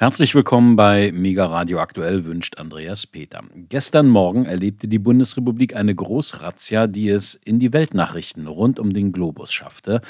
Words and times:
Herzlich 0.00 0.32
willkommen 0.36 0.76
bei 0.76 1.10
Mega 1.12 1.46
Radio 1.46 1.80
Aktuell 1.80 2.24
wünscht 2.24 2.60
Andreas 2.60 3.04
Peter. 3.04 3.40
Gestern 3.52 4.06
Morgen 4.06 4.44
erlebte 4.44 4.86
die 4.86 5.00
Bundesrepublik 5.00 5.74
eine 5.74 5.92
Großrazzia, 5.92 6.86
die 6.86 7.08
es 7.08 7.34
in 7.34 7.58
die 7.58 7.72
Weltnachrichten 7.72 8.46
rund 8.46 8.78
um 8.78 8.92
den 8.92 9.10
Globus 9.10 9.52
schaffte. 9.52 10.00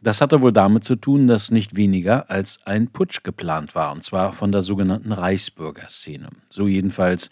Das 0.00 0.22
hatte 0.22 0.40
wohl 0.40 0.54
damit 0.54 0.84
zu 0.84 0.96
tun, 0.96 1.26
dass 1.26 1.50
nicht 1.50 1.76
weniger 1.76 2.30
als 2.30 2.60
ein 2.64 2.88
Putsch 2.88 3.22
geplant 3.22 3.74
war, 3.74 3.92
und 3.92 4.02
zwar 4.02 4.32
von 4.32 4.50
der 4.50 4.62
sogenannten 4.62 5.12
Reichsbürgerszene. 5.12 6.30
So 6.48 6.66
jedenfalls 6.66 7.28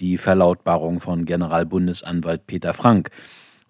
die 0.00 0.18
Verlautbarung 0.18 1.00
von 1.00 1.24
Generalbundesanwalt 1.24 2.46
Peter 2.46 2.74
Frank. 2.74 3.08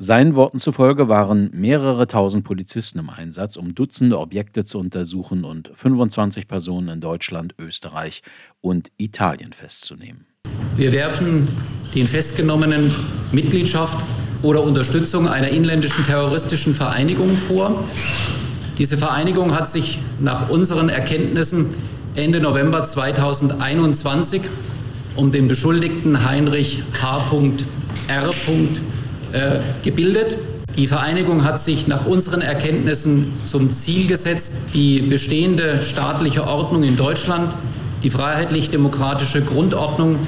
Seinen 0.04 0.34
Worten 0.34 0.58
zufolge 0.58 1.08
waren 1.08 1.48
mehrere 1.54 2.06
tausend 2.06 2.44
Polizisten 2.44 2.98
im 2.98 3.08
Einsatz, 3.08 3.56
um 3.56 3.74
Dutzende 3.74 4.18
Objekte 4.18 4.62
zu 4.62 4.78
untersuchen 4.78 5.44
und 5.44 5.70
25 5.72 6.46
Personen 6.46 6.88
in 6.88 7.00
Deutschland, 7.00 7.54
Österreich 7.58 8.20
und 8.60 8.88
Italien 8.98 9.54
festzunehmen. 9.54 10.26
Wir 10.76 10.92
werfen 10.92 11.48
den 11.94 12.06
Festgenommenen 12.06 12.94
Mitgliedschaft 13.32 13.96
oder 14.42 14.62
Unterstützung 14.62 15.26
einer 15.26 15.48
inländischen 15.48 16.04
terroristischen 16.04 16.74
Vereinigung 16.74 17.34
vor. 17.38 17.82
Diese 18.76 18.98
Vereinigung 18.98 19.54
hat 19.54 19.70
sich 19.70 20.00
nach 20.20 20.50
unseren 20.50 20.90
Erkenntnissen 20.90 21.74
Ende 22.14 22.40
November 22.40 22.84
2021 22.84 24.42
um 25.16 25.30
den 25.30 25.48
Beschuldigten 25.48 26.26
Heinrich 26.28 26.82
H.R 27.00 28.32
äh, 29.34 29.58
gebildet. 29.82 30.38
Die 30.76 30.86
Vereinigung 30.86 31.44
hat 31.44 31.60
sich 31.60 31.86
nach 31.86 32.06
unseren 32.06 32.40
Erkenntnissen 32.40 33.32
zum 33.44 33.70
Ziel 33.72 34.06
gesetzt, 34.06 34.54
die 34.72 35.02
bestehende 35.02 35.80
staatliche 35.82 36.46
Ordnung 36.46 36.82
in 36.82 36.96
Deutschland, 36.96 37.52
die 38.02 38.10
freiheitlich-demokratische 38.10 39.42
Grundordnung 39.42 40.18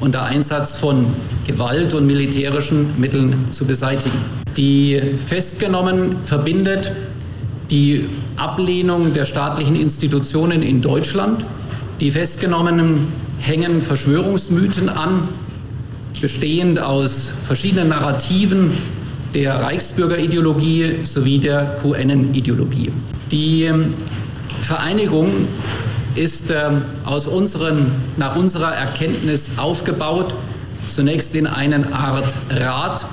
und 0.00 0.14
der 0.14 0.24
Einsatz 0.24 0.78
von 0.78 1.06
Gewalt 1.46 1.94
und 1.94 2.06
militärischen 2.06 3.00
Mitteln 3.00 3.46
zu 3.50 3.64
beseitigen. 3.64 4.18
Die 4.56 5.00
festgenommen 5.00 6.16
verbindet 6.22 6.92
die 7.70 8.08
Ablehnung 8.36 9.14
der 9.14 9.24
staatlichen 9.24 9.76
Institutionen 9.76 10.62
in 10.62 10.80
Deutschland. 10.80 11.44
Die 12.00 12.10
Festgenommenen 12.10 13.08
hängen 13.40 13.80
Verschwörungsmythen 13.80 14.88
an, 14.88 15.28
bestehend 16.20 16.80
aus 16.80 17.32
verschiedenen 17.46 17.88
Narrativen 17.88 18.72
der 19.34 19.60
Reichsbürgerideologie 19.60 21.00
sowie 21.04 21.38
der 21.38 21.76
QN-Ideologie. 21.76 22.90
Die 23.30 23.64
ähm, 23.64 23.94
Vereinigung 24.60 25.30
ist 26.14 26.50
ähm, 26.50 26.82
aus 27.04 27.26
unseren, 27.26 27.90
nach 28.16 28.36
unserer 28.36 28.74
Erkenntnis 28.74 29.52
aufgebaut, 29.56 30.34
zunächst 30.86 31.34
in 31.34 31.46
eine 31.46 31.92
Art 31.92 32.34
Rat. 32.50 33.06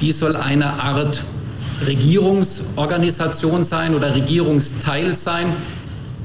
Die 0.00 0.12
soll 0.12 0.36
eine 0.36 0.80
Art 0.80 1.24
Regierungsorganisation 1.86 3.64
sein 3.64 3.94
oder 3.94 4.14
Regierungsteil 4.14 5.14
sein, 5.14 5.48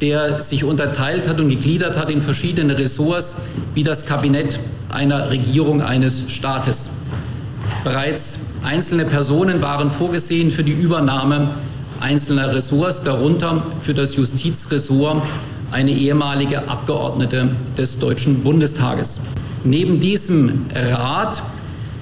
der 0.01 0.41
sich 0.41 0.63
unterteilt 0.63 1.29
hat 1.29 1.39
und 1.39 1.49
gegliedert 1.49 1.97
hat 1.97 2.09
in 2.09 2.21
verschiedene 2.21 2.77
Ressorts, 2.77 3.35
wie 3.75 3.83
das 3.83 4.05
Kabinett 4.05 4.59
einer 4.89 5.29
Regierung 5.29 5.81
eines 5.81 6.29
Staates. 6.31 6.89
Bereits 7.83 8.39
einzelne 8.63 9.05
Personen 9.05 9.61
waren 9.61 9.89
vorgesehen 9.89 10.49
für 10.49 10.63
die 10.63 10.71
Übernahme 10.71 11.51
einzelner 11.99 12.53
Ressorts, 12.53 13.03
darunter 13.03 13.63
für 13.79 13.93
das 13.93 14.15
Justizressort 14.15 15.23
eine 15.71 15.91
ehemalige 15.91 16.67
Abgeordnete 16.67 17.49
des 17.77 17.99
Deutschen 17.99 18.43
Bundestages. 18.43 19.21
Neben 19.63 19.99
diesem 19.99 20.65
Rat, 20.73 21.43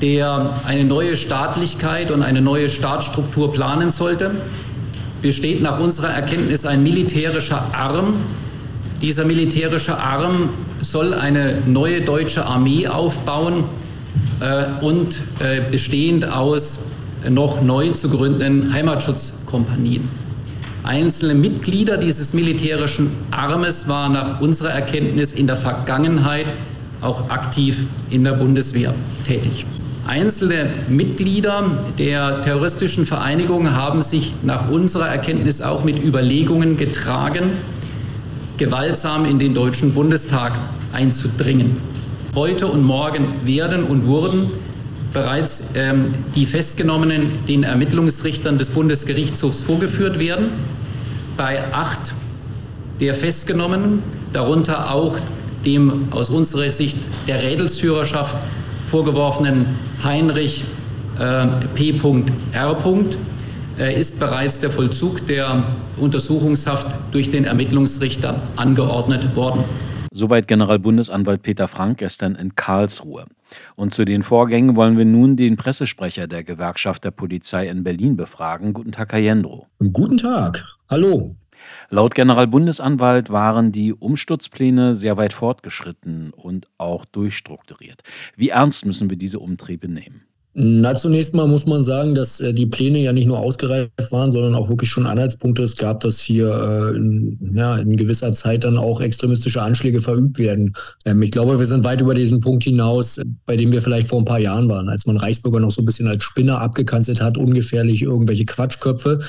der 0.02 0.54
eine 0.66 0.86
neue 0.86 1.18
Staatlichkeit 1.18 2.10
und 2.10 2.24
eine 2.24 2.42
neue 2.42 2.70
Staatsstruktur 2.70 3.52
planen 3.52 3.92
sollte, 3.92 4.32
besteht 5.22 5.62
nach 5.62 5.80
unserer 5.80 6.10
Erkenntnis 6.10 6.66
ein 6.66 6.84
militärischer 6.84 7.74
Arm. 7.74 8.16
Dieser 9.02 9.26
militärische 9.26 9.98
Arm 9.98 10.50
soll 10.82 11.14
eine 11.14 11.62
neue 11.66 12.02
deutsche 12.02 12.46
Armee 12.46 12.88
aufbauen 12.88 13.66
äh, 14.40 14.66
und 14.84 15.22
äh, 15.40 15.62
bestehend 15.70 16.30
aus 16.30 16.80
noch 17.28 17.62
neu 17.62 17.92
zu 17.92 18.10
gründenden 18.10 18.74
Heimatschutzkompanien. 18.74 20.08
Einzelne 20.84 21.34
Mitglieder 21.34 21.98
dieses 21.98 22.34
militärischen 22.34 23.12
Armes 23.32 23.88
waren 23.88 24.14
nach 24.14 24.40
unserer 24.40 24.70
Erkenntnis 24.70 25.34
in 25.34 25.46
der 25.46 25.58
Vergangenheit 25.58 26.46
auch 27.02 27.30
aktiv 27.30 27.86
in 28.10 28.24
der 28.24 28.34
Bundeswehr 28.34 28.94
tätig. 29.26 29.66
Einzelne 30.10 30.72
Mitglieder 30.88 31.70
der 32.00 32.42
terroristischen 32.42 33.06
Vereinigung 33.06 33.76
haben 33.76 34.02
sich 34.02 34.34
nach 34.42 34.68
unserer 34.68 35.08
Erkenntnis 35.08 35.62
auch 35.62 35.84
mit 35.84 36.04
Überlegungen 36.04 36.78
getragen, 36.78 37.52
gewaltsam 38.58 39.26
in 39.26 39.38
den 39.38 39.54
Deutschen 39.54 39.94
Bundestag 39.94 40.58
einzudringen. 40.94 41.78
Heute 42.34 42.66
und 42.66 42.84
morgen 42.84 43.28
werden 43.46 43.84
und 43.84 44.08
wurden 44.08 44.50
bereits 45.14 45.66
ähm, 45.76 46.12
die 46.34 46.48
Festgenommenen 46.48 47.46
den 47.48 47.62
Ermittlungsrichtern 47.62 48.58
des 48.58 48.72
Bundesgerichtshofs 48.72 49.62
vorgeführt 49.62 50.18
werden. 50.18 50.48
Bei 51.38 51.72
acht 51.72 52.16
der 53.00 53.14
Festgenommenen, 53.14 54.02
darunter 54.34 54.92
auch 54.92 55.20
dem 55.66 56.08
aus 56.10 56.32
unserer 56.32 56.72
Sicht 56.72 56.98
der 57.28 57.44
Rädelsführerschaft 57.44 58.36
vorgeworfenen 58.90 59.66
Heinrich 60.04 60.66
äh, 61.20 61.48
P.R. 61.76 62.78
Äh, 63.80 64.00
ist 64.00 64.20
bereits 64.20 64.60
der 64.60 64.72
Vollzug 64.72 65.26
der 65.28 65.64
Untersuchungshaft 65.98 66.96
durch 67.12 67.30
den 67.30 67.46
Ermittlungsrichter 67.46 68.42
angeordnet 68.56 69.36
worden. 69.36 69.64
Soweit 70.12 70.48
Generalbundesanwalt 70.48 71.44
Peter 71.44 71.68
Frank 71.68 72.00
gestern 72.00 72.34
in 72.36 72.56
Karlsruhe. 72.56 73.26
Und 73.76 73.94
zu 73.94 74.06
den 74.06 74.24
Vorgängen 74.24 74.76
wollen 74.76 74.98
wir 74.98 75.06
nun 75.06 75.38
den 75.38 75.56
Pressesprecher 75.56 76.28
der 76.28 76.44
Gewerkschaft 76.44 77.04
der 77.04 77.12
Polizei 77.12 77.68
in 77.68 77.84
Berlin 77.84 78.18
befragen. 78.18 78.74
Guten 78.74 78.92
Tag, 78.92 79.14
Herr 79.14 79.20
Jendro. 79.20 79.68
Guten 79.94 80.18
Tag. 80.18 80.66
Hallo. 80.90 81.36
Laut 81.92 82.14
Generalbundesanwalt 82.14 83.32
waren 83.32 83.72
die 83.72 83.94
Umsturzpläne 83.94 84.94
sehr 84.94 85.18
weit 85.18 85.34
fortgeschritten 85.34 86.32
und 86.32 86.68
auch 86.78 87.06
durchstrukturiert. 87.06 88.02
Wie 88.36 88.50
ernst 88.50 88.86
müssen 88.86 89.10
wir 89.10 89.18
diese 89.18 89.40
Umtriebe 89.40 89.88
nehmen? 89.88 90.30
Na, 90.54 90.96
zunächst 90.96 91.36
mal 91.36 91.48
muss 91.48 91.68
man 91.68 91.84
sagen, 91.84 92.16
dass 92.16 92.40
äh, 92.40 92.54
die 92.54 92.66
Pläne 92.66 93.00
ja 93.00 93.14
nicht 93.14 93.28
nur 93.28 93.40
ausgereift 93.40 94.12
waren, 94.12 94.30
sondern 94.30 94.56
auch 94.56 94.68
wirklich 94.68 94.90
schon 94.90 95.06
Anhaltspunkte 95.06 95.62
es 95.62 95.78
gab, 95.78 96.00
dass 96.00 96.20
hier 96.20 96.50
äh, 96.50 96.98
in, 96.98 97.54
ja, 97.56 97.78
in 97.78 97.96
gewisser 97.96 98.34
Zeit 98.34 98.64
dann 98.64 98.78
auch 98.78 99.00
extremistische 99.00 99.62
Anschläge 99.62 100.00
verübt 100.00 100.40
werden. 100.40 100.74
Ähm, 101.06 101.22
ich 101.22 101.32
glaube, 101.32 101.60
wir 101.60 101.66
sind 101.68 101.84
weit 101.84 102.02
über 102.02 102.16
diesen 102.16 102.40
Punkt 102.40 102.64
hinaus, 102.64 103.22
bei 103.46 103.56
dem 103.58 103.72
wir 103.72 103.82
vielleicht 103.82 104.08
vor 104.08 104.20
ein 104.20 104.26
paar 104.26 104.40
Jahren 104.40 104.68
waren, 104.70 104.90
als 104.90 105.06
man 105.06 105.18
Reichsbürger 105.18 105.60
noch 105.60 105.72
so 105.72 105.84
ein 105.84 105.86
bisschen 105.86 106.08
als 106.08 106.24
Spinner 106.24 106.60
abgekanzelt 106.60 107.22
hat, 107.22 107.38
ungefährlich 107.38 108.02
irgendwelche 108.02 108.46
Quatschköpfe. 108.46 109.20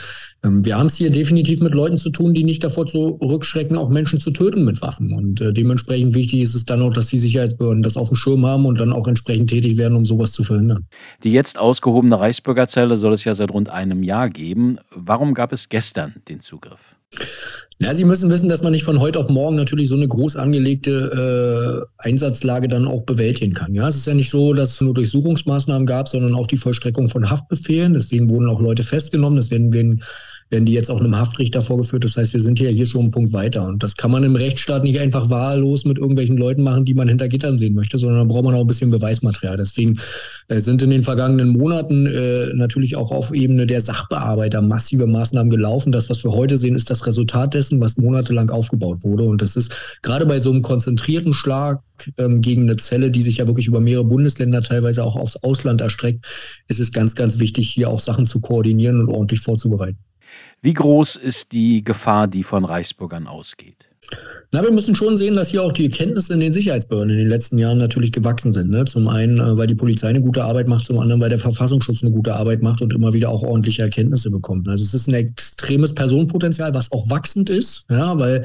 Ähm, 0.42 0.64
wir 0.64 0.78
haben 0.78 0.86
es 0.86 0.96
hier 0.96 1.10
definitiv 1.10 1.60
mit 1.60 1.74
Leuten 1.74 1.96
zu 1.96 2.10
tun, 2.10 2.34
die 2.34 2.44
nicht 2.44 2.64
davor 2.64 2.86
zurückschrecken, 2.86 3.76
auch 3.76 3.88
Menschen 3.88 4.20
zu 4.20 4.30
töten 4.30 4.64
mit 4.64 4.80
Waffen. 4.82 5.12
Und 5.12 5.40
äh, 5.40 5.52
dementsprechend 5.52 6.14
wichtig 6.14 6.40
ist 6.40 6.54
es 6.54 6.64
dann 6.64 6.82
auch, 6.82 6.92
dass 6.92 7.08
die 7.08 7.18
Sicherheitsbehörden 7.18 7.82
das 7.82 7.96
auf 7.96 8.08
dem 8.08 8.16
Schirm 8.16 8.46
haben 8.46 8.66
und 8.66 8.80
dann 8.80 8.92
auch 8.92 9.06
entsprechend 9.06 9.50
tätig 9.50 9.76
werden, 9.76 9.96
um 9.96 10.06
sowas 10.06 10.32
zu 10.32 10.44
verhindern. 10.44 10.86
Die 11.24 11.32
jetzt 11.32 11.58
ausgehobene 11.58 12.18
Reichsbürgerzelle 12.18 12.96
soll 12.96 13.12
es 13.12 13.24
ja 13.24 13.34
seit 13.34 13.52
rund 13.52 13.68
einem 13.68 14.02
Jahr 14.02 14.30
geben. 14.30 14.78
Warum 14.94 15.34
gab 15.34 15.52
es 15.52 15.68
gestern 15.68 16.14
den 16.28 16.40
Zugriff? 16.40 16.96
Na, 17.82 17.94
Sie 17.94 18.04
müssen 18.04 18.28
wissen, 18.28 18.50
dass 18.50 18.62
man 18.62 18.72
nicht 18.72 18.84
von 18.84 19.00
heute 19.00 19.18
auf 19.18 19.30
morgen 19.30 19.56
natürlich 19.56 19.88
so 19.88 19.94
eine 19.94 20.06
groß 20.06 20.36
angelegte 20.36 21.88
äh, 21.96 22.06
Einsatzlage 22.06 22.68
dann 22.68 22.86
auch 22.86 23.04
bewältigen 23.04 23.54
kann. 23.54 23.74
Ja, 23.74 23.88
es 23.88 23.96
ist 23.96 24.06
ja 24.06 24.12
nicht 24.12 24.28
so, 24.28 24.52
dass 24.52 24.74
es 24.74 24.80
nur 24.82 24.92
Durchsuchungsmaßnahmen 24.92 25.86
gab, 25.86 26.06
sondern 26.06 26.34
auch 26.34 26.46
die 26.46 26.58
Vollstreckung 26.58 27.08
von 27.08 27.30
Haftbefehlen. 27.30 27.94
Deswegen 27.94 28.28
wurden 28.28 28.50
auch 28.50 28.60
Leute 28.60 28.82
festgenommen. 28.82 29.36
Deswegen 29.36 29.72
werden 29.72 30.02
werden 30.50 30.64
die 30.64 30.72
jetzt 30.72 30.90
auch 30.90 31.00
einem 31.00 31.16
Haftrichter 31.16 31.62
vorgeführt. 31.62 32.04
Das 32.04 32.16
heißt, 32.16 32.32
wir 32.32 32.40
sind 32.40 32.58
hier, 32.58 32.70
hier 32.70 32.86
schon 32.86 33.02
einen 33.02 33.10
Punkt 33.12 33.32
weiter. 33.32 33.66
Und 33.66 33.82
das 33.82 33.96
kann 33.96 34.10
man 34.10 34.24
im 34.24 34.34
Rechtsstaat 34.34 34.82
nicht 34.82 34.98
einfach 34.98 35.30
wahllos 35.30 35.84
mit 35.84 35.96
irgendwelchen 35.96 36.36
Leuten 36.36 36.62
machen, 36.62 36.84
die 36.84 36.94
man 36.94 37.08
hinter 37.08 37.28
Gittern 37.28 37.56
sehen 37.56 37.74
möchte, 37.74 37.98
sondern 37.98 38.18
da 38.18 38.24
braucht 38.24 38.44
man 38.44 38.54
auch 38.54 38.62
ein 38.62 38.66
bisschen 38.66 38.90
Beweismaterial. 38.90 39.56
Deswegen 39.56 39.98
äh, 40.48 40.60
sind 40.60 40.82
in 40.82 40.90
den 40.90 41.04
vergangenen 41.04 41.50
Monaten 41.50 42.06
äh, 42.06 42.52
natürlich 42.54 42.96
auch 42.96 43.12
auf 43.12 43.32
Ebene 43.32 43.66
der 43.66 43.80
Sachbearbeiter 43.80 44.60
massive 44.60 45.06
Maßnahmen 45.06 45.50
gelaufen. 45.50 45.92
Das, 45.92 46.10
was 46.10 46.24
wir 46.24 46.32
heute 46.32 46.58
sehen, 46.58 46.74
ist 46.74 46.90
das 46.90 47.06
Resultat 47.06 47.54
dessen, 47.54 47.80
was 47.80 47.96
monatelang 47.96 48.50
aufgebaut 48.50 49.04
wurde. 49.04 49.24
Und 49.24 49.42
das 49.42 49.54
ist 49.54 50.00
gerade 50.02 50.26
bei 50.26 50.40
so 50.40 50.50
einem 50.50 50.62
konzentrierten 50.62 51.32
Schlag 51.32 51.80
ähm, 52.18 52.40
gegen 52.40 52.62
eine 52.62 52.76
Zelle, 52.76 53.12
die 53.12 53.22
sich 53.22 53.36
ja 53.36 53.46
wirklich 53.46 53.68
über 53.68 53.80
mehrere 53.80 54.04
Bundesländer 54.04 54.62
teilweise 54.62 55.04
auch 55.04 55.14
aufs 55.14 55.36
Ausland 55.36 55.80
erstreckt, 55.80 56.26
ist 56.66 56.80
es 56.80 56.92
ganz, 56.92 57.14
ganz 57.14 57.38
wichtig, 57.38 57.70
hier 57.70 57.88
auch 57.88 58.00
Sachen 58.00 58.26
zu 58.26 58.40
koordinieren 58.40 59.00
und 59.00 59.08
ordentlich 59.08 59.40
vorzubereiten. 59.40 59.98
Wie 60.62 60.74
groß 60.74 61.16
ist 61.16 61.52
die 61.52 61.82
Gefahr, 61.82 62.28
die 62.28 62.42
von 62.42 62.64
Reichsbürgern 62.64 63.26
ausgeht? 63.26 63.88
Na, 64.52 64.62
wir 64.62 64.72
müssen 64.72 64.96
schon 64.96 65.16
sehen, 65.16 65.36
dass 65.36 65.50
hier 65.50 65.62
auch 65.62 65.72
die 65.72 65.84
Erkenntnisse 65.84 66.34
in 66.34 66.40
den 66.40 66.52
Sicherheitsbehörden 66.52 67.10
in 67.10 67.18
den 67.18 67.28
letzten 67.28 67.56
Jahren 67.56 67.78
natürlich 67.78 68.10
gewachsen 68.10 68.52
sind. 68.52 68.68
Ne? 68.68 68.84
Zum 68.84 69.06
einen, 69.06 69.38
äh, 69.38 69.56
weil 69.56 69.68
die 69.68 69.76
Polizei 69.76 70.08
eine 70.08 70.20
gute 70.20 70.44
Arbeit 70.44 70.66
macht, 70.66 70.84
zum 70.84 70.98
anderen, 70.98 71.20
weil 71.20 71.28
der 71.28 71.38
Verfassungsschutz 71.38 72.02
eine 72.02 72.10
gute 72.10 72.34
Arbeit 72.34 72.60
macht 72.60 72.82
und 72.82 72.92
immer 72.92 73.12
wieder 73.12 73.30
auch 73.30 73.44
ordentliche 73.44 73.82
Erkenntnisse 73.82 74.30
bekommt. 74.30 74.68
Also 74.68 74.82
es 74.82 74.92
ist 74.92 75.06
ein 75.06 75.14
extremes 75.14 75.94
Personenpotenzial, 75.94 76.74
was 76.74 76.90
auch 76.90 77.08
wachsend 77.08 77.48
ist, 77.48 77.86
ja, 77.88 78.18
weil 78.18 78.44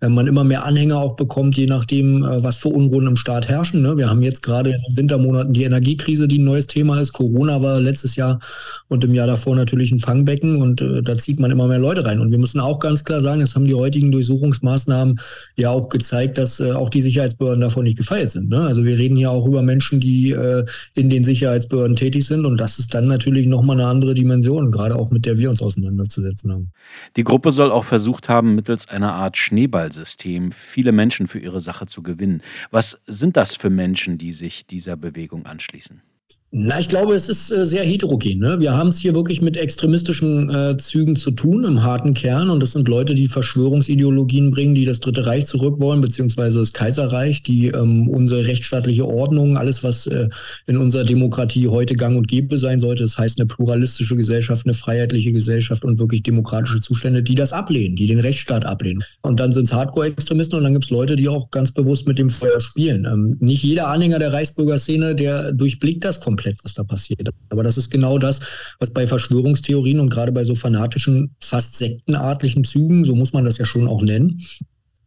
man 0.00 0.26
immer 0.26 0.44
mehr 0.44 0.64
Anhänger 0.64 0.98
auch 0.98 1.16
bekommt, 1.16 1.56
je 1.56 1.66
nachdem, 1.66 2.22
äh, 2.22 2.42
was 2.42 2.56
für 2.56 2.68
Unruhen 2.68 3.06
im 3.06 3.16
Staat 3.16 3.48
herrschen. 3.48 3.82
Ne? 3.82 3.96
Wir 3.96 4.08
haben 4.08 4.22
jetzt 4.22 4.42
gerade 4.42 4.70
in 4.70 4.80
den 4.88 4.96
Wintermonaten 4.96 5.52
die 5.52 5.64
Energiekrise, 5.64 6.28
die 6.28 6.38
ein 6.38 6.44
neues 6.44 6.68
Thema 6.68 7.00
ist. 7.00 7.12
Corona 7.12 7.62
war 7.62 7.80
letztes 7.80 8.14
Jahr 8.16 8.38
und 8.86 9.02
im 9.04 9.14
Jahr 9.14 9.26
davor 9.26 9.56
natürlich 9.56 9.90
ein 9.90 9.98
Fangbecken 9.98 10.62
und 10.62 10.80
äh, 10.80 11.02
da 11.02 11.16
zieht 11.16 11.40
man 11.40 11.50
immer 11.50 11.66
mehr 11.66 11.80
Leute 11.80 12.04
rein. 12.04 12.20
Und 12.20 12.30
wir 12.30 12.38
müssen 12.38 12.60
auch 12.60 12.78
ganz 12.78 13.04
klar 13.04 13.20
sagen, 13.20 13.40
das 13.40 13.54
haben 13.54 13.64
die 13.64 13.74
heutigen 13.74 14.12
Durchsuchungsmaßnahmen 14.12 15.20
ja 15.56 15.70
auch 15.70 15.88
gezeigt, 15.88 16.38
dass 16.38 16.60
äh, 16.60 16.72
auch 16.72 16.90
die 16.90 17.00
Sicherheitsbehörden 17.00 17.60
davon 17.60 17.84
nicht 17.84 17.98
gefeilt 17.98 18.30
sind. 18.30 18.48
Ne? 18.48 18.60
Also 18.60 18.84
wir 18.84 18.98
reden 18.98 19.16
hier 19.16 19.32
auch 19.32 19.46
über 19.46 19.62
Menschen, 19.62 19.98
die 20.00 20.30
äh, 20.30 20.64
in 20.94 21.10
den 21.10 21.24
Sicherheitsbehörden 21.24 21.96
tätig 21.96 22.26
sind 22.26 22.46
und 22.46 22.58
das 22.58 22.78
ist 22.78 22.94
dann 22.94 23.08
natürlich 23.08 23.46
nochmal 23.48 23.80
eine 23.80 23.88
andere 23.88 24.14
Dimension, 24.14 24.70
gerade 24.70 24.94
auch 24.94 25.10
mit 25.10 25.26
der 25.26 25.38
wir 25.38 25.50
uns 25.50 25.60
auseinanderzusetzen 25.60 26.52
haben. 26.52 26.70
Die 27.16 27.24
Gruppe 27.24 27.50
soll 27.50 27.72
auch 27.72 27.84
versucht 27.84 28.28
haben, 28.28 28.54
mittels 28.54 28.88
einer 28.88 29.12
Art 29.12 29.36
Schneeball 29.36 29.87
Wahlsystem 29.88 30.52
viele 30.52 30.92
Menschen 30.92 31.26
für 31.26 31.38
ihre 31.38 31.60
Sache 31.60 31.86
zu 31.86 32.02
gewinnen. 32.02 32.42
Was 32.70 33.02
sind 33.06 33.38
das 33.38 33.56
für 33.56 33.70
Menschen, 33.70 34.18
die 34.18 34.32
sich 34.32 34.66
dieser 34.66 34.96
Bewegung 34.96 35.46
anschließen? 35.46 36.02
Na, 36.50 36.80
ich 36.80 36.88
glaube, 36.88 37.12
es 37.12 37.28
ist 37.28 37.50
äh, 37.50 37.66
sehr 37.66 37.84
heterogen. 37.84 38.38
Ne? 38.38 38.58
Wir 38.58 38.72
haben 38.72 38.88
es 38.88 38.98
hier 38.98 39.12
wirklich 39.12 39.42
mit 39.42 39.58
extremistischen 39.58 40.48
äh, 40.48 40.78
Zügen 40.78 41.14
zu 41.14 41.30
tun 41.30 41.64
im 41.64 41.82
harten 41.82 42.14
Kern. 42.14 42.48
Und 42.48 42.62
das 42.62 42.72
sind 42.72 42.88
Leute, 42.88 43.14
die 43.14 43.26
Verschwörungsideologien 43.26 44.50
bringen, 44.50 44.74
die 44.74 44.86
das 44.86 45.00
Dritte 45.00 45.26
Reich 45.26 45.44
zurück 45.44 45.78
wollen, 45.78 46.00
beziehungsweise 46.00 46.60
das 46.60 46.72
Kaiserreich, 46.72 47.42
die 47.42 47.66
ähm, 47.66 48.08
unsere 48.08 48.46
rechtsstaatliche 48.46 49.06
Ordnung, 49.06 49.58
alles, 49.58 49.84
was 49.84 50.06
äh, 50.06 50.30
in 50.66 50.78
unserer 50.78 51.04
Demokratie 51.04 51.68
heute 51.68 51.96
gang 51.96 52.16
und 52.16 52.28
gäbe 52.28 52.56
sein 52.56 52.78
sollte, 52.78 53.02
das 53.02 53.18
heißt 53.18 53.38
eine 53.38 53.46
pluralistische 53.46 54.16
Gesellschaft, 54.16 54.64
eine 54.64 54.72
freiheitliche 54.72 55.32
Gesellschaft 55.32 55.84
und 55.84 55.98
wirklich 55.98 56.22
demokratische 56.22 56.80
Zustände, 56.80 57.22
die 57.22 57.34
das 57.34 57.52
ablehnen, 57.52 57.94
die 57.94 58.06
den 58.06 58.20
Rechtsstaat 58.20 58.64
ablehnen. 58.64 59.04
Und 59.20 59.38
dann 59.38 59.52
sind 59.52 59.64
es 59.64 59.74
Hardcore-Extremisten 59.74 60.56
und 60.56 60.64
dann 60.64 60.72
gibt 60.72 60.86
es 60.86 60.90
Leute, 60.90 61.14
die 61.14 61.28
auch 61.28 61.50
ganz 61.50 61.72
bewusst 61.72 62.08
mit 62.08 62.18
dem 62.18 62.30
Feuer 62.30 62.62
spielen. 62.62 63.04
Ähm, 63.04 63.36
nicht 63.38 63.62
jeder 63.62 63.88
Anhänger 63.88 64.18
der 64.18 64.32
Reichsbürgerszene, 64.32 65.14
der 65.14 65.52
durchblickt 65.52 66.02
das 66.06 66.20
komplett 66.20 66.37
komplett, 66.38 66.64
was 66.64 66.74
da 66.74 66.84
passiert. 66.84 67.28
Aber 67.50 67.62
das 67.62 67.76
ist 67.76 67.90
genau 67.90 68.18
das, 68.18 68.40
was 68.78 68.92
bei 68.92 69.06
Verschwörungstheorien 69.06 70.00
und 70.00 70.08
gerade 70.08 70.32
bei 70.32 70.44
so 70.44 70.54
fanatischen, 70.54 71.34
fast 71.40 71.76
sektenartlichen 71.76 72.64
Zügen, 72.64 73.04
so 73.04 73.14
muss 73.14 73.32
man 73.32 73.44
das 73.44 73.58
ja 73.58 73.64
schon 73.64 73.88
auch 73.88 74.02
nennen, 74.02 74.40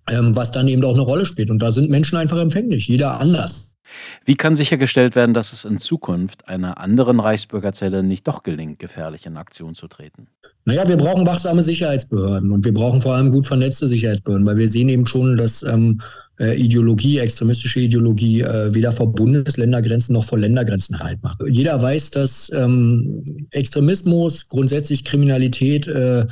ähm, 0.09 0.35
was 0.35 0.51
dann 0.51 0.67
eben 0.67 0.83
auch 0.83 0.93
eine 0.93 1.01
Rolle 1.01 1.25
spielt. 1.25 1.49
Und 1.49 1.59
da 1.59 1.71
sind 1.71 1.89
Menschen 1.89 2.17
einfach 2.17 2.37
empfänglich, 2.37 2.87
jeder 2.87 3.19
anders. 3.19 3.77
Wie 4.25 4.35
kann 4.35 4.55
sichergestellt 4.55 5.15
werden, 5.15 5.33
dass 5.33 5.51
es 5.51 5.65
in 5.65 5.77
Zukunft 5.77 6.47
einer 6.47 6.77
anderen 6.77 7.19
Reichsbürgerzelle 7.19 8.03
nicht 8.03 8.25
doch 8.27 8.43
gelingt, 8.43 8.79
gefährlich 8.79 9.25
in 9.25 9.35
Aktion 9.35 9.73
zu 9.73 9.87
treten? 9.87 10.27
Naja, 10.63 10.87
wir 10.87 10.95
brauchen 10.95 11.25
wachsame 11.25 11.63
Sicherheitsbehörden 11.63 12.51
und 12.51 12.63
wir 12.63 12.73
brauchen 12.73 13.01
vor 13.01 13.15
allem 13.15 13.31
gut 13.31 13.47
vernetzte 13.47 13.87
Sicherheitsbehörden, 13.87 14.45
weil 14.45 14.57
wir 14.57 14.69
sehen 14.69 14.89
eben 14.89 15.07
schon, 15.07 15.35
dass 15.35 15.63
ähm, 15.63 16.01
äh, 16.01 16.20
Ideologie, 16.37 17.19
extremistische 17.19 17.81
Ideologie, 17.81 18.41
äh, 18.41 18.73
weder 18.73 18.91
vor 18.91 19.13
Bundesländergrenzen 19.13 20.13
noch 20.13 20.23
vor 20.23 20.39
Ländergrenzen 20.39 20.99
halt 20.99 21.21
macht. 21.21 21.41
Jeder 21.47 21.79
weiß, 21.81 22.11
dass 22.11 22.51
ähm, 22.53 23.23
Extremismus, 23.51 24.47
grundsätzlich 24.47 25.05
Kriminalität 25.05 25.87
äh, 25.87 26.25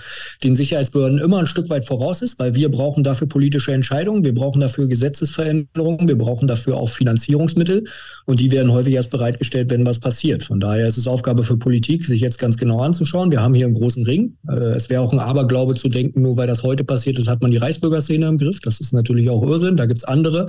den 0.43 0.55
Sicherheitsbehörden 0.55 1.19
immer 1.19 1.39
ein 1.39 1.47
Stück 1.47 1.69
weit 1.69 1.85
voraus 1.85 2.21
ist, 2.21 2.39
weil 2.39 2.55
wir 2.55 2.69
brauchen 2.69 3.03
dafür 3.03 3.27
politische 3.27 3.71
Entscheidungen, 3.71 4.23
wir 4.23 4.33
brauchen 4.33 4.61
dafür 4.61 4.87
Gesetzesveränderungen, 4.87 6.07
wir 6.07 6.17
brauchen 6.17 6.47
dafür 6.47 6.77
auch 6.77 6.89
Finanzierungsmittel 6.89 7.83
und 8.25 8.39
die 8.39 8.51
werden 8.51 8.71
häufig 8.71 8.93
erst 8.93 9.11
bereitgestellt, 9.11 9.69
wenn 9.69 9.85
was 9.85 9.99
passiert. 9.99 10.43
Von 10.43 10.59
daher 10.59 10.87
ist 10.87 10.97
es 10.97 11.07
Aufgabe 11.07 11.43
für 11.43 11.57
Politik, 11.57 12.05
sich 12.05 12.21
jetzt 12.21 12.39
ganz 12.39 12.57
genau 12.57 12.79
anzuschauen. 12.79 13.31
Wir 13.31 13.41
haben 13.41 13.53
hier 13.53 13.65
einen 13.65 13.75
großen 13.75 14.05
Ring. 14.05 14.37
Äh, 14.47 14.75
es 14.75 14.89
wäre 14.89 15.01
auch 15.01 15.13
ein 15.13 15.19
Aberglaube 15.19 15.75
zu 15.75 15.89
denken, 15.89 16.21
nur 16.21 16.37
weil 16.37 16.47
das 16.47 16.63
heute 16.63 16.83
passiert 16.83 17.19
ist, 17.19 17.27
hat 17.27 17.41
man 17.41 17.51
die 17.51 17.57
Reichsbürgerszene 17.57 18.27
im 18.27 18.37
Griff. 18.37 18.59
Das 18.61 18.79
ist 18.79 18.93
natürlich 18.93 19.29
auch 19.29 19.43
Irrsinn. 19.43 19.77
Da 19.77 19.85
gibt 19.89 19.99
es 19.99 20.03
andere. 20.05 20.47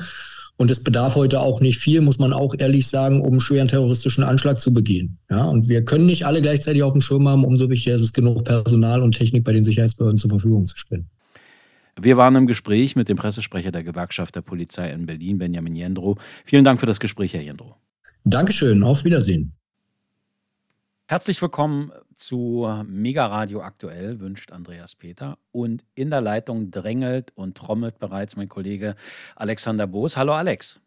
Und 0.56 0.70
es 0.70 0.84
bedarf 0.84 1.14
heute 1.14 1.40
auch 1.40 1.60
nicht 1.60 1.78
viel, 1.78 2.02
muss 2.02 2.18
man 2.18 2.34
auch 2.34 2.54
ehrlich 2.58 2.86
sagen, 2.86 3.22
um 3.22 3.32
einen 3.32 3.40
schweren 3.40 3.68
terroristischen 3.68 4.22
Anschlag 4.22 4.60
zu 4.60 4.74
begehen. 4.74 5.18
Ja, 5.30 5.44
und 5.44 5.68
wir 5.68 5.84
können 5.86 6.04
nicht 6.04 6.26
alle 6.26 6.42
gleichzeitig 6.42 6.82
auf 6.82 6.92
dem 6.92 7.00
Schirm 7.00 7.26
haben. 7.26 7.44
Umso 7.44 7.70
wichtiger 7.70 7.94
ist 7.94 8.02
es, 8.02 8.12
genug 8.12 8.44
Personal 8.44 9.02
und 9.02 9.16
Technik 9.16 9.42
bei 9.42 9.54
den 9.54 9.64
Sicherheitsbehörden 9.64 10.18
zur 10.18 10.28
Verfügung 10.28 10.66
zu 10.66 10.76
stellen. 10.76 11.08
Wir 11.98 12.16
waren 12.16 12.36
im 12.36 12.46
Gespräch 12.46 12.94
mit 12.94 13.08
dem 13.08 13.16
Pressesprecher 13.16 13.72
der 13.72 13.84
Gewerkschaft 13.84 14.36
der 14.36 14.42
Polizei 14.42 14.90
in 14.90 15.06
Berlin, 15.06 15.38
Benjamin 15.38 15.74
Jendro. 15.74 16.18
Vielen 16.44 16.64
Dank 16.64 16.78
für 16.78 16.86
das 16.86 17.00
Gespräch, 17.00 17.34
Herr 17.34 17.42
Jendro. 17.42 17.76
Dankeschön, 18.24 18.82
auf 18.82 19.04
Wiedersehen. 19.04 19.54
Herzlich 21.10 21.42
willkommen 21.42 21.90
zu 22.14 22.72
Mega 22.86 23.26
Radio 23.26 23.62
Aktuell, 23.62 24.20
wünscht 24.20 24.52
Andreas 24.52 24.94
Peter. 24.94 25.38
Und 25.50 25.84
in 25.96 26.08
der 26.08 26.20
Leitung 26.20 26.70
drängelt 26.70 27.32
und 27.34 27.56
trommelt 27.56 27.98
bereits 27.98 28.36
mein 28.36 28.48
Kollege 28.48 28.94
Alexander 29.34 29.88
Boos. 29.88 30.16
Hallo 30.16 30.34
Alex. 30.34 30.78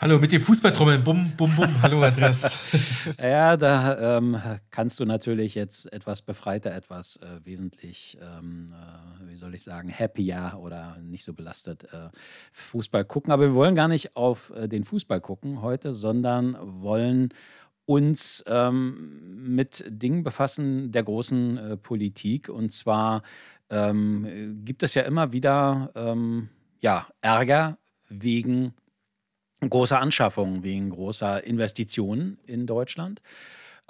Hallo, 0.00 0.18
mit 0.18 0.32
dem 0.32 0.42
Fußballtrommeln. 0.42 1.02
Bum, 1.02 1.32
bum, 1.34 1.56
bum. 1.56 1.80
Hallo, 1.80 2.02
Andreas. 2.02 2.58
ja, 3.18 3.56
da 3.56 4.18
ähm, 4.18 4.38
kannst 4.70 5.00
du 5.00 5.06
natürlich 5.06 5.54
jetzt 5.54 5.90
etwas 5.94 6.20
befreiter, 6.20 6.74
etwas 6.74 7.16
äh, 7.16 7.46
wesentlich, 7.46 8.18
ähm, 8.20 8.74
äh, 8.74 9.30
wie 9.30 9.36
soll 9.36 9.54
ich 9.54 9.62
sagen, 9.62 9.90
happier 9.90 10.58
oder 10.60 10.98
nicht 11.00 11.24
so 11.24 11.32
belastet 11.32 11.84
äh, 11.84 12.10
Fußball 12.52 13.06
gucken. 13.06 13.32
Aber 13.32 13.44
wir 13.44 13.54
wollen 13.54 13.76
gar 13.76 13.88
nicht 13.88 14.14
auf 14.14 14.50
äh, 14.50 14.68
den 14.68 14.84
Fußball 14.84 15.22
gucken 15.22 15.62
heute, 15.62 15.94
sondern 15.94 16.58
wollen 16.82 17.32
uns 17.88 18.44
ähm, 18.46 19.54
mit 19.54 19.82
Dingen 19.88 20.22
befassen 20.22 20.92
der 20.92 21.04
großen 21.04 21.56
äh, 21.56 21.76
Politik. 21.78 22.50
Und 22.50 22.70
zwar 22.70 23.22
ähm, 23.70 24.60
gibt 24.62 24.82
es 24.82 24.92
ja 24.92 25.02
immer 25.04 25.32
wieder 25.32 25.90
ähm, 25.94 26.50
ja, 26.80 27.08
Ärger 27.22 27.78
wegen 28.10 28.74
großer 29.66 29.98
Anschaffungen, 29.98 30.62
wegen 30.62 30.90
großer 30.90 31.44
Investitionen 31.44 32.38
in 32.44 32.66
Deutschland. 32.66 33.22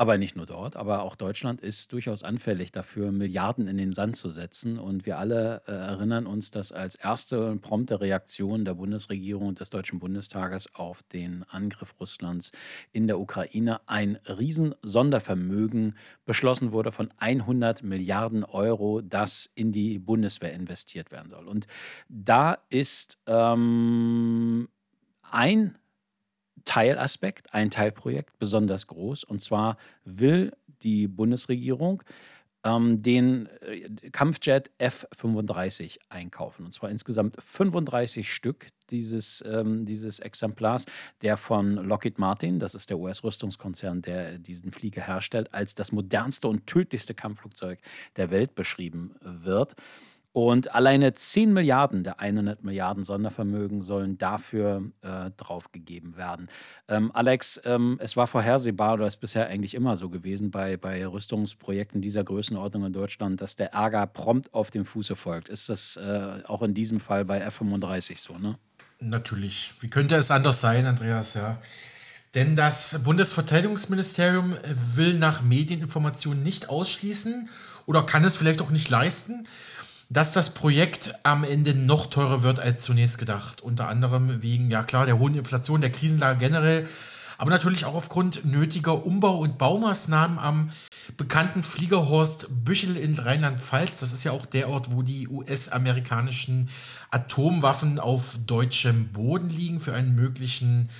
Aber 0.00 0.16
nicht 0.16 0.36
nur 0.36 0.46
dort, 0.46 0.76
aber 0.76 1.02
auch 1.02 1.16
Deutschland 1.16 1.60
ist 1.60 1.92
durchaus 1.92 2.22
anfällig 2.22 2.70
dafür, 2.70 3.10
Milliarden 3.10 3.66
in 3.66 3.76
den 3.76 3.92
Sand 3.92 4.14
zu 4.14 4.30
setzen. 4.30 4.78
Und 4.78 5.06
wir 5.06 5.18
alle 5.18 5.62
äh, 5.66 5.72
erinnern 5.72 6.26
uns, 6.26 6.52
dass 6.52 6.70
als 6.70 6.94
erste 6.94 7.56
prompte 7.56 8.00
Reaktion 8.00 8.64
der 8.64 8.74
Bundesregierung 8.74 9.48
und 9.48 9.58
des 9.58 9.70
Deutschen 9.70 9.98
Bundestages 9.98 10.72
auf 10.72 11.02
den 11.02 11.42
Angriff 11.48 11.96
Russlands 11.98 12.52
in 12.92 13.08
der 13.08 13.18
Ukraine 13.18 13.80
ein 13.88 14.20
Riesensondervermögen 14.24 15.96
beschlossen 16.24 16.70
wurde 16.70 16.92
von 16.92 17.12
100 17.16 17.82
Milliarden 17.82 18.44
Euro, 18.44 19.00
das 19.00 19.50
in 19.56 19.72
die 19.72 19.98
Bundeswehr 19.98 20.52
investiert 20.52 21.10
werden 21.10 21.28
soll. 21.28 21.48
Und 21.48 21.66
da 22.08 22.58
ist 22.70 23.18
ähm, 23.26 24.68
ein 25.22 25.76
Teilaspekt, 26.68 27.54
ein 27.54 27.70
Teilprojekt 27.70 28.38
besonders 28.38 28.88
groß. 28.88 29.24
Und 29.24 29.40
zwar 29.40 29.78
will 30.04 30.52
die 30.82 31.08
Bundesregierung 31.08 32.02
ähm, 32.62 33.00
den 33.00 33.48
äh, 33.62 34.10
Kampfjet 34.10 34.70
F-35 34.76 35.98
einkaufen. 36.10 36.66
Und 36.66 36.72
zwar 36.72 36.90
insgesamt 36.90 37.36
35 37.42 38.30
Stück 38.30 38.68
dieses, 38.90 39.42
ähm, 39.50 39.86
dieses 39.86 40.20
Exemplars, 40.20 40.84
der 41.22 41.38
von 41.38 41.76
Lockheed 41.76 42.18
Martin, 42.18 42.58
das 42.58 42.74
ist 42.74 42.90
der 42.90 42.98
US-Rüstungskonzern, 42.98 44.02
der 44.02 44.36
diesen 44.36 44.70
Flieger 44.70 45.06
herstellt, 45.06 45.54
als 45.54 45.74
das 45.74 45.90
modernste 45.90 46.48
und 46.48 46.66
tödlichste 46.66 47.14
Kampfflugzeug 47.14 47.78
der 48.16 48.30
Welt 48.30 48.54
beschrieben 48.54 49.14
wird. 49.22 49.74
Und 50.32 50.74
alleine 50.74 51.14
10 51.14 51.52
Milliarden 51.52 52.04
der 52.04 52.20
100 52.20 52.62
Milliarden 52.62 53.02
Sondervermögen 53.02 53.82
sollen 53.82 54.18
dafür 54.18 54.82
äh, 55.02 55.30
draufgegeben 55.36 56.16
werden. 56.16 56.48
Ähm, 56.86 57.10
Alex, 57.12 57.60
ähm, 57.64 57.98
es 58.00 58.16
war 58.16 58.26
vorhersehbar, 58.26 58.94
oder 58.94 59.06
ist 59.06 59.16
bisher 59.16 59.48
eigentlich 59.48 59.74
immer 59.74 59.96
so 59.96 60.10
gewesen 60.10 60.50
bei, 60.50 60.76
bei 60.76 61.06
Rüstungsprojekten 61.06 62.02
dieser 62.02 62.24
Größenordnung 62.24 62.86
in 62.86 62.92
Deutschland, 62.92 63.40
dass 63.40 63.56
der 63.56 63.72
Ärger 63.72 64.06
prompt 64.06 64.52
auf 64.54 64.70
dem 64.70 64.84
Fuße 64.84 65.16
folgt. 65.16 65.48
Ist 65.48 65.70
das 65.70 65.96
äh, 65.96 66.42
auch 66.46 66.62
in 66.62 66.74
diesem 66.74 67.00
Fall 67.00 67.24
bei 67.24 67.40
F-35 67.40 68.18
so, 68.18 68.38
ne? 68.38 68.58
Natürlich. 69.00 69.74
Wie 69.80 69.88
könnte 69.88 70.16
es 70.16 70.30
anders 70.30 70.60
sein, 70.60 70.84
Andreas, 70.84 71.34
ja? 71.34 71.58
Denn 72.34 72.56
das 72.56 73.00
Bundesverteidigungsministerium 73.04 74.56
will 74.94 75.14
nach 75.14 75.42
Medieninformationen 75.42 76.42
nicht 76.42 76.68
ausschließen 76.68 77.48
oder 77.86 78.02
kann 78.02 78.22
es 78.24 78.36
vielleicht 78.36 78.60
auch 78.60 78.70
nicht 78.70 78.90
leisten, 78.90 79.48
dass 80.08 80.32
das 80.32 80.54
Projekt 80.54 81.14
am 81.22 81.44
Ende 81.44 81.74
noch 81.74 82.06
teurer 82.06 82.42
wird 82.42 82.60
als 82.60 82.82
zunächst 82.82 83.18
gedacht. 83.18 83.60
Unter 83.60 83.88
anderem 83.88 84.42
wegen, 84.42 84.70
ja 84.70 84.82
klar, 84.82 85.06
der 85.06 85.18
hohen 85.18 85.34
Inflation, 85.34 85.80
der 85.80 85.92
Krisenlage 85.92 86.38
generell, 86.38 86.88
aber 87.36 87.50
natürlich 87.50 87.84
auch 87.84 87.94
aufgrund 87.94 88.44
nötiger 88.44 89.06
Umbau- 89.06 89.38
und 89.38 89.58
Baumaßnahmen 89.58 90.38
am 90.40 90.70
bekannten 91.16 91.62
Fliegerhorst 91.62 92.48
Büchel 92.64 92.96
in 92.96 93.16
Rheinland-Pfalz. 93.16 94.00
Das 94.00 94.12
ist 94.12 94.24
ja 94.24 94.32
auch 94.32 94.44
der 94.44 94.68
Ort, 94.68 94.90
wo 94.90 95.02
die 95.02 95.28
US-amerikanischen 95.28 96.68
Atomwaffen 97.10 98.00
auf 98.00 98.36
deutschem 98.44 99.12
Boden 99.12 99.50
liegen 99.50 99.78
für 99.78 99.94
einen 99.94 100.16
möglichen 100.16 100.90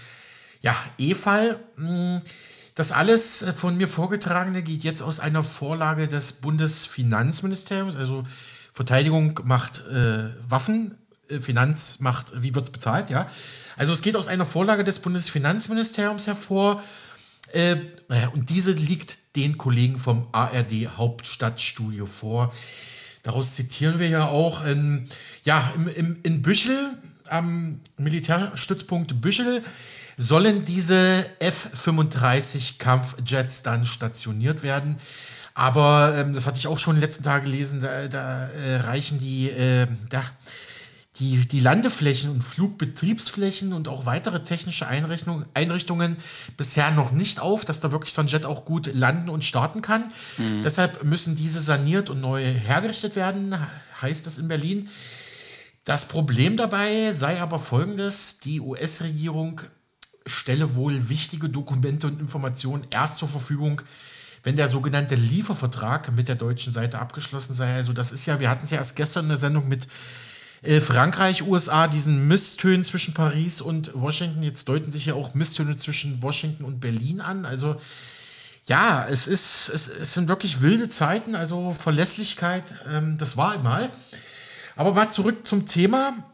ja, 0.60 0.76
E-Fall. 0.98 1.58
Hm, 1.76 2.20
das 2.76 2.92
alles 2.92 3.44
von 3.56 3.76
mir 3.76 3.88
vorgetragene 3.88 4.62
geht 4.62 4.84
jetzt 4.84 5.02
aus 5.02 5.18
einer 5.18 5.42
Vorlage 5.42 6.06
des 6.06 6.34
Bundesfinanzministeriums. 6.34 7.96
Also 7.96 8.22
Verteidigung 8.78 9.40
macht 9.42 9.82
äh, 9.88 10.28
Waffen, 10.48 10.94
äh, 11.28 11.40
Finanz 11.40 11.98
macht, 11.98 12.32
wie 12.40 12.54
wird 12.54 12.66
es 12.66 12.70
bezahlt, 12.70 13.10
ja. 13.10 13.28
Also 13.76 13.92
es 13.92 14.02
geht 14.02 14.14
aus 14.14 14.28
einer 14.28 14.46
Vorlage 14.46 14.84
des 14.84 15.00
Bundesfinanzministeriums 15.00 16.28
hervor. 16.28 16.80
Äh, 17.52 17.74
und 18.34 18.50
diese 18.50 18.70
liegt 18.70 19.18
den 19.34 19.58
Kollegen 19.58 19.98
vom 19.98 20.28
ARD 20.30 20.96
Hauptstadtstudio 20.96 22.06
vor. 22.06 22.54
Daraus 23.24 23.56
zitieren 23.56 23.98
wir 23.98 24.10
ja 24.10 24.28
auch. 24.28 24.64
In, 24.64 25.08
ja, 25.42 25.72
im, 25.74 25.88
im, 25.88 26.20
in 26.22 26.42
Büchel, 26.42 26.92
am 27.24 27.80
Militärstützpunkt 27.96 29.20
Büchel, 29.20 29.64
sollen 30.16 30.64
diese 30.64 31.26
F-35 31.40 32.78
Kampfjets 32.78 33.64
dann 33.64 33.84
stationiert 33.84 34.62
werden. 34.62 35.00
Aber 35.58 36.14
ähm, 36.16 36.34
das 36.34 36.46
hatte 36.46 36.58
ich 36.58 36.68
auch 36.68 36.78
schon 36.78 36.94
in 36.94 37.00
den 37.00 37.08
letzten 37.08 37.24
Tagen 37.24 37.46
gelesen, 37.46 37.80
da, 37.80 38.06
da 38.06 38.46
äh, 38.46 38.76
reichen 38.76 39.18
die, 39.18 39.50
äh, 39.50 39.88
da, 40.08 40.22
die, 41.18 41.48
die 41.48 41.58
Landeflächen 41.58 42.30
und 42.30 42.44
Flugbetriebsflächen 42.44 43.72
und 43.72 43.88
auch 43.88 44.06
weitere 44.06 44.44
technische 44.44 44.86
Einrichtungen, 44.86 45.46
Einrichtungen 45.54 46.18
bisher 46.56 46.92
noch 46.92 47.10
nicht 47.10 47.40
auf, 47.40 47.64
dass 47.64 47.80
da 47.80 47.90
wirklich 47.90 48.12
so 48.12 48.20
ein 48.20 48.28
Jet 48.28 48.46
auch 48.46 48.64
gut 48.66 48.88
landen 48.94 49.28
und 49.28 49.42
starten 49.42 49.82
kann. 49.82 50.12
Mhm. 50.36 50.62
Deshalb 50.62 51.02
müssen 51.02 51.34
diese 51.34 51.58
saniert 51.58 52.08
und 52.08 52.20
neu 52.20 52.40
hergerichtet 52.40 53.16
werden, 53.16 53.56
heißt 54.00 54.26
das 54.26 54.38
in 54.38 54.46
Berlin. 54.46 54.88
Das 55.82 56.06
Problem 56.06 56.56
dabei 56.56 57.12
sei 57.12 57.40
aber 57.40 57.58
folgendes: 57.58 58.38
Die 58.38 58.60
US-Regierung 58.60 59.62
stelle 60.24 60.76
wohl 60.76 61.08
wichtige 61.08 61.48
Dokumente 61.48 62.06
und 62.06 62.20
Informationen 62.20 62.86
erst 62.90 63.16
zur 63.16 63.28
Verfügung, 63.28 63.82
wenn 64.48 64.56
der 64.56 64.68
sogenannte 64.68 65.14
Liefervertrag 65.14 66.10
mit 66.12 66.26
der 66.26 66.34
deutschen 66.34 66.72
Seite 66.72 67.00
abgeschlossen 67.00 67.52
sei. 67.52 67.74
Also 67.74 67.92
das 67.92 68.12
ist 68.12 68.24
ja, 68.24 68.40
wir 68.40 68.48
hatten 68.48 68.64
es 68.64 68.70
ja 68.70 68.78
erst 68.78 68.96
gestern 68.96 69.26
in 69.26 69.28
der 69.28 69.36
Sendung 69.36 69.68
mit 69.68 69.86
äh, 70.62 70.80
Frankreich, 70.80 71.42
USA, 71.42 71.86
diesen 71.86 72.28
Misstönen 72.28 72.82
zwischen 72.82 73.12
Paris 73.12 73.60
und 73.60 73.90
Washington. 73.92 74.42
Jetzt 74.42 74.66
deuten 74.66 74.90
sich 74.90 75.04
ja 75.04 75.12
auch 75.12 75.34
Misstöne 75.34 75.76
zwischen 75.76 76.22
Washington 76.22 76.64
und 76.64 76.80
Berlin 76.80 77.20
an. 77.20 77.44
Also 77.44 77.78
ja, 78.64 79.04
es, 79.06 79.26
ist, 79.26 79.68
es, 79.68 79.86
es 79.86 80.14
sind 80.14 80.28
wirklich 80.28 80.62
wilde 80.62 80.88
Zeiten, 80.88 81.34
also 81.34 81.76
Verlässlichkeit, 81.78 82.74
ähm, 82.90 83.18
das 83.18 83.36
war 83.36 83.52
einmal. 83.52 83.90
Aber 84.76 84.94
mal 84.94 85.10
zurück 85.10 85.46
zum 85.46 85.66
Thema. 85.66 86.24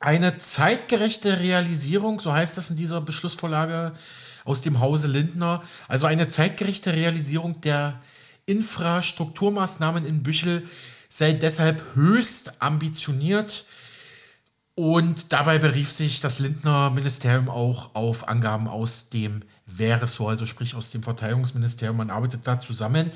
Eine 0.00 0.38
zeitgerechte 0.38 1.40
Realisierung, 1.40 2.20
so 2.20 2.30
heißt 2.30 2.58
das 2.58 2.68
in 2.68 2.76
dieser 2.76 3.00
Beschlussvorlage 3.00 3.94
aus 4.48 4.62
dem 4.62 4.80
Hause 4.80 5.06
Lindner, 5.06 5.62
also 5.86 6.06
eine 6.06 6.28
zeitgerechte 6.28 6.92
Realisierung 6.92 7.60
der 7.60 8.00
Infrastrukturmaßnahmen 8.46 10.06
in 10.06 10.22
Büchel 10.22 10.66
sei 11.10 11.32
deshalb 11.32 11.82
höchst 11.94 12.60
ambitioniert. 12.60 13.66
Und 14.74 15.32
dabei 15.32 15.58
berief 15.58 15.90
sich 15.90 16.20
das 16.20 16.38
Lindner 16.38 16.90
Ministerium 16.90 17.48
auch 17.48 17.94
auf 17.94 18.28
Angaben 18.28 18.68
aus 18.68 19.08
dem 19.08 19.42
Währessort, 19.66 20.30
also 20.30 20.46
sprich 20.46 20.74
aus 20.74 20.90
dem 20.90 21.02
Verteidigungsministerium. 21.02 21.96
Man 21.96 22.10
arbeitet 22.10 22.42
da 22.44 22.60
zusammen 22.60 23.10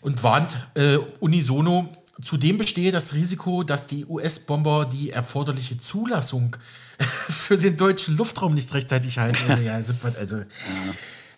und 0.00 0.22
warnt 0.22 0.56
äh, 0.74 0.96
unisono, 1.20 1.88
Zudem 2.22 2.56
bestehe 2.56 2.92
das 2.92 3.12
Risiko, 3.12 3.62
dass 3.62 3.86
die 3.86 4.06
US-Bomber 4.06 4.86
die 4.90 5.10
erforderliche 5.10 5.78
Zulassung 5.78 6.56
für 7.28 7.58
den 7.58 7.76
deutschen 7.76 8.16
Luftraum 8.16 8.54
nicht 8.54 8.72
rechtzeitig 8.74 9.18
halten. 9.18 9.62
ja, 9.64 9.74
also, 9.74 9.92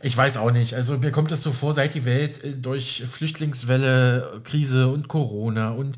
ich 0.00 0.16
weiß 0.16 0.36
auch 0.36 0.50
nicht. 0.50 0.74
Also 0.74 0.98
mir 0.98 1.10
kommt 1.10 1.32
es 1.32 1.42
so 1.42 1.52
vor, 1.52 1.74
seit 1.74 1.94
die 1.94 2.04
Welt 2.04 2.44
äh, 2.44 2.52
durch 2.52 3.04
Flüchtlingswelle, 3.10 4.40
Krise 4.44 4.88
und 4.88 5.08
Corona 5.08 5.70
und 5.70 5.96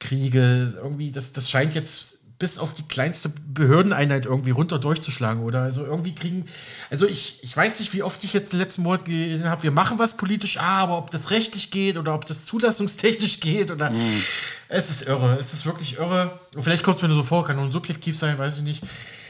Kriege 0.00 0.74
irgendwie, 0.76 1.12
das, 1.12 1.32
das 1.32 1.48
scheint 1.48 1.74
jetzt 1.74 2.13
bis 2.38 2.58
auf 2.58 2.74
die 2.74 2.82
kleinste 2.82 3.28
Behördeneinheit 3.28 4.26
irgendwie 4.26 4.50
runter 4.50 4.78
durchzuschlagen, 4.78 5.42
oder? 5.42 5.62
Also 5.62 5.84
irgendwie 5.84 6.14
kriegen, 6.14 6.46
also 6.90 7.06
ich, 7.06 7.42
ich 7.44 7.56
weiß 7.56 7.78
nicht, 7.78 7.92
wie 7.94 8.02
oft 8.02 8.22
ich 8.24 8.32
jetzt 8.32 8.52
in 8.52 8.58
den 8.58 8.64
letzten 8.64 8.82
Monaten 8.82 9.04
gelesen 9.04 9.48
habe, 9.48 9.62
wir 9.62 9.70
machen 9.70 9.98
was 9.98 10.16
politisch, 10.16 10.58
ah, 10.58 10.78
aber 10.78 10.98
ob 10.98 11.10
das 11.10 11.30
rechtlich 11.30 11.70
geht 11.70 11.96
oder 11.96 12.14
ob 12.14 12.26
das 12.26 12.44
zulassungstechnisch 12.44 13.40
geht 13.40 13.70
oder 13.70 13.90
mm. 13.90 14.22
es 14.68 14.90
ist 14.90 15.02
irre, 15.02 15.36
es 15.38 15.52
ist 15.52 15.64
wirklich 15.64 15.98
irre. 15.98 16.38
Und 16.54 16.62
vielleicht 16.62 16.82
kommt 16.82 16.96
es 16.96 17.02
mir 17.02 17.08
nur 17.08 17.18
so 17.18 17.22
vor, 17.22 17.44
kann 17.44 17.56
nur 17.56 17.70
subjektiv 17.70 18.18
sein, 18.18 18.38
weiß 18.38 18.58
ich 18.58 18.64
nicht. 18.64 18.82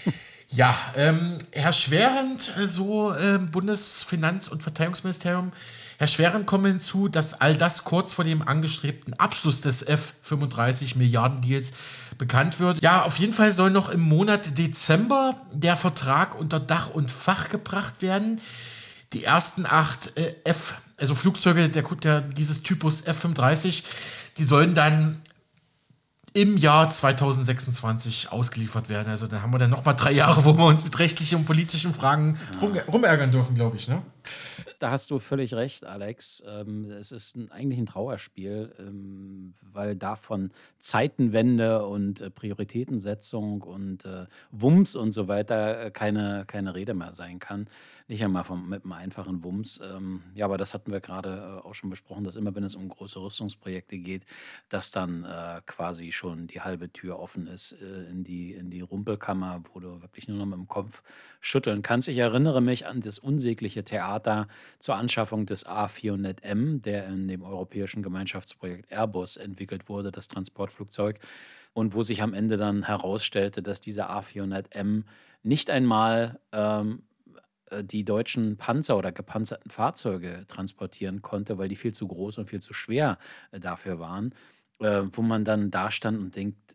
Ja, 0.50 0.78
ähm, 0.94 1.36
Herr 1.50 1.72
Schwerend, 1.72 2.52
so 2.68 3.12
äh, 3.12 3.38
Bundesfinanz- 3.38 4.48
und 4.48 4.62
Verteidigungsministerium, 4.62 5.50
Herr 6.04 6.08
Schweren 6.08 6.44
kommt 6.44 6.66
hinzu, 6.66 7.08
dass 7.08 7.40
all 7.40 7.56
das 7.56 7.82
kurz 7.82 8.12
vor 8.12 8.26
dem 8.26 8.46
angestrebten 8.46 9.14
Abschluss 9.14 9.62
des 9.62 9.80
F-35 9.80 10.98
Milliarden 10.98 11.40
Deals 11.40 11.72
bekannt 12.18 12.60
wird. 12.60 12.82
Ja, 12.82 13.04
auf 13.04 13.16
jeden 13.16 13.32
Fall 13.32 13.52
soll 13.52 13.70
noch 13.70 13.88
im 13.88 14.02
Monat 14.02 14.58
Dezember 14.58 15.40
der 15.50 15.78
Vertrag 15.78 16.38
unter 16.38 16.60
Dach 16.60 16.90
und 16.90 17.10
Fach 17.10 17.48
gebracht 17.48 18.02
werden. 18.02 18.42
Die 19.14 19.24
ersten 19.24 19.64
acht 19.64 20.14
äh, 20.18 20.34
F, 20.44 20.74
also 20.98 21.14
Flugzeuge 21.14 21.70
der, 21.70 21.82
der, 21.82 22.20
dieses 22.20 22.62
Typus 22.62 23.06
F-35, 23.06 23.84
die 24.36 24.44
sollen 24.44 24.74
dann 24.74 25.22
im 26.34 26.58
Jahr 26.58 26.90
2026 26.90 28.30
ausgeliefert 28.30 28.90
werden. 28.90 29.08
Also 29.08 29.26
dann 29.26 29.40
haben 29.40 29.54
wir 29.54 29.58
dann 29.58 29.70
nochmal 29.70 29.96
drei 29.96 30.12
Jahre, 30.12 30.44
wo 30.44 30.52
wir 30.52 30.66
uns 30.66 30.84
mit 30.84 30.98
rechtlichen 30.98 31.38
und 31.38 31.44
politischen 31.46 31.94
Fragen 31.94 32.38
rum, 32.60 32.76
rumärgern 32.92 33.30
dürfen, 33.30 33.54
glaube 33.54 33.78
ich. 33.78 33.88
Ne? 33.88 34.02
Da 34.78 34.90
hast 34.90 35.10
du 35.10 35.18
völlig 35.18 35.54
recht, 35.54 35.84
Alex. 35.84 36.42
Ähm, 36.46 36.90
es 36.90 37.12
ist 37.12 37.38
eigentlich 37.50 37.78
ein 37.78 37.86
Trauerspiel, 37.86 38.74
ähm, 38.78 39.54
weil 39.72 39.96
davon 39.96 40.50
Zeitenwende 40.78 41.86
und 41.86 42.20
äh, 42.20 42.30
Prioritätensetzung 42.30 43.62
und 43.62 44.04
äh, 44.04 44.26
Wumms 44.50 44.96
und 44.96 45.10
so 45.10 45.28
weiter 45.28 45.86
äh, 45.86 45.90
keine, 45.90 46.44
keine 46.46 46.74
Rede 46.74 46.94
mehr 46.94 47.14
sein 47.14 47.38
kann. 47.38 47.68
Nicht 48.08 48.22
einmal 48.22 48.44
vom, 48.44 48.68
mit 48.68 48.84
einem 48.84 48.92
einfachen 48.92 49.42
Wumms. 49.44 49.80
Ähm, 49.80 50.22
ja, 50.34 50.44
aber 50.44 50.58
das 50.58 50.74
hatten 50.74 50.92
wir 50.92 51.00
gerade 51.00 51.64
auch 51.64 51.74
schon 51.74 51.90
besprochen, 51.90 52.24
dass 52.24 52.36
immer, 52.36 52.54
wenn 52.54 52.64
es 52.64 52.74
um 52.76 52.88
große 52.88 53.20
Rüstungsprojekte 53.20 53.98
geht, 53.98 54.26
dass 54.68 54.90
dann 54.90 55.26
quasi 55.66 56.12
schon 56.12 56.46
die 56.46 56.60
halbe 56.60 56.92
Tür 56.92 57.18
offen 57.18 57.46
ist 57.46 57.72
in, 57.72 58.24
die, 58.24 58.52
in 58.52 58.70
die 58.70 58.80
Rumpelkammer, 58.80 59.62
wo 59.72 59.80
du 59.80 60.02
wirklich 60.02 60.28
nur 60.28 60.36
noch 60.36 60.46
mit 60.46 60.58
dem 60.58 60.68
Kopf 60.68 61.02
schütteln 61.44 61.82
kannst. 61.82 62.08
Ich 62.08 62.16
erinnere 62.16 62.62
mich 62.62 62.86
an 62.86 63.02
das 63.02 63.18
unsägliche 63.18 63.84
Theater 63.84 64.48
zur 64.78 64.96
Anschaffung 64.96 65.44
des 65.44 65.66
A400M, 65.66 66.80
der 66.80 67.06
in 67.06 67.28
dem 67.28 67.42
europäischen 67.42 68.02
Gemeinschaftsprojekt 68.02 68.90
Airbus 68.90 69.36
entwickelt 69.36 69.90
wurde, 69.90 70.10
das 70.10 70.28
Transportflugzeug. 70.28 71.20
Und 71.74 71.92
wo 71.92 72.02
sich 72.02 72.22
am 72.22 72.32
Ende 72.32 72.56
dann 72.56 72.84
herausstellte, 72.84 73.62
dass 73.62 73.82
dieser 73.82 74.10
A400M 74.10 75.02
nicht 75.42 75.68
einmal 75.68 76.40
ähm, 76.52 77.02
äh, 77.66 77.84
die 77.84 78.06
deutschen 78.06 78.56
Panzer 78.56 78.96
oder 78.96 79.12
gepanzerten 79.12 79.68
Fahrzeuge 79.68 80.46
transportieren 80.48 81.20
konnte, 81.20 81.58
weil 81.58 81.68
die 81.68 81.76
viel 81.76 81.92
zu 81.92 82.08
groß 82.08 82.38
und 82.38 82.48
viel 82.48 82.62
zu 82.62 82.72
schwer 82.72 83.18
äh, 83.50 83.60
dafür 83.60 83.98
waren, 83.98 84.34
äh, 84.80 85.02
wo 85.12 85.20
man 85.20 85.44
dann 85.44 85.70
da 85.70 85.90
stand 85.90 86.18
und 86.18 86.36
denkt, 86.36 86.73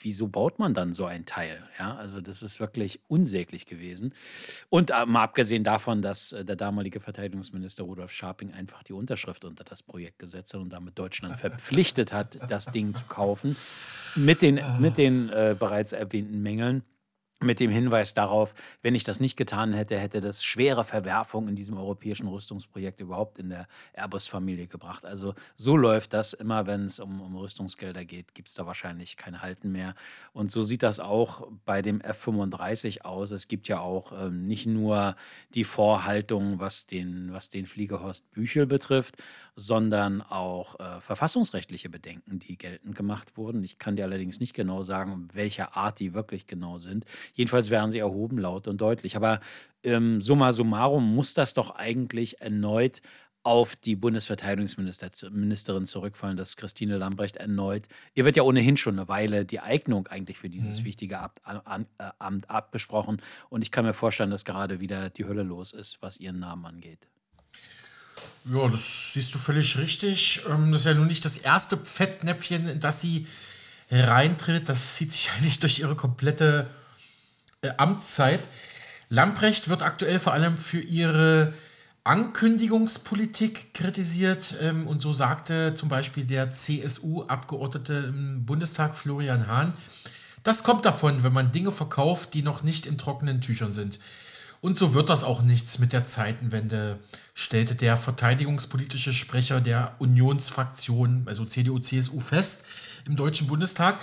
wieso 0.00 0.28
baut 0.28 0.58
man 0.58 0.74
dann 0.74 0.92
so 0.92 1.06
ein 1.06 1.26
Teil? 1.26 1.62
Ja, 1.78 1.96
also 1.96 2.20
das 2.20 2.42
ist 2.42 2.60
wirklich 2.60 3.00
unsäglich 3.08 3.66
gewesen. 3.66 4.14
Und 4.70 4.90
mal 5.06 5.22
abgesehen 5.22 5.64
davon, 5.64 6.02
dass 6.02 6.34
der 6.38 6.56
damalige 6.56 7.00
Verteidigungsminister 7.00 7.84
Rudolf 7.84 8.12
Scharping 8.12 8.52
einfach 8.52 8.82
die 8.82 8.92
Unterschrift 8.92 9.44
unter 9.44 9.64
das 9.64 9.82
Projekt 9.82 10.18
gesetzt 10.18 10.54
hat 10.54 10.60
und 10.60 10.72
damit 10.72 10.98
Deutschland 10.98 11.36
verpflichtet 11.36 12.12
hat, 12.12 12.38
das 12.48 12.66
Ding 12.66 12.94
zu 12.94 13.04
kaufen, 13.06 13.56
mit 14.16 14.42
den, 14.42 14.60
mit 14.78 14.98
den 14.98 15.28
äh, 15.30 15.56
bereits 15.58 15.92
erwähnten 15.92 16.42
Mängeln 16.42 16.82
mit 17.40 17.60
dem 17.60 17.70
Hinweis 17.70 18.14
darauf, 18.14 18.54
wenn 18.82 18.94
ich 18.94 19.04
das 19.04 19.20
nicht 19.20 19.36
getan 19.36 19.72
hätte, 19.72 19.98
hätte 19.98 20.20
das 20.20 20.44
schwere 20.44 20.84
Verwerfungen 20.84 21.48
in 21.48 21.56
diesem 21.56 21.76
europäischen 21.76 22.26
Rüstungsprojekt 22.26 23.00
überhaupt 23.00 23.38
in 23.38 23.50
der 23.50 23.66
Airbus-Familie 23.92 24.66
gebracht. 24.66 25.04
Also 25.04 25.34
so 25.54 25.76
läuft 25.76 26.12
das 26.12 26.32
immer, 26.32 26.66
wenn 26.66 26.86
es 26.86 27.00
um, 27.00 27.20
um 27.20 27.36
Rüstungsgelder 27.36 28.04
geht, 28.04 28.34
gibt 28.34 28.48
es 28.48 28.54
da 28.54 28.66
wahrscheinlich 28.66 29.16
kein 29.16 29.42
Halten 29.42 29.72
mehr. 29.72 29.94
Und 30.32 30.50
so 30.50 30.64
sieht 30.64 30.82
das 30.82 31.00
auch 31.00 31.48
bei 31.64 31.82
dem 31.82 32.00
F-35 32.00 33.02
aus. 33.02 33.30
Es 33.30 33.48
gibt 33.48 33.68
ja 33.68 33.80
auch 33.80 34.12
ähm, 34.12 34.46
nicht 34.46 34.66
nur 34.66 35.16
die 35.54 35.64
Vorhaltung, 35.64 36.60
was 36.60 36.86
den, 36.86 37.32
was 37.32 37.50
den 37.50 37.66
Fliegerhorst 37.66 38.30
Büchel 38.30 38.66
betrifft, 38.66 39.16
sondern 39.56 40.20
auch 40.20 40.80
äh, 40.80 41.00
verfassungsrechtliche 41.00 41.88
Bedenken, 41.88 42.40
die 42.40 42.58
geltend 42.58 42.96
gemacht 42.96 43.36
wurden. 43.36 43.62
Ich 43.62 43.78
kann 43.78 43.96
dir 43.96 44.04
allerdings 44.04 44.40
nicht 44.40 44.54
genau 44.54 44.82
sagen, 44.82 45.28
welcher 45.32 45.76
Art 45.76 46.00
die 46.00 46.12
wirklich 46.12 46.46
genau 46.46 46.78
sind. 46.78 47.04
Jedenfalls 47.34 47.70
werden 47.70 47.90
sie 47.90 48.00
erhoben, 48.00 48.38
laut 48.38 48.66
und 48.66 48.80
deutlich. 48.80 49.16
Aber 49.16 49.40
ähm, 49.84 50.20
summa 50.20 50.52
summarum 50.52 51.14
muss 51.14 51.34
das 51.34 51.54
doch 51.54 51.70
eigentlich 51.76 52.40
erneut 52.40 53.00
auf 53.44 53.76
die 53.76 53.94
Bundesverteidigungsministerin 53.94 55.84
zurückfallen, 55.84 56.36
dass 56.36 56.56
Christine 56.56 56.96
Lambrecht 56.96 57.36
erneut, 57.36 57.86
ihr 58.14 58.24
wird 58.24 58.36
ja 58.36 58.42
ohnehin 58.42 58.78
schon 58.78 58.98
eine 58.98 59.06
Weile 59.06 59.44
die 59.44 59.60
Eignung 59.60 60.08
eigentlich 60.08 60.38
für 60.38 60.48
dieses 60.48 60.80
mhm. 60.80 60.84
wichtige 60.86 61.18
Amt, 61.18 61.44
an, 61.44 61.86
äh, 61.98 62.10
Amt 62.18 62.48
abgesprochen. 62.48 63.20
Und 63.50 63.60
ich 63.60 63.70
kann 63.70 63.84
mir 63.84 63.92
vorstellen, 63.92 64.30
dass 64.30 64.46
gerade 64.46 64.80
wieder 64.80 65.10
die 65.10 65.26
Hölle 65.26 65.42
los 65.42 65.74
ist, 65.74 66.00
was 66.00 66.18
ihren 66.18 66.38
Namen 66.38 66.64
angeht. 66.64 67.06
Ja, 68.44 68.68
das 68.68 69.12
siehst 69.12 69.34
du 69.34 69.38
völlig 69.38 69.78
richtig. 69.78 70.42
Ähm, 70.48 70.72
das 70.72 70.82
ist 70.82 70.86
ja 70.86 70.94
nun 70.94 71.06
nicht 71.06 71.24
das 71.24 71.36
erste 71.36 71.76
Fettnäpfchen, 71.76 72.68
in 72.68 72.80
das 72.80 73.00
sie 73.00 73.26
reintritt. 73.90 74.68
Das 74.68 74.96
zieht 74.96 75.12
sich 75.12 75.30
eigentlich 75.36 75.60
durch 75.60 75.78
ihre 75.78 75.94
komplette 75.94 76.68
äh, 77.62 77.70
Amtszeit. 77.76 78.48
Lamprecht 79.08 79.68
wird 79.68 79.82
aktuell 79.82 80.18
vor 80.18 80.32
allem 80.32 80.56
für 80.56 80.80
ihre 80.80 81.54
Ankündigungspolitik 82.04 83.72
kritisiert. 83.72 84.56
Ähm, 84.60 84.86
und 84.86 85.00
so 85.00 85.12
sagte 85.12 85.74
zum 85.74 85.88
Beispiel 85.88 86.24
der 86.24 86.52
CSU-Abgeordnete 86.52 87.94
im 88.08 88.44
Bundestag 88.44 88.96
Florian 88.96 89.46
Hahn, 89.46 89.72
das 90.42 90.62
kommt 90.62 90.84
davon, 90.84 91.22
wenn 91.22 91.32
man 91.32 91.52
Dinge 91.52 91.72
verkauft, 91.72 92.34
die 92.34 92.42
noch 92.42 92.62
nicht 92.62 92.84
in 92.84 92.98
trockenen 92.98 93.40
Tüchern 93.40 93.72
sind. 93.72 93.98
Und 94.64 94.78
so 94.78 94.94
wird 94.94 95.10
das 95.10 95.24
auch 95.24 95.42
nichts 95.42 95.78
mit 95.78 95.92
der 95.92 96.06
Zeitenwende, 96.06 96.98
stellte 97.34 97.74
der 97.74 97.98
verteidigungspolitische 97.98 99.12
Sprecher 99.12 99.60
der 99.60 99.94
Unionsfraktion, 99.98 101.24
also 101.26 101.44
CDU, 101.44 101.80
CSU, 101.80 102.18
fest 102.18 102.64
im 103.04 103.14
Deutschen 103.14 103.46
Bundestag. 103.46 103.98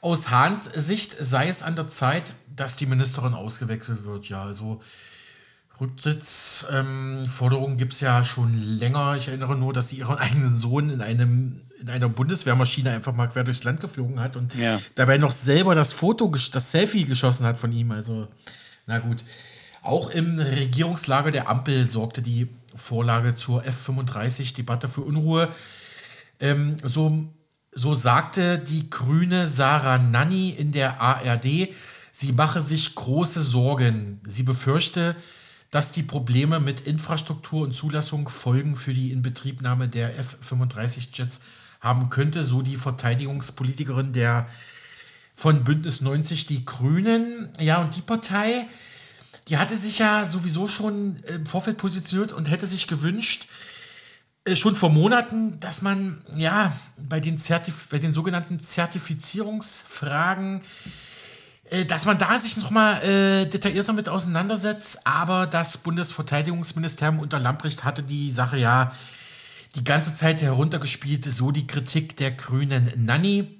Aus 0.00 0.28
Hahns 0.28 0.64
Sicht 0.64 1.14
sei 1.20 1.48
es 1.48 1.62
an 1.62 1.76
der 1.76 1.86
Zeit, 1.86 2.32
dass 2.56 2.76
die 2.76 2.86
Ministerin 2.86 3.34
ausgewechselt 3.34 4.04
wird. 4.04 4.28
Ja, 4.28 4.42
also 4.42 4.82
Rücktrittsforderungen 5.80 7.74
ähm, 7.74 7.78
gibt 7.78 7.92
es 7.92 8.00
ja 8.00 8.24
schon 8.24 8.58
länger. 8.60 9.14
Ich 9.14 9.28
erinnere 9.28 9.54
nur, 9.54 9.72
dass 9.72 9.90
sie 9.90 9.98
ihren 9.98 10.18
eigenen 10.18 10.58
Sohn 10.58 10.90
in 10.90 11.02
einem 11.02 11.60
in 11.80 11.88
einer 11.88 12.08
Bundeswehrmaschine 12.08 12.90
einfach 12.90 13.14
mal 13.14 13.28
quer 13.28 13.44
durchs 13.44 13.62
Land 13.62 13.80
geflogen 13.80 14.18
hat 14.18 14.36
und 14.36 14.56
ja. 14.56 14.80
dabei 14.96 15.18
noch 15.18 15.30
selber 15.30 15.76
das 15.76 15.92
Foto, 15.92 16.26
das 16.50 16.72
Selfie 16.72 17.04
geschossen 17.04 17.46
hat 17.46 17.60
von 17.60 17.70
ihm. 17.70 17.92
Also, 17.92 18.26
na 18.88 18.98
gut. 18.98 19.24
Auch 19.82 20.10
im 20.10 20.38
Regierungslager 20.38 21.30
der 21.30 21.48
Ampel 21.48 21.88
sorgte 21.88 22.22
die 22.22 22.48
Vorlage 22.74 23.34
zur 23.34 23.64
F-35-Debatte 23.64 24.88
für 24.88 25.02
Unruhe. 25.02 25.48
Ähm, 26.38 26.76
so, 26.82 27.28
so 27.72 27.94
sagte 27.94 28.58
die 28.58 28.90
grüne 28.90 29.46
Sarah 29.46 29.98
Nanni 29.98 30.50
in 30.50 30.72
der 30.72 31.00
ARD, 31.00 31.68
sie 32.12 32.32
mache 32.32 32.62
sich 32.62 32.94
große 32.94 33.42
Sorgen. 33.42 34.20
Sie 34.26 34.42
befürchte, 34.42 35.16
dass 35.70 35.92
die 35.92 36.02
Probleme 36.02 36.60
mit 36.60 36.80
Infrastruktur 36.80 37.62
und 37.62 37.74
Zulassung 37.74 38.28
Folgen 38.28 38.76
für 38.76 38.92
die 38.92 39.12
Inbetriebnahme 39.12 39.88
der 39.88 40.18
F-35-Jets 40.18 41.40
haben 41.80 42.10
könnte, 42.10 42.44
so 42.44 42.62
die 42.62 42.76
Verteidigungspolitikerin 42.76 44.12
der 44.12 44.48
von 45.34 45.64
Bündnis 45.64 46.02
90 46.02 46.46
Die 46.46 46.66
Grünen. 46.66 47.48
Ja, 47.58 47.80
und 47.80 47.96
die 47.96 48.02
Partei, 48.02 48.66
die 49.48 49.58
hatte 49.58 49.76
sich 49.76 49.98
ja 49.98 50.24
sowieso 50.24 50.68
schon 50.68 51.16
im 51.26 51.46
Vorfeld 51.46 51.78
positioniert 51.78 52.32
und 52.32 52.46
hätte 52.46 52.66
sich 52.66 52.86
gewünscht, 52.86 53.48
äh, 54.44 54.56
schon 54.56 54.76
vor 54.76 54.90
Monaten, 54.90 55.58
dass 55.60 55.82
man 55.82 56.22
ja 56.36 56.72
bei 56.96 57.20
den, 57.20 57.38
Zertif 57.38 57.88
bei 57.88 57.98
den 57.98 58.12
sogenannten 58.12 58.60
Zertifizierungsfragen 58.60 60.62
äh, 61.70 61.84
dass 61.84 62.04
man 62.04 62.18
da 62.18 62.38
sich 62.38 62.56
nochmal 62.56 63.02
äh, 63.02 63.46
detaillierter 63.46 63.92
mit 63.92 64.08
auseinandersetzt. 64.08 65.06
Aber 65.06 65.46
das 65.46 65.78
Bundesverteidigungsministerium 65.78 67.20
unter 67.20 67.38
Lamprecht 67.38 67.84
hatte 67.84 68.02
die 68.02 68.32
Sache 68.32 68.58
ja 68.58 68.92
die 69.76 69.84
ganze 69.84 70.14
Zeit 70.14 70.42
heruntergespielt, 70.42 71.24
so 71.24 71.52
die 71.52 71.66
Kritik 71.66 72.16
der 72.16 72.32
grünen 72.32 72.92
Nanny. 72.96 73.56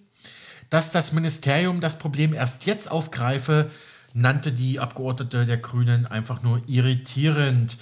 Dass 0.70 0.92
das 0.92 1.12
Ministerium 1.12 1.80
das 1.80 1.98
Problem 1.98 2.34
erst 2.34 2.66
jetzt 2.66 2.90
aufgreife, 2.90 3.70
nannte 4.12 4.52
die 4.52 4.80
Abgeordnete 4.80 5.46
der 5.46 5.58
Grünen 5.58 6.06
einfach 6.06 6.42
nur 6.42 6.62
irritierend. 6.66 7.78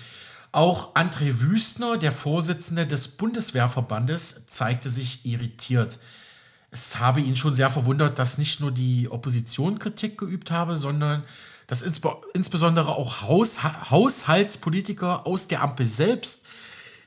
Auch 0.52 0.94
André 0.94 1.40
Wüstner, 1.40 1.98
der 1.98 2.12
Vorsitzende 2.12 2.86
des 2.86 3.08
Bundeswehrverbandes, 3.08 4.46
zeigte 4.46 4.90
sich 4.90 5.26
irritiert 5.26 5.98
es 6.70 6.98
habe 6.98 7.20
ihn 7.20 7.36
schon 7.36 7.56
sehr 7.56 7.70
verwundert, 7.70 8.18
dass 8.18 8.38
nicht 8.38 8.60
nur 8.60 8.72
die 8.72 9.08
Opposition 9.10 9.78
Kritik 9.78 10.18
geübt 10.18 10.50
habe, 10.50 10.76
sondern 10.76 11.24
dass 11.66 11.82
insbe 11.82 12.16
insbesondere 12.34 12.94
auch 12.94 13.22
Haus 13.22 13.62
Haushaltspolitiker 13.62 15.26
aus 15.26 15.48
der 15.48 15.62
Ampel 15.62 15.86
selbst 15.86 16.42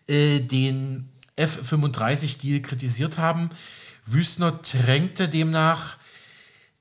äh, 0.08 0.40
den 0.40 1.10
F-35-Deal 1.36 2.62
kritisiert 2.62 3.18
haben. 3.18 3.50
Wüstner 4.06 4.52
drängte 4.52 5.30
demnach 5.30 5.98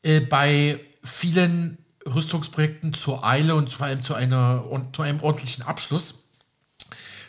äh, 0.03 0.21
bei 0.21 0.81
vielen 1.03 1.79
Rüstungsprojekten 2.07 2.95
zur 2.95 3.25
Eile 3.25 3.55
und 3.55 3.73
vor 3.73 3.87
allem 3.87 4.03
zu, 4.03 4.15
einer, 4.15 4.65
zu 4.93 5.03
einem 5.03 5.21
ordentlichen 5.21 5.65
Abschluss. 5.65 6.29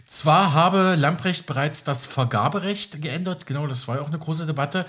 Zwar 0.07 0.53
habe 0.53 0.95
Lamprecht 0.95 1.45
bereits 1.45 1.83
das 1.83 2.05
Vergaberecht 2.05 3.01
geändert, 3.01 3.45
genau, 3.45 3.67
das 3.67 3.87
war 3.87 3.95
ja 3.95 4.01
auch 4.01 4.07
eine 4.07 4.19
große 4.19 4.45
Debatte, 4.45 4.85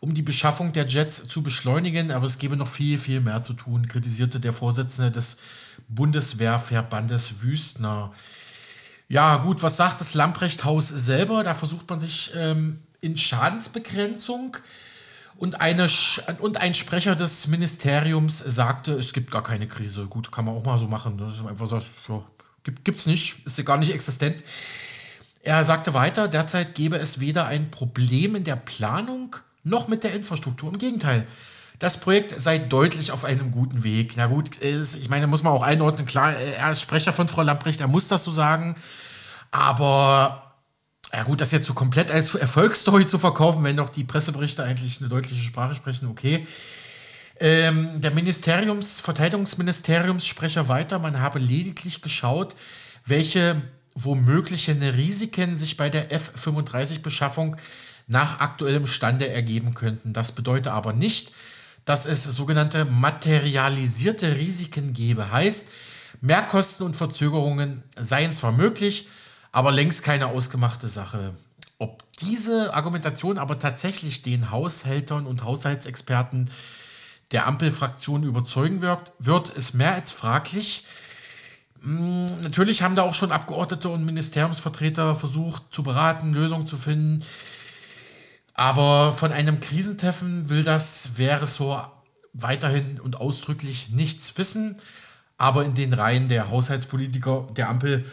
um 0.00 0.12
die 0.12 0.22
Beschaffung 0.22 0.72
der 0.72 0.86
Jets 0.86 1.28
zu 1.28 1.42
beschleunigen, 1.42 2.10
aber 2.10 2.26
es 2.26 2.38
gäbe 2.38 2.56
noch 2.56 2.68
viel, 2.68 2.98
viel 2.98 3.20
mehr 3.20 3.42
zu 3.42 3.54
tun, 3.54 3.88
kritisierte 3.88 4.38
der 4.38 4.52
Vorsitzende 4.52 5.10
des 5.10 5.38
Bundeswehrverbandes 5.88 7.40
Wüstner. 7.40 8.12
Ja, 9.08 9.38
gut, 9.38 9.62
was 9.62 9.76
sagt 9.76 10.00
das 10.00 10.14
Lamprecht-Haus 10.14 10.88
selber? 10.88 11.44
Da 11.44 11.54
versucht 11.54 11.88
man 11.88 12.00
sich 12.00 12.32
ähm, 12.34 12.82
in 13.00 13.16
Schadensbegrenzung 13.16 14.58
und, 15.38 15.60
eine, 15.60 15.88
und 16.40 16.56
ein 16.58 16.74
Sprecher 16.74 17.14
des 17.14 17.46
Ministeriums 17.48 18.38
sagte, 18.38 18.92
es 18.92 19.12
gibt 19.12 19.30
gar 19.30 19.42
keine 19.42 19.66
Krise. 19.66 20.06
Gut, 20.06 20.32
kann 20.32 20.44
man 20.44 20.54
auch 20.54 20.64
mal 20.64 20.78
so 20.78 20.86
machen. 20.86 21.18
Das 21.18 21.34
ist 21.34 21.46
einfach 21.46 21.66
so, 21.66 21.80
so 22.06 22.24
gibt 22.64 22.98
es 22.98 23.06
nicht, 23.06 23.44
ist 23.44 23.58
ja 23.58 23.64
gar 23.64 23.76
nicht 23.76 23.92
existent. 23.92 24.42
Er 25.42 25.64
sagte 25.64 25.94
weiter, 25.94 26.26
derzeit 26.26 26.74
gäbe 26.74 26.96
es 26.96 27.20
weder 27.20 27.46
ein 27.46 27.70
Problem 27.70 28.34
in 28.34 28.44
der 28.44 28.56
Planung 28.56 29.36
noch 29.62 29.88
mit 29.88 30.04
der 30.04 30.14
Infrastruktur. 30.14 30.72
Im 30.72 30.78
Gegenteil. 30.78 31.26
Das 31.78 32.00
Projekt 32.00 32.40
sei 32.40 32.58
deutlich 32.58 33.12
auf 33.12 33.24
einem 33.24 33.52
guten 33.52 33.84
Weg. 33.84 34.14
Na 34.16 34.26
gut, 34.26 34.50
ich 34.62 35.08
meine, 35.10 35.26
muss 35.26 35.42
man 35.42 35.52
auch 35.52 35.62
einordnen. 35.62 36.06
Klar, 36.06 36.34
er 36.34 36.70
ist 36.70 36.80
Sprecher 36.80 37.12
von 37.12 37.28
Frau 37.28 37.42
Lamprecht, 37.42 37.80
er 37.80 37.88
muss 37.88 38.08
das 38.08 38.24
so 38.24 38.30
sagen. 38.30 38.76
Aber 39.50 40.45
ja 41.12 41.22
gut, 41.22 41.40
das 41.40 41.52
jetzt 41.52 41.66
so 41.66 41.74
komplett 41.74 42.10
als 42.10 42.34
Erfolgsstory 42.34 43.06
zu 43.06 43.18
verkaufen, 43.18 43.64
wenn 43.64 43.76
doch 43.76 43.90
die 43.90 44.04
Presseberichte 44.04 44.62
eigentlich 44.62 45.00
eine 45.00 45.08
deutliche 45.08 45.42
Sprache 45.42 45.74
sprechen, 45.74 46.08
okay. 46.08 46.46
Ähm, 47.38 48.00
der 48.00 48.12
Ministeriums, 48.12 49.00
Verteidigungsministeriumssprecher 49.00 50.68
weiter, 50.68 50.98
man 50.98 51.20
habe 51.20 51.38
lediglich 51.38 52.00
geschaut, 52.00 52.56
welche 53.04 53.60
womöglichen 53.94 54.82
Risiken 54.82 55.56
sich 55.56 55.76
bei 55.76 55.88
der 55.88 56.12
F-35-Beschaffung 56.12 57.56
nach 58.06 58.40
aktuellem 58.40 58.86
Stande 58.86 59.28
ergeben 59.28 59.74
könnten. 59.74 60.12
Das 60.12 60.32
bedeutet 60.32 60.68
aber 60.68 60.92
nicht, 60.92 61.32
dass 61.84 62.06
es 62.06 62.24
sogenannte 62.24 62.84
materialisierte 62.84 64.36
Risiken 64.36 64.92
gebe. 64.92 65.30
Heißt, 65.30 65.66
Mehrkosten 66.20 66.86
und 66.86 66.96
Verzögerungen 66.96 67.82
seien 68.00 68.34
zwar 68.34 68.52
möglich, 68.52 69.08
aber 69.56 69.72
längst 69.72 70.02
keine 70.02 70.26
ausgemachte 70.26 70.86
Sache. 70.86 71.32
Ob 71.78 72.02
diese 72.16 72.74
Argumentation 72.74 73.38
aber 73.38 73.58
tatsächlich 73.58 74.20
den 74.20 74.50
Haushältern 74.50 75.24
und 75.24 75.44
Haushaltsexperten 75.44 76.50
der 77.32 77.46
Ampelfraktion 77.46 78.22
überzeugen 78.22 78.82
wird, 78.82 79.14
wird 79.18 79.48
ist 79.48 79.72
mehr 79.72 79.94
als 79.94 80.12
fraglich. 80.12 80.84
Hm, 81.80 82.26
natürlich 82.42 82.82
haben 82.82 82.96
da 82.96 83.02
auch 83.04 83.14
schon 83.14 83.32
Abgeordnete 83.32 83.88
und 83.88 84.04
Ministeriumsvertreter 84.04 85.14
versucht 85.14 85.62
zu 85.70 85.82
beraten, 85.82 86.34
Lösungen 86.34 86.66
zu 86.66 86.76
finden. 86.76 87.24
Aber 88.52 89.14
von 89.14 89.32
einem 89.32 89.60
Krisentreffen 89.60 90.50
will 90.50 90.64
das 90.64 91.08
so 91.46 91.80
weiterhin 92.34 93.00
und 93.00 93.16
ausdrücklich 93.22 93.88
nichts 93.88 94.36
wissen. 94.36 94.76
Aber 95.38 95.64
in 95.64 95.72
den 95.72 95.94
Reihen 95.94 96.28
der 96.28 96.50
Haushaltspolitiker 96.50 97.48
der 97.56 97.70
Ampel 97.70 98.04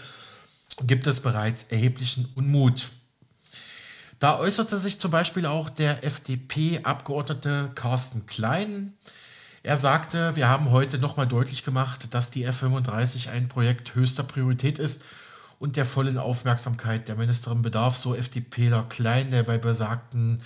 gibt 0.82 1.08
es 1.08 1.22
bereits 1.22 1.64
erheblichen 1.64 2.30
Unmut. 2.36 2.90
Da 4.20 4.40
äußerte 4.40 4.78
sich 4.78 5.00
zum 5.00 5.12
Beispiel 5.12 5.46
auch 5.46 5.70
der 5.70 6.04
FDP-Abgeordnete 6.04 7.72
Carsten 7.76 8.26
Klein. 8.26 8.94
Er 9.64 9.78
sagte, 9.78 10.36
wir 10.36 10.48
haben 10.48 10.72
heute 10.72 10.98
nochmal 10.98 11.28
deutlich 11.28 11.64
gemacht, 11.64 12.08
dass 12.12 12.32
die 12.32 12.44
F-35 12.44 13.30
ein 13.30 13.48
Projekt 13.48 13.96
höchster 13.96 14.24
Priorität 14.24 14.80
ist 14.80 15.04
und 15.60 15.76
der 15.76 15.86
vollen 15.86 16.18
Aufmerksamkeit 16.18 17.08
der 17.08 17.16
Ministerin 17.16 17.62
bedarf, 17.62 17.98
so 17.98 18.16
FDPler 18.16 18.84
Klein, 18.90 19.32
der 19.32 19.44
bei 19.44 19.58
besagten 19.58 20.42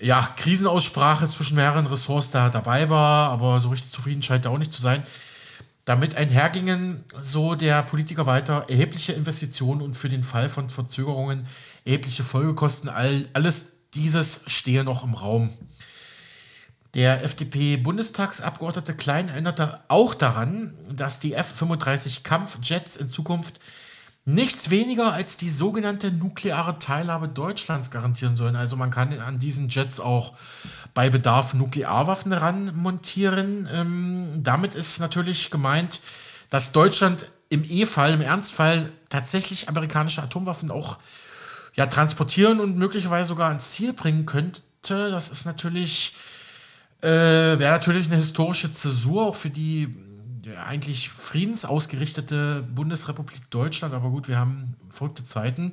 ja, 0.00 0.34
Krisenaussprache 0.36 1.28
zwischen 1.28 1.56
mehreren 1.56 1.86
Ressorts 1.86 2.30
da 2.30 2.48
dabei 2.48 2.88
war, 2.88 3.30
aber 3.30 3.60
so 3.60 3.68
richtig 3.68 3.92
zufrieden 3.92 4.22
scheint 4.22 4.46
er 4.46 4.50
auch 4.50 4.58
nicht 4.58 4.72
zu 4.72 4.80
sein. 4.80 5.02
Damit 5.84 6.14
einhergingen, 6.14 7.04
so 7.20 7.54
der 7.54 7.82
Politiker 7.82 8.26
weiter, 8.26 8.66
erhebliche 8.68 9.12
Investitionen 9.12 9.80
und 9.80 9.96
für 9.96 10.08
den 10.08 10.24
Fall 10.24 10.48
von 10.48 10.68
Verzögerungen 10.68 11.46
erhebliche 11.84 12.22
Folgekosten. 12.22 12.88
All, 12.90 13.28
alles 13.32 13.72
dieses 13.94 14.44
stehe 14.46 14.84
noch 14.84 15.02
im 15.04 15.14
Raum. 15.14 15.50
Der 16.94 17.24
FDP-Bundestagsabgeordnete 17.24 18.94
Klein 18.94 19.28
erinnerte 19.28 19.80
auch 19.88 20.14
daran, 20.14 20.74
dass 20.92 21.20
die 21.20 21.34
F-35 21.34 22.24
Kampfjets 22.24 22.96
in 22.96 23.08
Zukunft 23.08 23.60
nichts 24.24 24.70
weniger 24.70 25.12
als 25.12 25.36
die 25.36 25.48
sogenannte 25.48 26.10
nukleare 26.10 26.78
Teilhabe 26.78 27.28
Deutschlands 27.28 27.90
garantieren 27.90 28.36
sollen. 28.36 28.56
Also 28.56 28.76
man 28.76 28.90
kann 28.90 29.18
an 29.20 29.38
diesen 29.38 29.68
Jets 29.68 30.00
auch 30.00 30.34
bei 30.94 31.10
Bedarf 31.10 31.54
Nuklearwaffen 31.54 32.32
ranmontieren. 32.32 33.68
Ähm, 33.72 34.40
damit 34.42 34.74
ist 34.74 35.00
natürlich 35.00 35.50
gemeint, 35.50 36.00
dass 36.50 36.72
Deutschland 36.72 37.26
im 37.48 37.64
E-Fall, 37.68 38.14
im 38.14 38.20
Ernstfall 38.20 38.92
tatsächlich 39.08 39.68
amerikanische 39.68 40.22
Atomwaffen 40.22 40.70
auch 40.70 40.98
ja, 41.74 41.86
transportieren 41.86 42.60
und 42.60 42.76
möglicherweise 42.76 43.28
sogar 43.28 43.48
ans 43.48 43.72
Ziel 43.72 43.92
bringen 43.92 44.26
könnte. 44.26 44.62
Das 44.82 45.30
ist 45.30 45.44
natürlich, 45.46 46.16
äh, 47.00 47.08
wäre 47.08 47.72
natürlich 47.72 48.06
eine 48.06 48.16
historische 48.16 48.72
Zäsur 48.72 49.26
auch 49.26 49.36
für 49.36 49.50
die 49.50 49.94
eigentlich 50.66 51.10
friedensausgerichtete 51.10 52.66
Bundesrepublik 52.74 53.50
Deutschland, 53.50 53.94
aber 53.94 54.10
gut, 54.10 54.28
wir 54.28 54.38
haben 54.38 54.76
verrückte 54.88 55.24
Zeiten. 55.24 55.72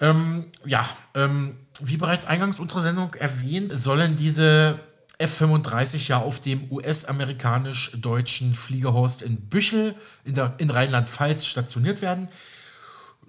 Ähm, 0.00 0.46
ja, 0.64 0.88
ähm, 1.14 1.56
wie 1.80 1.96
bereits 1.96 2.26
eingangs 2.26 2.58
unserer 2.58 2.82
Sendung 2.82 3.14
erwähnt, 3.14 3.72
sollen 3.72 4.16
diese 4.16 4.78
F-35 5.18 6.08
ja 6.08 6.18
auf 6.18 6.40
dem 6.40 6.70
US-amerikanisch-deutschen 6.70 8.54
Fliegerhorst 8.54 9.22
in 9.22 9.36
Büchel 9.48 9.94
in, 10.24 10.40
in 10.58 10.70
Rheinland-Pfalz 10.70 11.44
stationiert 11.44 12.02
werden. 12.02 12.28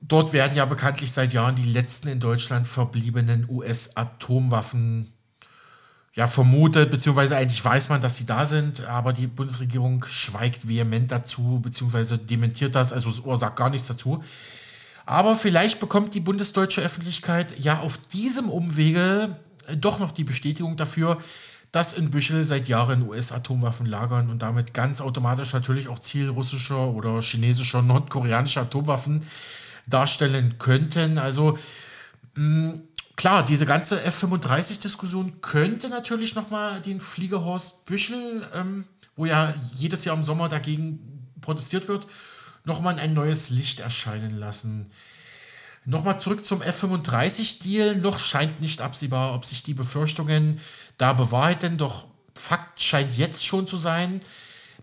Dort 0.02 0.32
werden 0.32 0.56
ja 0.56 0.66
bekanntlich 0.66 1.12
seit 1.12 1.34
Jahren 1.34 1.56
die 1.56 1.70
letzten 1.70 2.08
in 2.08 2.20
Deutschland 2.20 2.68
verbliebenen 2.68 3.48
US-Atomwaffen 3.50 5.12
ja, 6.16 6.28
vermutet, 6.28 6.92
beziehungsweise 6.92 7.38
eigentlich 7.38 7.64
weiß 7.64 7.90
man, 7.90 8.02
dass 8.02 8.18
sie 8.18 8.26
da 8.26 8.46
sind, 8.46 8.86
aber 8.86 9.14
die 9.14 9.28
Bundesregierung 9.28 10.06
schweigt 10.06 10.68
vehement 10.68 11.12
dazu, 11.12 11.60
beziehungsweise 11.62 12.18
dementiert 12.18 12.76
das, 12.76 12.94
also 12.94 13.36
sagt 13.36 13.56
gar 13.56 13.70
nichts 13.70 13.88
dazu. 13.88 14.24
Aber 15.10 15.36
vielleicht 15.36 15.80
bekommt 15.80 16.14
die 16.14 16.20
bundesdeutsche 16.20 16.84
Öffentlichkeit 16.84 17.58
ja 17.58 17.80
auf 17.80 17.98
diesem 17.98 18.48
Umwege 18.48 19.36
äh, 19.66 19.76
doch 19.76 19.98
noch 19.98 20.12
die 20.12 20.24
Bestätigung 20.24 20.78
dafür, 20.78 21.18
dass 21.72 21.96
in 21.96 22.12
Büchel 22.12 22.44
seit 22.44 22.68
Jahren 22.68 23.10
US-Atomwaffen 23.10 23.88
lagern 23.88 24.30
und 24.30 24.44
damit 24.44 24.76
ganz 24.76 25.02
automatisch 25.02 25.52
natürlich 25.52 25.88
auch 25.88 25.98
Ziel 25.98 26.30
russischer 26.30 26.90
oder 26.90 27.24
chinesischer, 27.24 27.82
nordkoreanischer 27.82 28.62
Atomwaffen 28.62 29.24
darstellen 29.88 30.60
könnten. 30.60 31.18
Also 31.18 31.58
mh, 32.36 32.44
mm, 32.44 32.82
klar, 33.16 33.44
diese 33.44 33.66
ganze 33.66 34.04
F-35-Diskussion 34.04 35.42
könnte 35.42 35.90
natürlich 35.90 36.36
nochmal 36.36 36.82
den 36.82 37.02
Fliegerhorst 37.02 37.84
Büchel, 37.86 38.46
ähm, 38.54 38.84
wo 39.16 39.26
ja 39.26 39.56
jedes 39.74 40.06
Jahr 40.06 40.16
im 40.16 40.24
Sommer 40.24 40.50
dagegen 40.50 41.00
protestiert 41.42 41.88
wird, 41.88 42.06
nochmal 42.70 42.94
in 42.94 43.00
ein 43.00 43.14
neues 43.14 43.50
Licht 43.50 43.82
erscheinen 43.82 44.40
lassen. 44.40 44.92
Nochmal 45.86 46.20
zurück 46.20 46.46
zum 46.46 46.62
F-35-Deal. 46.62 47.96
Noch 47.96 48.20
scheint 48.20 48.62
nicht 48.62 48.80
absehbar, 48.80 49.34
ob 49.34 49.44
sich 49.44 49.64
die 49.64 49.74
Befürchtungen 49.74 50.60
da 50.98 51.14
bewahrheiten, 51.14 51.78
doch 51.78 52.06
Fakt 52.36 52.82
scheint 52.82 53.18
jetzt 53.18 53.46
schon 53.46 53.68
zu 53.68 53.76
sein. 53.76 54.22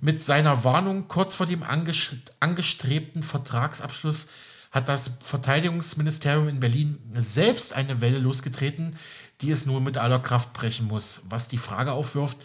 Mit 0.01 0.23
seiner 0.23 0.65
Warnung 0.65 1.09
kurz 1.09 1.35
vor 1.35 1.47
dem 1.47 1.63
angestrebten 1.63 3.23
Vertragsabschluss 3.23 4.29
hat 4.71 4.89
das 4.89 5.19
Verteidigungsministerium 5.21 6.49
in 6.49 6.61
Berlin 6.61 6.99
selbst 7.15 7.73
eine 7.73 8.03
Welle 8.03 8.19
losgetreten, 8.19 8.97
die 9.41 9.51
es 9.51 9.65
nun 9.65 9.85
mit 9.85 9.97
aller 9.97 10.19
Kraft 10.19 10.53
brechen 10.53 10.87
muss. 10.87 11.23
Was 11.31 11.49
die 11.49 11.57
Frage 11.57 11.93
aufwirft, 11.93 12.37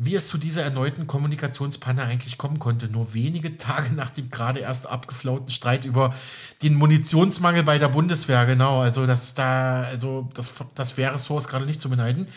wie 0.00 0.14
es 0.14 0.28
zu 0.28 0.38
dieser 0.38 0.62
erneuten 0.62 1.08
Kommunikationspanne 1.08 2.04
eigentlich 2.04 2.38
kommen 2.38 2.60
konnte. 2.60 2.86
Nur 2.86 3.14
wenige 3.14 3.58
Tage 3.58 3.92
nach 3.92 4.10
dem 4.10 4.30
gerade 4.30 4.60
erst 4.60 4.86
abgeflauten 4.86 5.50
Streit 5.50 5.84
über 5.84 6.14
den 6.62 6.74
Munitionsmangel 6.74 7.64
bei 7.64 7.78
der 7.78 7.88
Bundeswehr, 7.88 8.46
genau, 8.46 8.80
also 8.80 9.06
das 9.06 9.34
da, 9.34 9.82
also 9.82 10.28
das, 10.34 10.52
das 10.76 10.96
wäre 10.96 11.18
Source 11.18 11.48
gerade 11.48 11.66
nicht 11.66 11.82
zu 11.82 11.90
beneiden. 11.90 12.28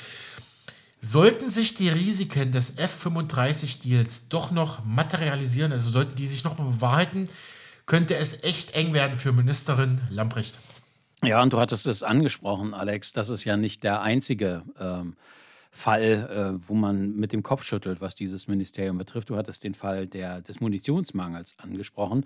Sollten 1.01 1.49
sich 1.49 1.75
die 1.75 1.89
Risiken 1.89 2.51
des 2.51 2.77
F-35-Deals 2.77 4.29
doch 4.29 4.49
noch 4.49 4.83
materialisieren, 4.83 5.71
also 5.71 5.91
sollten 5.91 6.15
die 6.15 6.27
sich 6.27 6.43
noch 6.43 6.57
mal 6.57 6.65
bewahrheiten, 6.65 7.29
könnte 7.85 8.15
es 8.15 8.43
echt 8.43 8.73
eng 8.73 8.93
werden 8.93 9.17
für 9.17 9.33
Ministerin 9.33 10.01
Lamprecht. 10.09 10.57
Ja, 11.23 11.43
und 11.43 11.53
du 11.53 11.59
hattest 11.59 11.85
es 11.85 12.01
angesprochen, 12.01 12.73
Alex, 12.73 13.13
das 13.13 13.29
ist 13.29 13.43
ja 13.43 13.55
nicht 13.55 13.83
der 13.83 14.01
einzige 14.01 14.63
ähm, 14.79 15.15
Fall, 15.71 16.59
äh, 16.61 16.67
wo 16.67 16.75
man 16.75 17.15
mit 17.15 17.33
dem 17.33 17.43
Kopf 17.43 17.63
schüttelt, 17.63 18.01
was 18.01 18.15
dieses 18.15 18.47
Ministerium 18.47 18.97
betrifft. 18.97 19.29
Du 19.29 19.37
hattest 19.37 19.63
den 19.63 19.73
Fall 19.73 20.05
der, 20.05 20.41
des 20.41 20.59
Munitionsmangels 20.59 21.55
angesprochen 21.59 22.25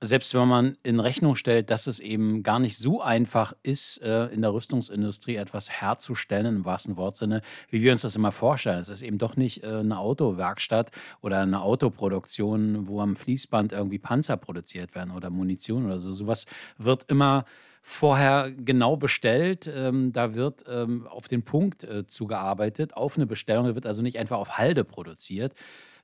selbst 0.00 0.34
wenn 0.34 0.48
man 0.48 0.76
in 0.82 1.00
Rechnung 1.00 1.36
stellt, 1.36 1.70
dass 1.70 1.86
es 1.86 2.00
eben 2.00 2.42
gar 2.42 2.58
nicht 2.58 2.76
so 2.76 3.00
einfach 3.00 3.54
ist, 3.62 4.02
äh, 4.02 4.26
in 4.26 4.42
der 4.42 4.52
Rüstungsindustrie 4.52 5.36
etwas 5.36 5.70
herzustellen, 5.70 6.56
im 6.56 6.64
wahrsten 6.64 6.96
Wortsinne, 6.96 7.42
wie 7.70 7.82
wir 7.82 7.92
uns 7.92 8.02
das 8.02 8.16
immer 8.16 8.32
vorstellen. 8.32 8.78
Es 8.78 8.88
ist 8.88 9.02
eben 9.02 9.18
doch 9.18 9.36
nicht 9.36 9.62
äh, 9.62 9.68
eine 9.68 9.98
Autowerkstatt 9.98 10.90
oder 11.20 11.40
eine 11.40 11.62
Autoproduktion, 11.62 12.86
wo 12.86 13.00
am 13.00 13.16
Fließband 13.16 13.72
irgendwie 13.72 13.98
Panzer 13.98 14.36
produziert 14.36 14.94
werden 14.94 15.10
oder 15.10 15.30
Munition 15.30 15.86
oder 15.86 15.98
so. 15.98 16.12
Sowas 16.12 16.46
wird 16.76 17.10
immer 17.10 17.44
vorher 17.86 18.50
genau 18.50 18.96
bestellt. 18.96 19.70
Ähm, 19.72 20.10
da 20.10 20.34
wird 20.34 20.64
ähm, 20.66 21.06
auf 21.06 21.28
den 21.28 21.42
Punkt 21.42 21.84
äh, 21.84 22.06
zugearbeitet, 22.06 22.96
auf 22.96 23.16
eine 23.18 23.26
Bestellung. 23.26 23.66
Da 23.66 23.74
wird 23.74 23.84
also 23.84 24.00
nicht 24.00 24.18
einfach 24.18 24.38
auf 24.38 24.56
Halde 24.56 24.84
produziert. 24.84 25.52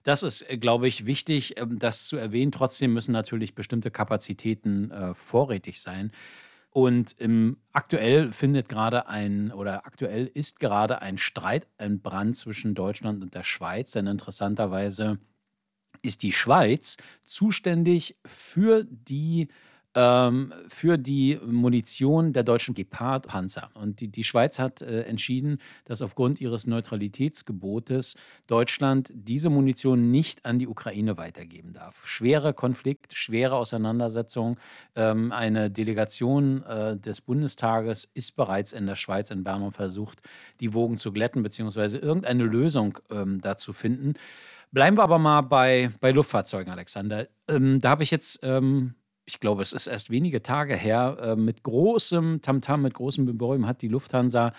Das 0.03 0.23
ist, 0.23 0.43
äh, 0.51 0.59
glaube 0.59 0.89
ich, 0.89 1.07
wichtig, 1.07 1.59
ähm, 1.59 1.79
das 1.79 2.07
zu 2.07 2.19
erwähnen. 2.19 2.53
Trotzdem 2.53 2.93
müssen 2.93 3.13
natürlich 3.13 3.55
bestimmte 3.55 3.91
Kapazitäten 3.91 4.91
äh, 4.91 5.15
vorrätig 5.15 5.81
sein. 5.81 6.13
Und 6.69 7.13
im, 7.19 7.57
aktuell 7.73 8.31
findet 8.31 8.69
gerade 8.69 9.09
ein 9.09 9.51
oder 9.51 9.87
aktuell 9.87 10.27
ist 10.27 10.61
gerade 10.61 11.01
ein 11.01 11.17
Streit, 11.17 11.67
ein 11.79 12.03
Brand 12.03 12.37
zwischen 12.37 12.75
Deutschland 12.75 13.23
und 13.23 13.35
der 13.35 13.43
Schweiz, 13.43 13.93
denn 13.93 14.07
interessanterweise 14.07 15.19
ist 16.03 16.23
die 16.23 16.33
Schweiz 16.33 16.99
zuständig 17.25 18.17
für 18.27 18.85
die 18.85 19.49
ähm, 19.95 20.53
für 20.69 20.99
die 20.99 21.39
Munition 21.45 22.33
der 22.33 22.45
deutschen 22.45 22.75
Gepard-Panzer. 22.75 23.71
Und 23.75 24.01
die, 24.01 24.09
die 24.09 24.25
Schweiz 24.25 24.59
hat 24.59 24.83
äh, 24.83 25.03
entschieden, 25.03 25.59
dass 25.85 26.03
aufgrund 26.03 26.41
ihres 26.41 26.67
Neutralitätsgebotes 26.67 28.17
Deutschland 28.47 29.13
diese 29.15 29.51
Munition 29.51 30.11
nicht 30.11 30.47
an 30.47 30.59
die 30.59 30.69
Ukraine 30.69 31.17
weitergeben 31.17 31.73
darf. 31.73 32.07
Schwerer 32.07 32.53
Konflikt, 32.53 33.15
schwere 33.15 33.57
Auseinandersetzung. 33.57 34.59
Ähm, 34.95 35.33
eine 35.33 35.71
Delegation 35.71 36.63
äh, 36.63 36.97
des 36.97 37.21
Bundestages 37.21 38.05
ist 38.05 38.37
bereits 38.37 38.73
in 38.73 38.87
der 38.87 38.97
Schweiz, 38.97 39.31
in 39.31 39.43
Bern 39.43 39.63
und 39.63 39.73
versucht, 39.73 40.21
die 40.61 40.73
Wogen 40.73 40.97
zu 40.99 41.13
glätten, 41.13 41.43
beziehungsweise 41.43 41.99
irgendeine 41.99 42.45
Lösung 42.45 42.99
ähm, 43.11 43.41
dazu 43.41 43.73
finden. 43.73 44.15
Bleiben 44.73 44.97
wir 44.97 45.03
aber 45.03 45.19
mal 45.19 45.41
bei, 45.41 45.91
bei 46.01 46.13
Luftfahrzeugen, 46.13 46.73
Alexander. 46.73 47.27
Ähm, 47.49 47.81
da 47.81 47.91
habe 47.91 48.05
ich 48.05 48.13
jetzt 48.13 48.39
ähm, 48.45 48.95
ich 49.31 49.39
glaube, 49.39 49.63
es 49.63 49.73
ist 49.73 49.87
erst 49.87 50.11
wenige 50.11 50.43
Tage 50.43 50.75
her, 50.75 51.17
äh, 51.23 51.37
mit 51.37 51.63
großem 51.63 52.43
Tamtam, 52.43 52.83
mit 52.83 52.95
großem 52.95 53.27
Bebäumen 53.27 53.67
hat 53.67 53.81
die 53.81 53.89
Lufthansa 53.89 54.53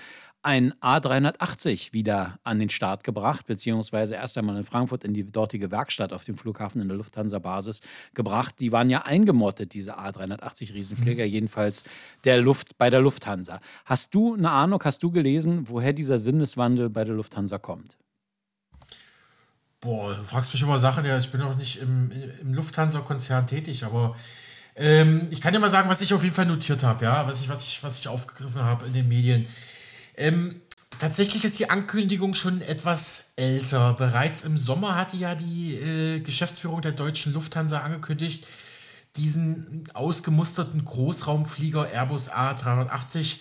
ein 0.44 0.74
A380 0.82 1.94
wieder 1.94 2.40
an 2.44 2.58
den 2.58 2.70
Start 2.70 3.04
gebracht, 3.04 3.46
beziehungsweise 3.46 4.16
erst 4.16 4.38
einmal 4.38 4.56
in 4.58 4.64
Frankfurt 4.64 5.04
in 5.04 5.14
die 5.14 5.30
dortige 5.30 5.70
Werkstatt 5.72 6.14
auf 6.14 6.24
dem 6.24 6.38
Flughafen 6.38 6.82
in 6.82 6.88
der 6.88 6.98
Lufthansa-Basis 6.98 7.82
gebracht. 8.14 8.56
Die 8.60 8.72
waren 8.72 8.90
ja 8.90 9.04
eingemottet, 9.04 9.74
diese 9.74 10.00
A380-Riesenflieger, 10.00 11.26
mhm. 11.26 11.32
jedenfalls 11.32 11.84
der 12.24 12.40
Luft, 12.40 12.78
bei 12.78 12.90
der 12.90 13.02
Lufthansa. 13.02 13.60
Hast 13.86 14.16
du 14.16 14.34
eine 14.34 14.50
Ahnung, 14.52 14.82
hast 14.84 15.04
du 15.04 15.12
gelesen, 15.12 15.68
woher 15.68 15.94
dieser 15.94 16.18
Sinneswandel 16.18 16.90
bei 16.90 17.04
der 17.04 17.14
Lufthansa 17.14 17.60
kommt? 17.60 17.98
Boah, 19.80 20.16
du 20.16 20.24
fragst 20.24 20.54
mich 20.54 20.62
immer 20.62 20.80
Sachen, 20.80 21.06
ja, 21.06 21.20
ich 21.20 21.32
bin 21.32 21.42
auch 21.42 21.58
nicht 21.58 21.82
im, 21.82 22.12
im 22.42 22.54
Lufthansa-Konzern 22.54 23.48
tätig, 23.48 23.84
aber 23.84 24.16
ähm, 24.76 25.28
ich 25.32 25.42
kann 25.42 25.54
dir 25.54 25.60
mal 25.60 25.70
sagen, 25.70 25.90
was 25.90 26.02
ich 26.02 26.14
auf 26.14 26.24
jeden 26.24 26.36
Fall 26.36 26.46
notiert 26.46 26.84
habe, 26.84 27.06
ja, 27.06 27.28
was 27.28 27.42
ich, 27.42 27.50
was 27.50 27.64
ich, 27.64 27.84
was 27.84 28.00
ich 28.00 28.08
aufgegriffen 28.08 28.62
habe 28.62 28.86
in 28.86 28.94
den 28.94 29.08
Medien. 29.08 29.48
Ähm, 30.16 30.62
tatsächlich 31.00 31.44
ist 31.44 31.60
die 31.60 31.70
Ankündigung 31.70 32.36
schon 32.36 32.62
etwas 32.62 33.34
älter. 33.36 33.94
Bereits 33.94 34.44
im 34.44 34.58
Sommer 34.58 34.96
hatte 34.96 35.18
ja 35.18 35.36
die 35.36 35.76
äh, 35.76 36.20
Geschäftsführung 36.20 36.82
der 36.82 36.94
deutschen 36.94 37.34
Lufthansa 37.34 37.80
angekündigt, 37.80 38.48
diesen 39.18 39.84
ausgemusterten 39.94 40.86
Großraumflieger 40.86 41.90
Airbus 41.92 42.32
A380 42.32 43.40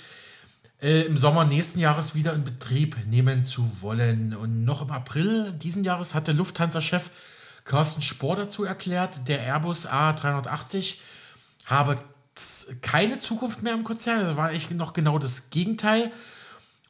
äh, 0.83 1.03
im 1.03 1.17
Sommer 1.17 1.45
nächsten 1.45 1.79
Jahres 1.79 2.15
wieder 2.15 2.33
in 2.33 2.45
Betrieb 2.45 2.97
nehmen 3.07 3.45
zu 3.45 3.71
wollen. 3.81 4.35
Und 4.35 4.65
noch 4.65 4.83
im 4.83 4.91
April 4.91 5.53
diesen 5.53 5.85
Jahres 5.85 6.15
hatte 6.15 6.33
Lufthansa-Chef 6.33 7.11
Carsten 7.65 8.03
Spohr 8.03 8.37
dazu 8.37 8.65
erklärt, 8.65 9.29
der 9.29 9.41
Airbus 9.43 9.87
A380 9.87 10.97
habe 11.71 11.99
keine 12.83 13.21
Zukunft 13.21 13.63
mehr 13.63 13.75
im 13.75 13.85
Konzern. 13.85 14.23
Das 14.23 14.37
war 14.37 14.49
eigentlich 14.49 14.71
noch 14.71 14.93
genau 14.93 15.19
das 15.19 15.51
Gegenteil. 15.51 16.11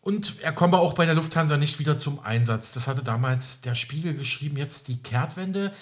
Und 0.03 0.41
er 0.41 0.53
komme 0.53 0.79
auch 0.79 0.95
bei 0.95 1.05
der 1.05 1.15
Lufthansa 1.15 1.57
nicht 1.57 1.79
wieder 1.79 1.99
zum 1.99 2.21
Einsatz. 2.21 2.73
Das 2.73 2.89
hatte 2.89 3.03
damals 3.03 3.61
der 3.61 3.75
Spiegel 3.75 4.15
geschrieben, 4.15 4.57
jetzt 4.57 4.89
die 4.89 4.97
Kehrtwende. 4.97 5.73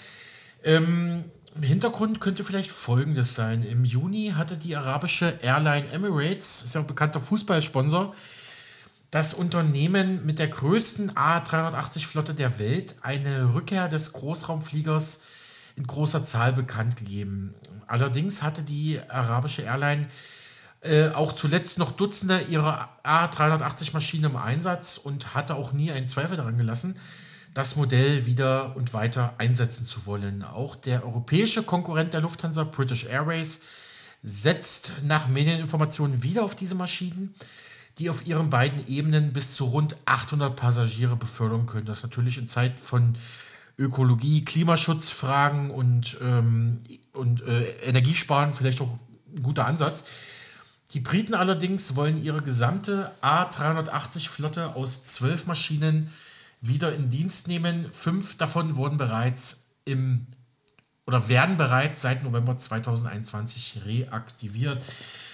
Ähm, 0.63 1.23
Im 1.55 1.63
Hintergrund 1.63 2.19
könnte 2.19 2.43
vielleicht 2.43 2.71
Folgendes 2.71 3.35
sein. 3.35 3.63
Im 3.63 3.85
Juni 3.85 4.33
hatte 4.35 4.57
die 4.57 4.75
arabische 4.75 5.39
Airline 5.41 5.89
Emirates, 5.91 6.63
ist 6.63 6.75
ja 6.75 6.81
ein 6.81 6.87
bekannter 6.87 7.21
Fußballsponsor, 7.21 8.13
das 9.09 9.33
Unternehmen 9.33 10.25
mit 10.25 10.37
der 10.37 10.49
größten 10.49 11.11
A380-Flotte 11.11 12.33
der 12.33 12.59
Welt 12.59 12.95
eine 13.01 13.53
Rückkehr 13.53 13.87
des 13.87 14.13
Großraumfliegers 14.13 15.23
in 15.79 15.87
großer 15.87 16.23
Zahl 16.25 16.53
bekannt 16.53 16.97
gegeben. 16.97 17.55
Allerdings 17.87 18.43
hatte 18.43 18.61
die 18.61 18.99
arabische 19.07 19.63
Airline 19.63 20.07
äh, 20.81 21.09
auch 21.09 21.33
zuletzt 21.33 21.79
noch 21.79 21.91
Dutzende 21.91 22.41
ihrer 22.49 22.89
A380-Maschinen 23.03 24.31
im 24.31 24.35
Einsatz 24.35 24.97
und 24.97 25.33
hatte 25.33 25.55
auch 25.55 25.73
nie 25.73 25.91
einen 25.91 26.07
Zweifel 26.07 26.37
daran 26.37 26.57
gelassen, 26.57 26.97
das 27.53 27.75
Modell 27.75 28.25
wieder 28.25 28.75
und 28.75 28.93
weiter 28.93 29.33
einsetzen 29.37 29.85
zu 29.85 30.05
wollen. 30.05 30.43
Auch 30.43 30.75
der 30.75 31.05
europäische 31.05 31.63
Konkurrent 31.63 32.13
der 32.13 32.21
Lufthansa, 32.21 32.63
British 32.63 33.05
Airways, 33.05 33.61
setzt 34.21 34.93
nach 35.03 35.27
Medieninformationen 35.27 36.23
wieder 36.23 36.43
auf 36.43 36.55
diese 36.55 36.75
Maschinen, 36.75 37.33
die 37.97 38.09
auf 38.09 38.27
ihren 38.27 38.49
beiden 38.49 38.87
Ebenen 38.87 39.33
bis 39.33 39.55
zu 39.55 39.65
rund 39.65 39.95
800 40.05 40.55
Passagiere 40.55 41.15
befördern 41.15 41.65
können. 41.65 41.85
Das 41.85 42.03
natürlich 42.03 42.37
in 42.37 42.47
Zeiten 42.47 42.77
von 42.77 43.15
Ökologie, 43.79 44.43
Klimaschutzfragen 44.43 45.71
und, 45.71 46.17
ähm, 46.21 46.83
und 47.13 47.41
äh, 47.41 47.69
Energiesparen 47.83 48.53
vielleicht 48.53 48.81
auch 48.81 48.99
ein 49.33 49.41
guter 49.41 49.65
Ansatz. 49.65 50.05
Die 50.93 50.99
Briten 50.99 51.33
allerdings 51.33 51.95
wollen 51.95 52.21
ihre 52.21 52.41
gesamte 52.41 53.11
A380-Flotte 53.21 54.75
aus 54.75 55.05
zwölf 55.05 55.45
Maschinen 55.45 56.11
wieder 56.61 56.93
in 56.93 57.09
Dienst 57.09 57.47
nehmen. 57.47 57.89
Fünf 57.93 58.37
davon 58.37 58.75
wurden 58.75 58.97
bereits 58.97 59.67
im 59.85 60.27
oder 61.05 61.27
werden 61.27 61.57
bereits 61.57 62.01
seit 62.03 62.23
November 62.23 62.59
2021 62.59 63.81
reaktiviert. 63.83 64.79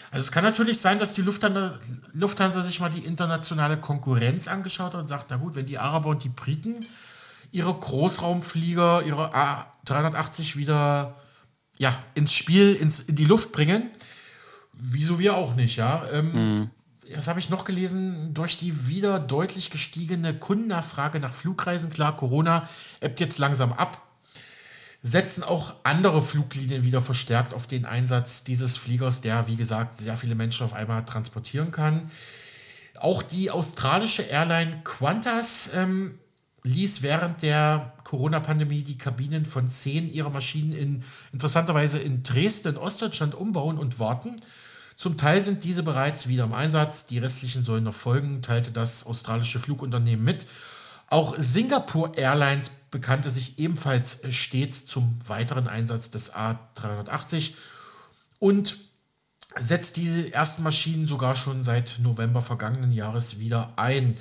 Also 0.09 0.23
es 0.23 0.31
kann 0.31 0.45
natürlich 0.45 0.79
sein, 0.79 0.99
dass 0.99 1.13
die 1.13 1.21
Lufthansa, 1.21 1.77
Lufthansa 2.13 2.61
sich 2.61 2.79
mal 2.79 2.89
die 2.89 3.03
internationale 3.03 3.75
Konkurrenz 3.75 4.47
angeschaut 4.47 4.93
hat 4.93 5.01
und 5.01 5.09
sagt, 5.09 5.25
na 5.31 5.35
gut, 5.35 5.55
wenn 5.55 5.65
die 5.65 5.77
Araber 5.77 6.07
und 6.07 6.23
die 6.23 6.29
Briten 6.29 6.85
ihre 7.51 7.73
Großraumflieger, 7.73 9.03
ihre 9.03 9.33
A380 9.33 10.55
wieder 10.55 11.15
ja, 11.77 11.97
ins 12.13 12.33
Spiel, 12.33 12.73
ins, 12.73 12.99
in 12.99 13.15
die 13.15 13.25
Luft 13.25 13.51
bringen, 13.51 13.91
Wieso 14.77 15.19
wir 15.19 15.35
auch 15.35 15.55
nicht, 15.55 15.77
ja. 15.77 16.05
Ähm, 16.11 16.31
mhm. 16.33 16.69
Das 17.13 17.27
habe 17.27 17.39
ich 17.39 17.49
noch 17.49 17.65
gelesen, 17.65 18.33
durch 18.33 18.57
die 18.57 18.87
wieder 18.87 19.19
deutlich 19.19 19.69
gestiegene 19.69 20.33
Kundennachfrage 20.33 21.19
nach 21.19 21.33
Flugreisen, 21.33 21.91
klar, 21.91 22.17
Corona 22.17 22.67
ebbt 22.99 23.19
jetzt 23.19 23.37
langsam 23.37 23.73
ab, 23.73 24.01
setzen 25.03 25.43
auch 25.43 25.75
andere 25.83 26.21
Fluglinien 26.23 26.83
wieder 26.83 27.01
verstärkt 27.01 27.53
auf 27.53 27.67
den 27.67 27.85
Einsatz 27.85 28.43
dieses 28.43 28.75
Fliegers, 28.75 29.21
der, 29.21 29.47
wie 29.47 29.55
gesagt, 29.55 29.99
sehr 29.99 30.17
viele 30.17 30.35
Menschen 30.35 30.65
auf 30.65 30.73
einmal 30.73 31.05
transportieren 31.05 31.71
kann. 31.71 32.09
Auch 32.99 33.21
die 33.21 33.51
australische 33.51 34.23
Airline 34.23 34.81
Qantas 34.83 35.69
ähm, 35.75 36.17
ließ 36.65 37.01
während 37.01 37.41
der 37.41 37.93
Corona-Pandemie 38.03 38.83
die 38.83 38.97
Kabinen 38.97 39.45
von 39.45 39.69
zehn 39.69 40.11
ihrer 40.11 40.29
Maschinen 40.29 40.73
in, 40.73 41.03
interessanterweise 41.31 41.99
in 41.99 42.23
Dresden, 42.23 42.69
in 42.69 42.77
Ostdeutschland 42.77 43.33
umbauen 43.33 43.77
und 43.77 43.99
warten 43.99 44.41
zum 44.95 45.17
Teil 45.17 45.41
sind 45.41 45.63
diese 45.63 45.83
bereits 45.83 46.27
wieder 46.27 46.45
im 46.45 46.53
Einsatz, 46.53 47.05
die 47.05 47.17
restlichen 47.17 47.63
sollen 47.63 47.83
noch 47.83 47.93
folgen, 47.93 48.41
teilte 48.41 48.71
das 48.71 49.05
australische 49.05 49.59
Flugunternehmen 49.59 50.23
mit. 50.23 50.47
Auch 51.07 51.35
Singapore 51.37 52.13
Airlines 52.15 52.71
bekannte 52.91 53.29
sich 53.29 53.59
ebenfalls 53.59 54.21
stets 54.33 54.85
zum 54.85 55.19
weiteren 55.27 55.67
Einsatz 55.67 56.11
des 56.11 56.33
A380 56.33 57.53
und 58.39 58.77
setzt 59.57 59.97
diese 59.97 60.33
ersten 60.33 60.63
Maschinen 60.63 61.07
sogar 61.07 61.35
schon 61.35 61.61
seit 61.61 61.97
November 62.01 62.41
vergangenen 62.41 62.91
Jahres 62.91 63.37
wieder 63.39 63.73
ein. 63.75 64.17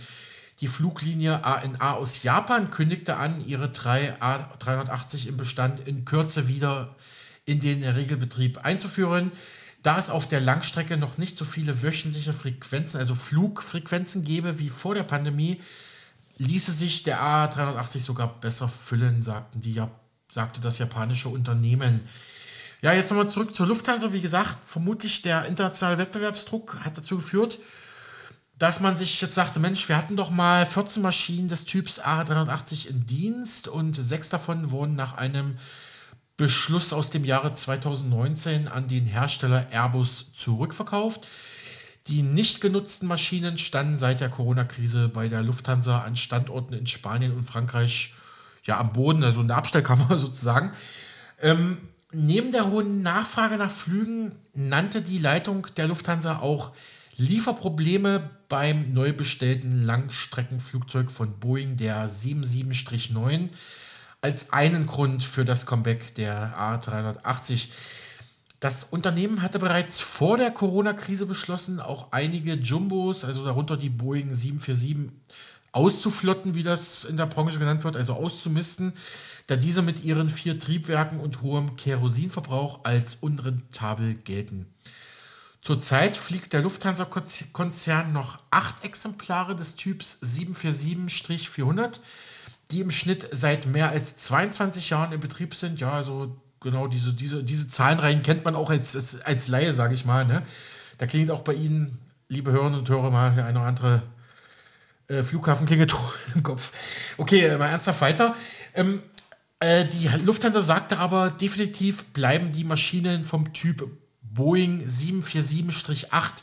Die 0.65 0.69
Fluglinie 0.69 1.45
ANA 1.45 1.93
aus 1.93 2.23
Japan 2.23 2.71
kündigte 2.71 3.19
an, 3.19 3.47
ihre 3.47 3.69
drei 3.69 4.19
A380 4.19 5.29
im 5.29 5.37
Bestand 5.37 5.87
in 5.87 6.07
Kürze 6.07 6.49
wieder 6.49 6.95
in 7.45 7.61
den 7.61 7.85
Regelbetrieb 7.85 8.65
einzuführen. 8.65 9.31
Da 9.83 9.99
es 9.99 10.09
auf 10.09 10.27
der 10.27 10.41
Langstrecke 10.41 10.97
noch 10.97 11.19
nicht 11.19 11.37
so 11.37 11.45
viele 11.45 11.83
wöchentliche 11.83 12.33
Frequenzen, 12.33 12.99
also 12.99 13.15
Flugfrequenzen 13.15 14.25
gäbe 14.25 14.59
wie 14.59 14.71
vor 14.71 14.95
der 14.95 15.03
Pandemie, 15.03 15.61
ließe 16.39 16.73
sich 16.73 17.03
der 17.03 17.21
A380 17.21 18.01
sogar 18.01 18.41
besser 18.41 18.71
füllen, 18.71 19.21
sagten 19.21 19.61
die, 19.61 19.83
sagte 20.33 20.63
das 20.63 20.79
japanische 20.79 21.29
Unternehmen. 21.29 22.09
Ja, 22.81 22.95
jetzt 22.95 23.11
nochmal 23.11 23.29
zurück 23.29 23.55
zur 23.55 23.67
Lufthansa. 23.67 24.15
Wie 24.15 24.23
gesagt, 24.23 24.57
vermutlich 24.65 25.21
der 25.21 25.45
internationale 25.45 25.99
Wettbewerbsdruck 25.99 26.79
hat 26.83 26.97
dazu 26.97 27.17
geführt, 27.17 27.59
dass 28.59 28.81
man 28.81 28.97
sich 28.97 29.21
jetzt 29.21 29.35
sagte, 29.35 29.59
Mensch, 29.59 29.89
wir 29.89 29.97
hatten 29.97 30.17
doch 30.17 30.31
mal 30.31 30.65
14 30.65 31.03
Maschinen 31.03 31.49
des 31.49 31.65
Typs 31.65 32.01
A380 32.01 32.89
in 32.89 33.07
Dienst 33.07 33.69
und 33.69 33.95
sechs 33.95 34.29
davon 34.29 34.71
wurden 34.71 34.95
nach 34.95 35.15
einem 35.15 35.59
Beschluss 36.37 36.93
aus 36.93 37.11
dem 37.11 37.25
Jahre 37.25 37.53
2019 37.53 38.69
an 38.69 38.89
den 38.89 39.07
Hersteller 39.07 39.67
Airbus 39.71 40.35
zurückverkauft. 40.35 41.27
Die 42.09 42.23
nicht 42.23 42.61
genutzten 42.61 43.09
Maschinen 43.09 43.57
standen 43.57 43.99
seit 43.99 44.21
der 44.21 44.29
Corona-Krise 44.29 45.09
bei 45.09 45.29
der 45.29 45.43
Lufthansa 45.43 46.03
an 46.03 46.17
Standorten 46.17 46.75
in 46.75 46.87
Spanien 46.87 47.33
und 47.33 47.45
Frankreich 47.45 48.15
ja 48.65 48.79
am 48.79 48.93
Boden, 48.93 49.25
also 49.25 49.41
in 49.41 49.49
der 49.49 49.57
Abstellkammer 49.57 50.19
sozusagen. 50.19 50.73
Ähm, 51.41 51.79
neben 52.13 52.53
der 52.53 52.71
hohen 52.71 53.03
Nachfrage 53.03 53.57
nach 53.57 53.71
Flügen 53.71 54.35
nannte 54.55 55.03
die 55.03 55.19
Leitung 55.19 55.67
der 55.77 55.89
Lufthansa 55.89 56.39
auch 56.39 56.73
Lieferprobleme 57.17 58.31
beim 58.49 58.93
neu 58.93 59.13
bestellten 59.13 59.83
Langstreckenflugzeug 59.83 61.11
von 61.11 61.39
Boeing, 61.39 61.77
der 61.77 62.09
77-9 62.09 63.51
als 64.21 64.53
einen 64.53 64.87
Grund 64.87 65.23
für 65.23 65.45
das 65.45 65.67
Comeback 65.67 66.15
der 66.15 66.57
A380. 66.59 67.69
Das 68.59 68.85
Unternehmen 68.85 69.43
hatte 69.43 69.59
bereits 69.59 70.01
vor 70.01 70.39
der 70.39 70.51
Corona-Krise 70.51 71.27
beschlossen, 71.27 71.79
auch 71.79 72.11
einige 72.11 72.55
Jumbos, 72.55 73.25
also 73.25 73.45
darunter 73.45 73.77
die 73.77 73.91
Boeing 73.91 74.35
747, 74.35 75.13
auszuflotten, 75.73 76.55
wie 76.55 76.63
das 76.63 77.05
in 77.05 77.17
der 77.17 77.27
Branche 77.27 77.59
genannt 77.59 77.85
wird, 77.85 77.97
also 77.97 78.15
auszumisten, 78.15 78.95
da 79.47 79.57
diese 79.57 79.83
mit 79.83 80.05
ihren 80.05 80.31
vier 80.31 80.59
Triebwerken 80.59 81.21
und 81.21 81.43
hohem 81.43 81.77
Kerosinverbrauch 81.77 82.85
als 82.85 83.19
unrentabel 83.21 84.15
gelten. 84.15 84.67
Zurzeit 85.65 86.17
fliegt 86.17 86.53
der 86.53 86.63
Lufthansa-Konzern 86.63 88.13
noch 88.13 88.39
acht 88.53 88.85
Exemplare 88.85 89.57
des 89.57 89.75
Typs 89.75 90.21
747-400 90.23 91.99
die 92.71 92.81
im 92.81 92.91
Schnitt 92.91 93.29
seit 93.33 93.67
mehr 93.67 93.91
als 93.91 94.17
22 94.17 94.91
Jahren 94.91 95.13
in 95.13 95.21
Betrieb 95.21 95.55
sind. 95.55 95.81
Ja, 95.81 95.93
also 95.93 96.37
genau 96.61 96.87
diese, 96.87 97.13
diese, 97.13 97.45
diese 97.45 97.69
Zahlenreihen 97.69 98.23
kennt 98.23 98.45
man 98.45 98.55
auch 98.55 98.71
als, 98.71 98.97
als, 98.97 99.21
als 99.23 99.49
Laie, 99.49 99.73
sage 99.73 99.95
ich 99.95 100.05
mal. 100.05 100.25
Ne? 100.25 100.43
Da 100.99 101.07
klingt 101.07 101.31
auch 101.31 101.43
bei 101.43 101.55
Ihnen, 101.55 101.99
liebe 102.29 102.53
Hörerinnen 102.53 102.81
und 102.81 102.89
Hörer, 102.89 103.11
mal 103.11 103.31
eine 103.31 103.59
oder 103.59 103.69
andere 103.69 104.03
äh, 105.09 105.23
Flughafenklingel 105.23 105.87
im 106.35 106.43
Kopf. 106.43 106.73
Okay, 107.19 107.45
äh, 107.45 107.59
mal 107.59 107.69
ernsthaft 107.69 108.01
weiter. 108.01 108.35
Ähm, 108.75 109.03
äh, 109.61 109.85
die 109.85 110.09
Lufthansa 110.25 110.61
sagte 110.61 110.99
aber, 110.99 111.31
definitiv 111.31 112.07
bleiben 112.07 112.53
die 112.53 112.65
Maschinen 112.65 113.25
vom 113.25 113.53
Typ 113.53 113.89
Boeing 114.35 114.87
747-8 114.87 116.43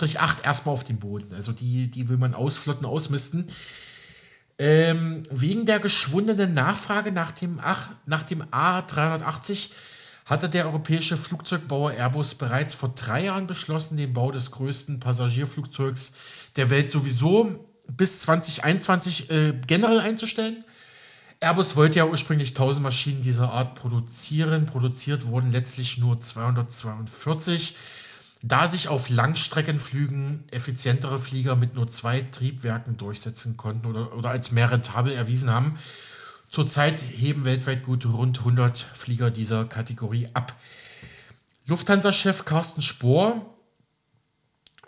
8 0.00 0.44
erstmal 0.44 0.74
auf 0.74 0.84
dem 0.84 0.98
Boden. 0.98 1.34
Also 1.34 1.52
die, 1.52 1.88
die 1.88 2.08
will 2.08 2.16
man 2.16 2.34
ausflotten, 2.34 2.86
ausmisten. 2.86 3.48
Ähm, 4.58 5.24
wegen 5.30 5.66
der 5.66 5.80
geschwundenen 5.80 6.54
Nachfrage 6.54 7.10
nach 7.10 7.32
dem, 7.32 7.60
ach, 7.62 7.88
nach 8.06 8.22
dem 8.22 8.42
A380 8.42 9.70
hatte 10.24 10.48
der 10.48 10.66
europäische 10.66 11.16
Flugzeugbauer 11.16 11.92
Airbus 11.92 12.36
bereits 12.36 12.74
vor 12.74 12.90
drei 12.94 13.24
Jahren 13.24 13.46
beschlossen, 13.46 13.96
den 13.96 14.12
Bau 14.12 14.30
des 14.30 14.50
größten 14.52 15.00
Passagierflugzeugs 15.00 16.12
der 16.56 16.70
Welt 16.70 16.92
sowieso 16.92 17.68
bis 17.88 18.20
2021 18.20 19.30
äh, 19.30 19.52
generell 19.66 20.00
einzustellen. 20.00 20.64
Airbus 21.42 21.74
wollte 21.74 21.98
ja 21.98 22.06
ursprünglich 22.06 22.50
1000 22.50 22.84
Maschinen 22.84 23.20
dieser 23.20 23.50
Art 23.50 23.74
produzieren. 23.74 24.66
Produziert 24.66 25.26
wurden 25.26 25.50
letztlich 25.50 25.98
nur 25.98 26.20
242. 26.20 27.74
Da 28.42 28.68
sich 28.68 28.86
auf 28.86 29.08
Langstreckenflügen 29.08 30.44
effizientere 30.52 31.18
Flieger 31.18 31.56
mit 31.56 31.74
nur 31.74 31.90
zwei 31.90 32.20
Triebwerken 32.20 32.96
durchsetzen 32.96 33.56
konnten 33.56 33.86
oder, 33.86 34.16
oder 34.16 34.30
als 34.30 34.52
mehr 34.52 34.70
rentabel 34.70 35.12
erwiesen 35.12 35.50
haben, 35.50 35.78
zurzeit 36.48 37.02
heben 37.02 37.44
weltweit 37.44 37.82
gut 37.82 38.06
rund 38.06 38.38
100 38.38 38.78
Flieger 38.78 39.32
dieser 39.32 39.64
Kategorie 39.64 40.28
ab. 40.34 40.54
Lufthansa-Chef 41.66 42.44
Carsten 42.44 42.82
Spohr 42.82 43.44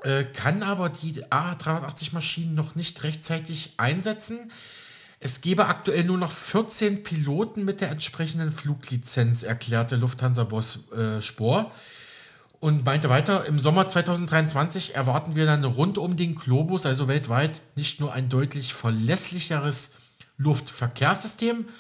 äh, 0.05 0.23
kann 0.23 0.63
aber 0.63 0.89
die 0.89 1.25
A380-Maschinen 1.25 2.55
noch 2.55 2.77
nicht 2.77 3.03
rechtzeitig 3.03 3.75
einsetzen. 3.77 4.53
Es 5.25 5.41
gebe 5.41 5.65
aktuell 5.69 6.05
nur 6.05 6.19
noch 6.19 6.31
14 6.31 7.03
Piloten 7.03 7.65
mit 7.65 7.81
der 7.81 7.91
entsprechenden 7.91 8.53
Fluglizenz, 8.53 9.43
erklärte 9.43 9.97
Lufthansa-Boss 9.97 10.93
äh, 10.93 11.23
Spohr 11.23 11.71
und 12.61 12.85
meinte 12.85 13.09
weiter, 13.09 13.47
im 13.47 13.59
Sommer 13.59 13.89
2023 13.89 14.95
erwarten 14.95 15.35
wir 15.35 15.47
dann 15.47 15.65
rund 15.65 15.97
um 15.97 16.19
den 16.19 16.35
Globus, 16.35 16.85
also 16.85 17.09
weltweit, 17.09 17.63
nicht 17.75 18.01
nur 18.01 18.13
ein 18.13 18.29
deutlich 18.29 18.75
verlässlicheres 18.75 19.95
Luftverkehrssystem, 20.37 21.71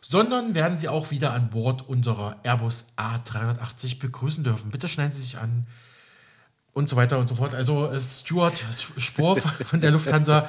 sondern 0.00 0.54
werden 0.54 0.78
Sie 0.78 0.88
auch 0.88 1.10
wieder 1.10 1.34
an 1.34 1.50
Bord 1.50 1.86
unserer 1.86 2.36
Airbus 2.44 2.86
A380 2.96 3.98
begrüßen 3.98 4.42
dürfen. 4.42 4.70
Bitte 4.70 4.88
schneiden 4.88 5.12
Sie 5.12 5.20
sich 5.20 5.36
an 5.36 5.66
und 6.72 6.88
so 6.88 6.96
weiter 6.96 7.18
und 7.18 7.28
so 7.28 7.34
fort. 7.34 7.54
Also 7.54 7.92
Stuart 8.00 8.64
Spohr 8.96 9.36
von 9.36 9.82
der 9.82 9.90
Lufthansa 9.90 10.48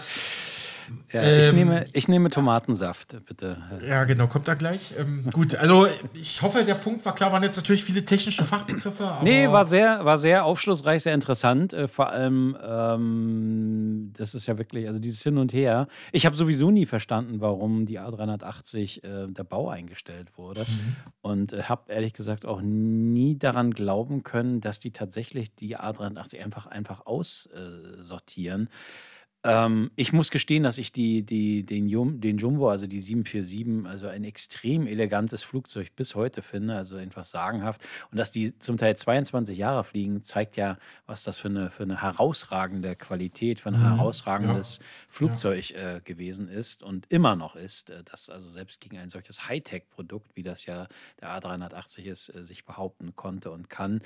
ja, 1.12 1.24
ich, 1.24 1.50
ähm, 1.50 1.56
nehme, 1.56 1.86
ich 1.94 2.08
nehme 2.08 2.30
Tomatensaft, 2.30 3.18
bitte. 3.26 3.58
Ja, 3.88 4.04
genau, 4.04 4.28
kommt 4.28 4.48
da 4.48 4.54
gleich. 4.54 4.94
Ähm, 4.98 5.30
gut, 5.32 5.56
also 5.56 5.88
ich 6.14 6.42
hoffe, 6.42 6.64
der 6.64 6.76
Punkt 6.76 7.06
war 7.06 7.16
klar, 7.16 7.32
waren 7.32 7.44
jetzt 7.44 7.58
natürlich 7.58 7.84
viele 7.84 8.04
technische 8.04 8.44
Fachbegriffe. 8.44 9.06
Aber 9.06 9.24
nee, 9.24 9.48
war 9.48 9.66
sehr, 9.66 10.04
war 10.06 10.18
sehr 10.18 10.46
aufschlussreich, 10.46 11.04
sehr 11.04 11.14
interessant. 11.14 11.74
Äh, 11.74 11.88
vor 11.88 12.10
allem, 12.10 12.58
ähm, 12.62 14.14
das 14.18 14.36
ist 14.36 14.48
ja 14.48 14.58
wirklich, 14.58 14.88
also 14.88 15.00
dieses 15.00 15.24
Hin 15.24 15.38
und 15.38 15.54
Her. 15.54 15.88
Ich 16.12 16.26
habe 16.26 16.36
sowieso 16.36 16.72
nie 16.72 16.86
verstanden, 16.86 17.40
warum 17.40 17.86
die 17.86 18.00
A380 18.00 19.04
äh, 19.04 19.32
der 19.32 19.44
Bau 19.44 19.70
eingestellt 19.70 20.38
wurde. 20.38 20.62
Mhm. 20.62 20.96
Und 21.22 21.54
äh, 21.54 21.64
habe 21.64 21.92
ehrlich 21.92 22.14
gesagt 22.14 22.46
auch 22.46 22.62
nie 22.62 23.38
daran 23.38 23.72
glauben 23.72 24.24
können, 24.24 24.62
dass 24.62 24.80
die 24.80 24.92
tatsächlich 24.92 25.56
die 25.56 25.78
A380 25.78 26.44
einfach, 26.44 26.68
einfach 26.68 27.06
aussortieren. 27.06 28.64
Äh, 28.64 29.17
ähm, 29.44 29.92
ich 29.96 30.14
muss 30.14 30.32
gestehen, 30.32 30.64
dass 30.64 30.78
ich 30.78 30.92
die, 30.92 31.24
die, 31.24 31.64
den, 31.64 31.88
Jum, 31.88 32.20
den 32.20 32.38
Jumbo, 32.38 32.70
also 32.70 32.88
die 32.88 33.00
747, 33.00 33.86
also 33.90 34.08
ein 34.08 34.24
extrem 34.24 34.88
elegantes 34.88 35.44
Flugzeug 35.44 35.96
bis 35.96 36.16
heute 36.16 36.42
finde, 36.42 36.76
also 36.76 36.98
einfach 36.98 37.24
sagenhaft. 37.24 37.82
Und 38.12 38.18
dass 38.18 38.32
die 38.32 38.58
zum 38.58 38.78
Teil 38.78 38.98
22 38.98 39.58
Jahre 39.58 39.84
fliegen, 39.84 40.22
zeigt 40.22 40.58
ja, 40.58 40.78
was 41.06 41.24
das 41.24 41.40
für 41.40 41.50
eine, 41.50 41.70
für 41.70 41.84
eine 41.84 42.02
herausragende 42.02 42.96
Qualität, 42.96 43.60
für 43.60 43.70
ein 43.70 43.80
mhm. 43.80 43.96
herausragendes 43.96 44.80
ja. 44.80 44.86
Flugzeug 45.08 45.72
äh, 45.72 46.02
gewesen 46.04 46.50
ist 46.50 46.82
und 46.82 47.06
immer 47.10 47.36
noch 47.36 47.56
ist, 47.56 47.92
äh, 47.92 48.04
das 48.04 48.30
also 48.30 48.50
selbst 48.50 48.82
gegen 48.82 48.98
ein 48.98 49.10
solches 49.10 49.48
Hightech-Produkt, 49.48 50.36
wie 50.36 50.44
das 50.44 50.66
ja 50.66 50.88
der 51.22 51.30
A380 51.30 52.04
ist, 52.04 52.36
äh, 52.36 52.44
sich 52.44 52.66
behaupten 52.66 53.16
konnte 53.16 53.52
und 53.52 53.70
kann. 53.70 54.02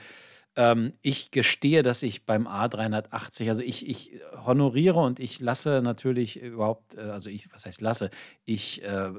Ähm, 0.58 0.94
ich 1.02 1.32
gestehe, 1.32 1.82
dass 1.82 2.04
ich 2.04 2.26
beim 2.26 2.46
A380, 2.46 3.48
also 3.48 3.64
ich, 3.64 3.88
ich 3.88 4.20
honoriere 4.46 5.00
und 5.00 5.20
ich 5.20 5.40
lasse 5.40 5.82
natürlich 5.82 6.42
überhaupt, 6.42 6.96
äh, 6.96 7.02
also 7.02 7.30
ich, 7.30 7.52
was 7.54 7.66
heißt 7.66 7.80
lasse, 7.80 8.10
ich 8.44 8.84
äh, 8.84 8.88
äh, 8.88 9.12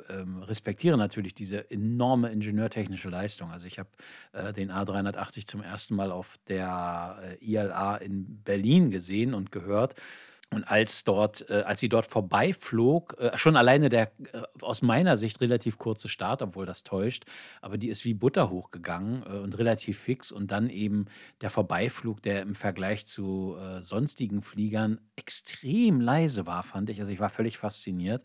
respektiere 0.42 0.98
natürlich 0.98 1.34
diese 1.34 1.70
enorme 1.70 2.30
ingenieurtechnische 2.30 3.08
Leistung. 3.08 3.50
Also 3.50 3.66
ich 3.66 3.78
habe 3.78 3.88
äh, 4.32 4.52
den 4.52 4.70
A380 4.70 5.46
zum 5.46 5.62
ersten 5.62 5.94
Mal 5.94 6.12
auf 6.12 6.36
der 6.48 7.38
äh, 7.40 7.44
ILA 7.44 7.96
in 7.96 8.42
Berlin 8.42 8.90
gesehen 8.90 9.32
und 9.32 9.50
gehört. 9.50 9.94
Und 10.52 10.64
als 10.64 11.04
dort, 11.04 11.48
äh, 11.48 11.62
als 11.66 11.80
sie 11.80 11.88
dort 11.88 12.06
vorbeiflog, 12.06 13.16
äh, 13.18 13.36
schon 13.38 13.56
alleine 13.56 13.88
der 13.88 14.12
äh, 14.32 14.42
aus 14.60 14.82
meiner 14.82 15.16
Sicht 15.16 15.40
relativ 15.40 15.78
kurze 15.78 16.08
Start, 16.08 16.42
obwohl 16.42 16.66
das 16.66 16.84
täuscht, 16.84 17.24
aber 17.60 17.78
die 17.78 17.88
ist 17.88 18.04
wie 18.04 18.14
Butter 18.14 18.50
hochgegangen 18.50 19.22
äh, 19.22 19.38
und 19.38 19.58
relativ 19.58 19.98
fix. 19.98 20.30
Und 20.30 20.50
dann 20.50 20.68
eben 20.68 21.06
der 21.40 21.50
Vorbeiflug, 21.50 22.22
der 22.22 22.42
im 22.42 22.54
Vergleich 22.54 23.06
zu 23.06 23.56
äh, 23.58 23.82
sonstigen 23.82 24.42
Fliegern 24.42 25.00
extrem 25.16 26.00
leise 26.00 26.46
war, 26.46 26.62
fand 26.62 26.90
ich. 26.90 27.00
Also 27.00 27.10
ich 27.10 27.20
war 27.20 27.30
völlig 27.30 27.58
fasziniert. 27.58 28.22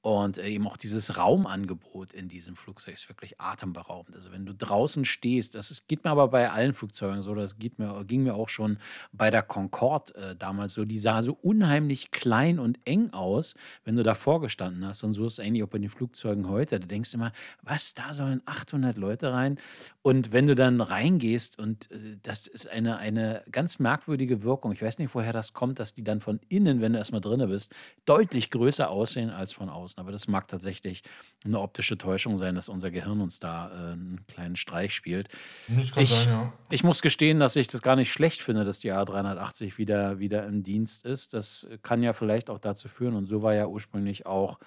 Und 0.00 0.38
äh, 0.38 0.48
eben 0.48 0.66
auch 0.68 0.76
dieses 0.76 1.18
Raumangebot 1.18 2.12
in 2.12 2.28
diesem 2.28 2.56
Flugzeug 2.56 2.94
ist 2.94 3.08
wirklich 3.08 3.40
atemberaubend. 3.40 4.14
Also 4.14 4.30
wenn 4.30 4.46
du 4.46 4.54
draußen 4.54 5.04
stehst, 5.04 5.56
das 5.56 5.70
ist, 5.72 5.88
geht 5.88 6.04
mir 6.04 6.10
aber 6.10 6.28
bei 6.28 6.50
allen 6.50 6.72
Flugzeugen 6.72 7.20
so, 7.20 7.34
das 7.34 7.58
geht 7.58 7.78
mir, 7.78 8.04
ging 8.04 8.22
mir 8.22 8.34
auch 8.34 8.48
schon 8.48 8.78
bei 9.12 9.30
der 9.30 9.42
Concorde 9.42 10.36
damals 10.38 10.74
so, 10.74 10.84
die 10.84 10.98
sah 10.98 11.22
so 11.22 11.32
unheimlich 11.58 12.12
klein 12.12 12.60
und 12.60 12.78
eng 12.84 13.12
aus, 13.12 13.56
wenn 13.84 13.96
du 13.96 14.04
davor 14.04 14.40
gestanden 14.40 14.86
hast. 14.86 15.02
Und 15.02 15.12
so 15.12 15.26
ist 15.26 15.34
es 15.34 15.40
eigentlich 15.40 15.64
auch 15.64 15.68
bei 15.68 15.78
den 15.78 15.88
Flugzeugen 15.88 16.48
heute. 16.48 16.78
Du 16.78 16.86
denkst 16.86 17.12
immer, 17.14 17.32
was, 17.62 17.94
da 17.94 18.12
sollen 18.12 18.42
800 18.46 18.96
Leute 18.96 19.32
rein? 19.32 19.58
Und 20.02 20.30
wenn 20.30 20.46
du 20.46 20.54
dann 20.54 20.80
reingehst 20.80 21.58
und 21.58 21.90
äh, 21.90 22.16
das 22.22 22.46
ist 22.46 22.68
eine, 22.68 22.98
eine 22.98 23.42
ganz 23.50 23.80
merkwürdige 23.80 24.44
Wirkung. 24.44 24.70
Ich 24.70 24.82
weiß 24.82 24.98
nicht, 25.00 25.12
woher 25.16 25.32
das 25.32 25.52
kommt, 25.52 25.80
dass 25.80 25.94
die 25.94 26.04
dann 26.04 26.20
von 26.20 26.38
innen, 26.48 26.80
wenn 26.80 26.92
du 26.92 26.98
erstmal 26.98 27.20
drin 27.20 27.44
bist, 27.48 27.74
deutlich 28.04 28.50
größer 28.50 28.88
aussehen 28.88 29.30
als 29.30 29.52
von 29.52 29.68
außen. 29.68 30.00
Aber 30.00 30.12
das 30.12 30.28
mag 30.28 30.46
tatsächlich 30.46 31.02
eine 31.44 31.58
optische 31.58 31.98
Täuschung 31.98 32.38
sein, 32.38 32.54
dass 32.54 32.68
unser 32.68 32.92
Gehirn 32.92 33.20
uns 33.20 33.40
da 33.40 33.68
äh, 33.68 33.92
einen 33.94 34.24
kleinen 34.28 34.54
Streich 34.54 34.94
spielt. 34.94 35.28
Ich, 35.76 36.10
sein, 36.10 36.28
ja. 36.28 36.52
ich 36.70 36.84
muss 36.84 37.02
gestehen, 37.02 37.40
dass 37.40 37.56
ich 37.56 37.66
das 37.66 37.82
gar 37.82 37.96
nicht 37.96 38.12
schlecht 38.12 38.42
finde, 38.42 38.62
dass 38.62 38.78
die 38.78 38.92
A380 38.92 39.76
wieder, 39.76 40.20
wieder 40.20 40.46
im 40.46 40.62
Dienst 40.62 41.04
ist. 41.04 41.34
Das 41.34 41.47
kann 41.82 42.02
ja 42.02 42.12
vielleicht 42.12 42.50
auch 42.50 42.58
dazu 42.58 42.88
führen, 42.88 43.14
und 43.14 43.24
so 43.26 43.42
war 43.42 43.54
ja 43.54 43.66
ursprünglich 43.66 44.26
auch 44.26 44.58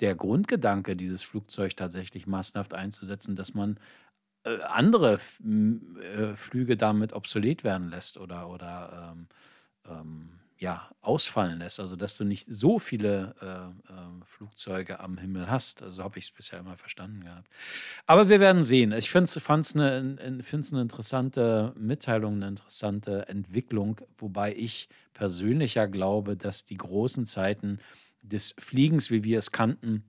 der 0.00 0.14
Grundgedanke, 0.14 0.96
dieses 0.96 1.22
Flugzeug 1.22 1.76
tatsächlich 1.76 2.26
massenhaft 2.26 2.74
einzusetzen, 2.74 3.36
dass 3.36 3.54
man 3.54 3.78
äh, 4.44 4.60
andere 4.62 5.14
äh, 5.14 6.34
Flüge 6.36 6.76
damit 6.76 7.12
obsolet 7.12 7.64
werden 7.64 7.88
lässt 7.88 8.18
oder, 8.18 8.48
oder 8.48 9.14
ähm, 9.14 9.28
ähm, 9.88 10.40
ja, 10.58 10.88
ausfallen 11.00 11.58
lässt. 11.58 11.80
Also, 11.80 11.96
dass 11.96 12.16
du 12.16 12.24
nicht 12.24 12.46
so 12.48 12.78
viele 12.78 13.34
äh, 13.40 13.92
äh, 13.92 14.24
Flugzeuge 14.24 15.00
am 15.00 15.18
Himmel 15.18 15.50
hast. 15.50 15.82
Also 15.82 16.02
habe 16.02 16.18
ich 16.18 16.26
es 16.26 16.30
bisher 16.30 16.60
immer 16.60 16.76
verstanden 16.76 17.24
gehabt. 17.24 17.48
Aber 18.06 18.28
wir 18.28 18.40
werden 18.40 18.62
sehen. 18.62 18.92
Ich 18.92 19.10
fand 19.10 19.28
es 19.28 19.74
eine, 19.74 20.16
eine 20.20 20.80
interessante 20.80 21.74
Mitteilung, 21.76 22.34
eine 22.34 22.48
interessante 22.48 23.28
Entwicklung, 23.28 24.00
wobei 24.16 24.54
ich 24.54 24.88
persönlich 25.12 25.74
ja 25.74 25.86
glaube, 25.86 26.36
dass 26.36 26.64
die 26.64 26.76
großen 26.76 27.26
Zeiten 27.26 27.78
des 28.22 28.54
Fliegens, 28.58 29.10
wie 29.10 29.24
wir 29.24 29.38
es 29.38 29.52
kannten, 29.52 30.04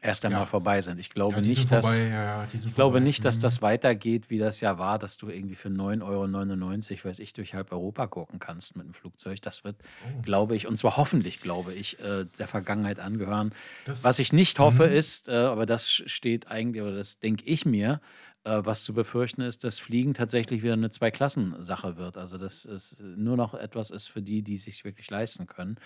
erst 0.00 0.24
einmal 0.24 0.42
ja. 0.42 0.46
vorbei 0.46 0.80
sind. 0.80 0.98
Ich 0.98 1.10
glaube 1.10 1.36
ja, 1.36 1.40
nicht, 1.40 1.70
dass, 1.72 2.02
ja, 2.02 2.46
ich 2.52 2.74
glaube 2.74 3.00
nicht, 3.00 3.24
dass 3.24 3.38
mhm. 3.38 3.42
das 3.42 3.62
weitergeht, 3.62 4.30
wie 4.30 4.38
das 4.38 4.60
ja 4.60 4.78
war, 4.78 4.98
dass 4.98 5.16
du 5.16 5.28
irgendwie 5.28 5.54
für 5.54 5.68
9,99 5.68 6.90
Euro, 6.92 7.04
weiß 7.04 7.18
ich, 7.20 7.32
durch 7.32 7.54
halb 7.54 7.72
Europa 7.72 8.06
gucken 8.06 8.38
kannst 8.38 8.76
mit 8.76 8.86
dem 8.86 8.92
Flugzeug. 8.92 9.40
Das 9.42 9.64
wird, 9.64 9.76
oh. 10.04 10.22
glaube 10.22 10.56
ich, 10.56 10.66
und 10.66 10.76
zwar 10.76 10.96
hoffentlich, 10.96 11.40
glaube 11.40 11.72
ich, 11.72 12.00
äh, 12.00 12.26
der 12.38 12.46
Vergangenheit 12.46 13.00
angehören. 13.00 13.52
Das, 13.84 14.04
was 14.04 14.18
ich 14.18 14.32
nicht 14.32 14.58
hoffe, 14.58 14.86
mhm. 14.86 14.92
ist, 14.92 15.28
äh, 15.28 15.32
aber 15.32 15.66
das 15.66 15.90
steht 15.90 16.48
eigentlich, 16.48 16.82
oder 16.82 16.96
das 16.96 17.20
denke 17.20 17.44
ich 17.46 17.64
mir, 17.66 18.00
äh, 18.44 18.60
was 18.64 18.84
zu 18.84 18.94
befürchten 18.94 19.42
ist, 19.42 19.64
dass 19.64 19.78
Fliegen 19.78 20.14
tatsächlich 20.14 20.62
wieder 20.62 20.72
eine 20.72 20.90
Zweiklassensache 20.90 21.96
wird. 21.96 22.16
Also 22.16 22.38
dass 22.38 22.64
es 22.64 23.02
nur 23.16 23.36
noch 23.36 23.54
etwas 23.54 23.90
ist 23.90 24.08
für 24.08 24.22
die, 24.22 24.42
die 24.42 24.54
es 24.54 24.64
sich 24.64 24.84
wirklich 24.84 25.10
leisten 25.10 25.46
können. 25.46 25.76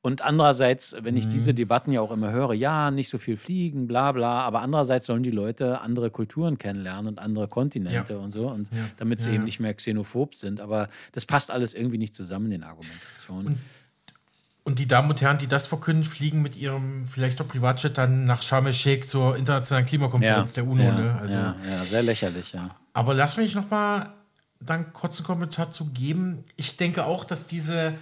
Und 0.00 0.22
andererseits, 0.22 0.96
wenn 1.00 1.16
ich 1.16 1.28
diese 1.28 1.50
mhm. 1.50 1.56
Debatten 1.56 1.92
ja 1.92 2.00
auch 2.00 2.12
immer 2.12 2.30
höre, 2.30 2.52
ja, 2.52 2.92
nicht 2.92 3.08
so 3.08 3.18
viel 3.18 3.36
fliegen, 3.36 3.88
bla 3.88 4.12
bla, 4.12 4.42
aber 4.42 4.62
andererseits 4.62 5.06
sollen 5.06 5.24
die 5.24 5.32
Leute 5.32 5.80
andere 5.80 6.10
Kulturen 6.10 6.56
kennenlernen 6.56 7.08
und 7.08 7.18
andere 7.18 7.48
Kontinente 7.48 8.12
ja. 8.12 8.18
und 8.20 8.30
so, 8.30 8.48
und 8.48 8.70
ja. 8.70 8.78
damit 8.98 9.20
sie 9.20 9.30
ja, 9.30 9.36
eben 9.36 9.44
nicht 9.44 9.58
mehr 9.58 9.74
xenophob 9.74 10.36
sind. 10.36 10.60
Aber 10.60 10.88
das 11.12 11.26
passt 11.26 11.50
alles 11.50 11.74
irgendwie 11.74 11.98
nicht 11.98 12.14
zusammen 12.14 12.46
in 12.46 12.52
den 12.52 12.62
Argumentationen. 12.62 13.46
Und, 13.48 13.58
und 14.62 14.78
die 14.78 14.86
Damen 14.86 15.10
und 15.10 15.20
Herren, 15.20 15.38
die 15.38 15.48
das 15.48 15.66
verkünden, 15.66 16.04
fliegen 16.04 16.42
mit 16.42 16.56
ihrem 16.56 17.06
vielleicht 17.06 17.40
auch 17.40 17.48
Privatjet 17.48 17.98
dann 17.98 18.24
nach 18.24 18.42
Sharm 18.42 18.66
el-Sheikh 18.66 19.08
zur 19.08 19.36
internationalen 19.36 19.86
Klimakonferenz 19.86 20.52
der 20.52 20.64
UNO. 20.64 20.84
Ne? 20.84 21.18
Also, 21.20 21.36
ja, 21.36 21.56
sehr 21.84 22.02
lächerlich, 22.02 22.52
ja. 22.52 22.68
Aber 22.92 23.14
lass 23.14 23.36
mich 23.36 23.56
noch 23.56 23.68
mal 23.68 24.12
dann 24.60 24.92
kurz 24.92 25.18
einen 25.18 25.26
Kommentar 25.26 25.72
zu 25.72 25.86
geben. 25.86 26.44
Ich 26.56 26.76
denke 26.76 27.04
auch, 27.04 27.24
dass 27.24 27.46
diese 27.46 27.94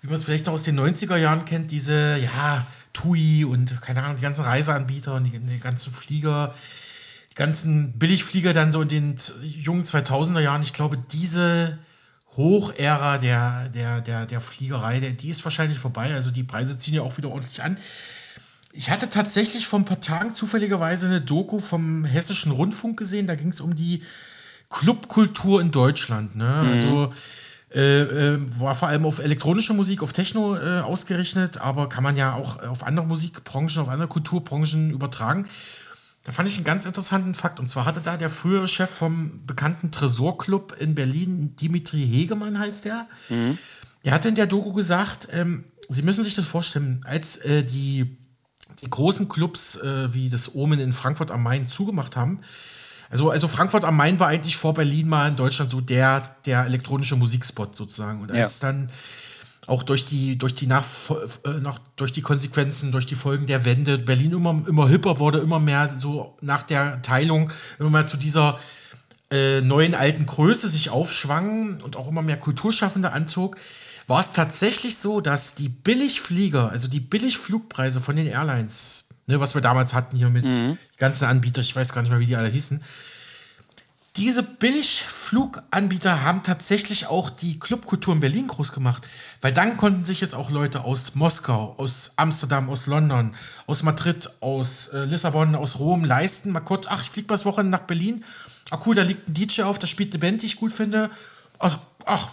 wie 0.00 0.06
man 0.06 0.16
es 0.16 0.24
vielleicht 0.24 0.46
noch 0.46 0.54
aus 0.54 0.62
den 0.62 0.78
90er 0.78 1.16
Jahren 1.16 1.44
kennt, 1.44 1.70
diese, 1.70 2.16
ja, 2.16 2.66
TUI 2.92 3.44
und 3.44 3.80
keine 3.80 4.02
Ahnung, 4.02 4.16
die 4.16 4.22
ganzen 4.22 4.44
Reiseanbieter 4.44 5.14
und 5.14 5.24
die, 5.24 5.38
die 5.38 5.60
ganzen 5.60 5.92
Flieger, 5.92 6.54
die 7.30 7.34
ganzen 7.34 7.92
Billigflieger 7.98 8.52
dann 8.52 8.72
so 8.72 8.82
in 8.82 8.88
den 8.88 9.16
jungen 9.42 9.84
2000er 9.84 10.40
Jahren. 10.40 10.62
Ich 10.62 10.72
glaube, 10.72 10.98
diese 11.12 11.78
Hochära 12.36 13.18
der, 13.18 13.68
der, 13.68 14.00
der, 14.00 14.26
der 14.26 14.40
Fliegerei, 14.40 15.00
der, 15.00 15.10
die 15.10 15.30
ist 15.30 15.44
wahrscheinlich 15.44 15.78
vorbei. 15.78 16.14
Also 16.14 16.30
die 16.30 16.44
Preise 16.44 16.78
ziehen 16.78 16.94
ja 16.94 17.02
auch 17.02 17.16
wieder 17.16 17.30
ordentlich 17.30 17.62
an. 17.62 17.78
Ich 18.72 18.90
hatte 18.90 19.10
tatsächlich 19.10 19.66
vor 19.66 19.80
ein 19.80 19.84
paar 19.84 20.00
Tagen 20.00 20.34
zufälligerweise 20.34 21.06
eine 21.06 21.20
Doku 21.20 21.58
vom 21.58 22.04
Hessischen 22.04 22.52
Rundfunk 22.52 22.98
gesehen. 22.98 23.26
Da 23.26 23.34
ging 23.34 23.48
es 23.48 23.60
um 23.60 23.74
die 23.74 24.02
Clubkultur 24.70 25.60
in 25.60 25.70
Deutschland. 25.70 26.36
Ne? 26.36 26.62
Mhm. 26.62 26.70
Also 26.70 27.12
äh, 27.74 28.00
äh, 28.00 28.38
war 28.58 28.74
vor 28.74 28.88
allem 28.88 29.04
auf 29.04 29.18
elektronische 29.18 29.74
Musik, 29.74 30.02
auf 30.02 30.12
Techno 30.12 30.56
äh, 30.56 30.80
ausgerichtet, 30.80 31.60
aber 31.60 31.88
kann 31.88 32.02
man 32.02 32.16
ja 32.16 32.34
auch 32.34 32.62
auf 32.62 32.82
andere 32.82 33.06
Musikbranchen, 33.06 33.82
auf 33.82 33.88
andere 33.88 34.08
Kulturbranchen 34.08 34.90
übertragen. 34.90 35.46
Da 36.24 36.32
fand 36.32 36.48
ich 36.48 36.56
einen 36.56 36.64
ganz 36.64 36.84
interessanten 36.84 37.34
Fakt. 37.34 37.60
Und 37.60 37.68
zwar 37.68 37.84
hatte 37.84 38.00
da 38.02 38.16
der 38.16 38.30
frühere 38.30 38.68
Chef 38.68 38.90
vom 38.90 39.46
bekannten 39.46 39.90
Tresorclub 39.90 40.76
in 40.78 40.94
Berlin, 40.94 41.56
Dimitri 41.56 42.06
Hegemann 42.06 42.58
heißt 42.58 42.84
der, 42.84 43.06
mhm. 43.28 43.58
der 44.04 44.12
hatte 44.12 44.28
in 44.28 44.34
der 44.34 44.46
Doku 44.46 44.72
gesagt, 44.72 45.28
ähm, 45.32 45.64
Sie 45.90 46.02
müssen 46.02 46.22
sich 46.22 46.34
das 46.34 46.44
vorstellen, 46.44 47.00
als 47.04 47.38
äh, 47.38 47.64
die, 47.64 48.18
die 48.82 48.90
großen 48.90 49.28
Clubs 49.28 49.76
äh, 49.76 50.12
wie 50.12 50.28
das 50.28 50.54
Omen 50.54 50.80
in 50.80 50.92
Frankfurt 50.92 51.30
am 51.30 51.42
Main 51.42 51.68
zugemacht 51.68 52.14
haben, 52.14 52.40
also, 53.10 53.30
also 53.30 53.48
Frankfurt 53.48 53.84
am 53.84 53.96
Main 53.96 54.20
war 54.20 54.28
eigentlich 54.28 54.56
vor 54.56 54.74
Berlin 54.74 55.08
mal 55.08 55.28
in 55.28 55.36
Deutschland 55.36 55.70
so 55.70 55.80
der, 55.80 56.36
der 56.44 56.66
elektronische 56.66 57.16
Musikspot 57.16 57.76
sozusagen. 57.76 58.20
Und 58.20 58.32
als 58.32 58.60
ja. 58.60 58.68
dann 58.68 58.90
auch 59.66 59.82
durch 59.82 60.06
die, 60.06 60.36
durch 60.36 60.54
die 60.54 60.66
nach, 60.66 60.84
äh, 61.44 61.50
nach, 61.60 61.78
durch 61.96 62.12
die 62.12 62.22
Konsequenzen, 62.22 62.90
durch 62.92 63.06
die 63.06 63.14
Folgen 63.14 63.46
der 63.46 63.64
Wende 63.64 63.98
Berlin 63.98 64.32
immer, 64.32 64.62
immer 64.66 64.88
hipper 64.88 65.18
wurde, 65.18 65.38
immer 65.38 65.60
mehr 65.60 65.96
so 65.98 66.36
nach 66.40 66.62
der 66.62 67.02
Teilung, 67.02 67.52
immer 67.78 67.90
mehr 67.90 68.06
zu 68.06 68.16
dieser 68.16 68.58
äh, 69.30 69.60
neuen 69.60 69.94
alten 69.94 70.24
Größe 70.24 70.68
sich 70.68 70.90
aufschwang 70.90 71.80
und 71.82 71.96
auch 71.96 72.08
immer 72.08 72.22
mehr 72.22 72.38
Kulturschaffende 72.38 73.12
anzog, 73.12 73.56
war 74.06 74.20
es 74.20 74.32
tatsächlich 74.32 74.96
so, 74.96 75.20
dass 75.20 75.54
die 75.54 75.68
Billigflieger, 75.68 76.70
also 76.70 76.88
die 76.88 77.00
Billigflugpreise 77.00 78.00
von 78.00 78.16
den 78.16 78.26
Airlines 78.26 79.07
ne, 79.28 79.38
was 79.38 79.54
wir 79.54 79.60
damals 79.60 79.94
hatten 79.94 80.16
hier 80.16 80.30
mit 80.30 80.44
mhm. 80.44 80.78
ganzen 80.98 81.26
Anbietern, 81.26 81.62
ich 81.62 81.76
weiß 81.76 81.92
gar 81.92 82.02
nicht 82.02 82.10
mehr, 82.10 82.20
wie 82.20 82.26
die 82.26 82.36
alle 82.36 82.48
hießen. 82.48 82.82
Diese 84.16 84.42
Billigfluganbieter 84.42 86.24
haben 86.24 86.42
tatsächlich 86.42 87.06
auch 87.06 87.30
die 87.30 87.60
Clubkultur 87.60 88.14
in 88.14 88.20
Berlin 88.20 88.48
groß 88.48 88.72
gemacht, 88.72 89.06
weil 89.40 89.52
dann 89.52 89.76
konnten 89.76 90.02
sich 90.02 90.22
es 90.22 90.34
auch 90.34 90.50
Leute 90.50 90.82
aus 90.82 91.14
Moskau, 91.14 91.76
aus 91.78 92.14
Amsterdam, 92.16 92.68
aus 92.68 92.88
London, 92.88 93.36
aus 93.68 93.84
Madrid, 93.84 94.28
aus 94.40 94.88
äh, 94.88 95.04
Lissabon, 95.04 95.54
aus 95.54 95.78
Rom 95.78 96.04
leisten. 96.04 96.50
Mal 96.50 96.60
kurz, 96.60 96.86
ach, 96.88 97.04
ich 97.04 97.10
fliege 97.10 97.28
das 97.28 97.44
Wochenende 97.44 97.78
nach 97.78 97.86
Berlin. 97.86 98.24
Ach 98.70 98.84
cool, 98.86 98.96
da 98.96 99.02
liegt 99.02 99.28
ein 99.28 99.34
DJ 99.34 99.62
auf, 99.62 99.78
da 99.78 99.86
spielt 99.86 100.12
eine 100.12 100.18
Band, 100.18 100.42
die 100.42 100.46
ich 100.46 100.56
gut 100.56 100.72
finde. 100.72 101.10
Ach, 101.60 101.78
ach 102.04 102.28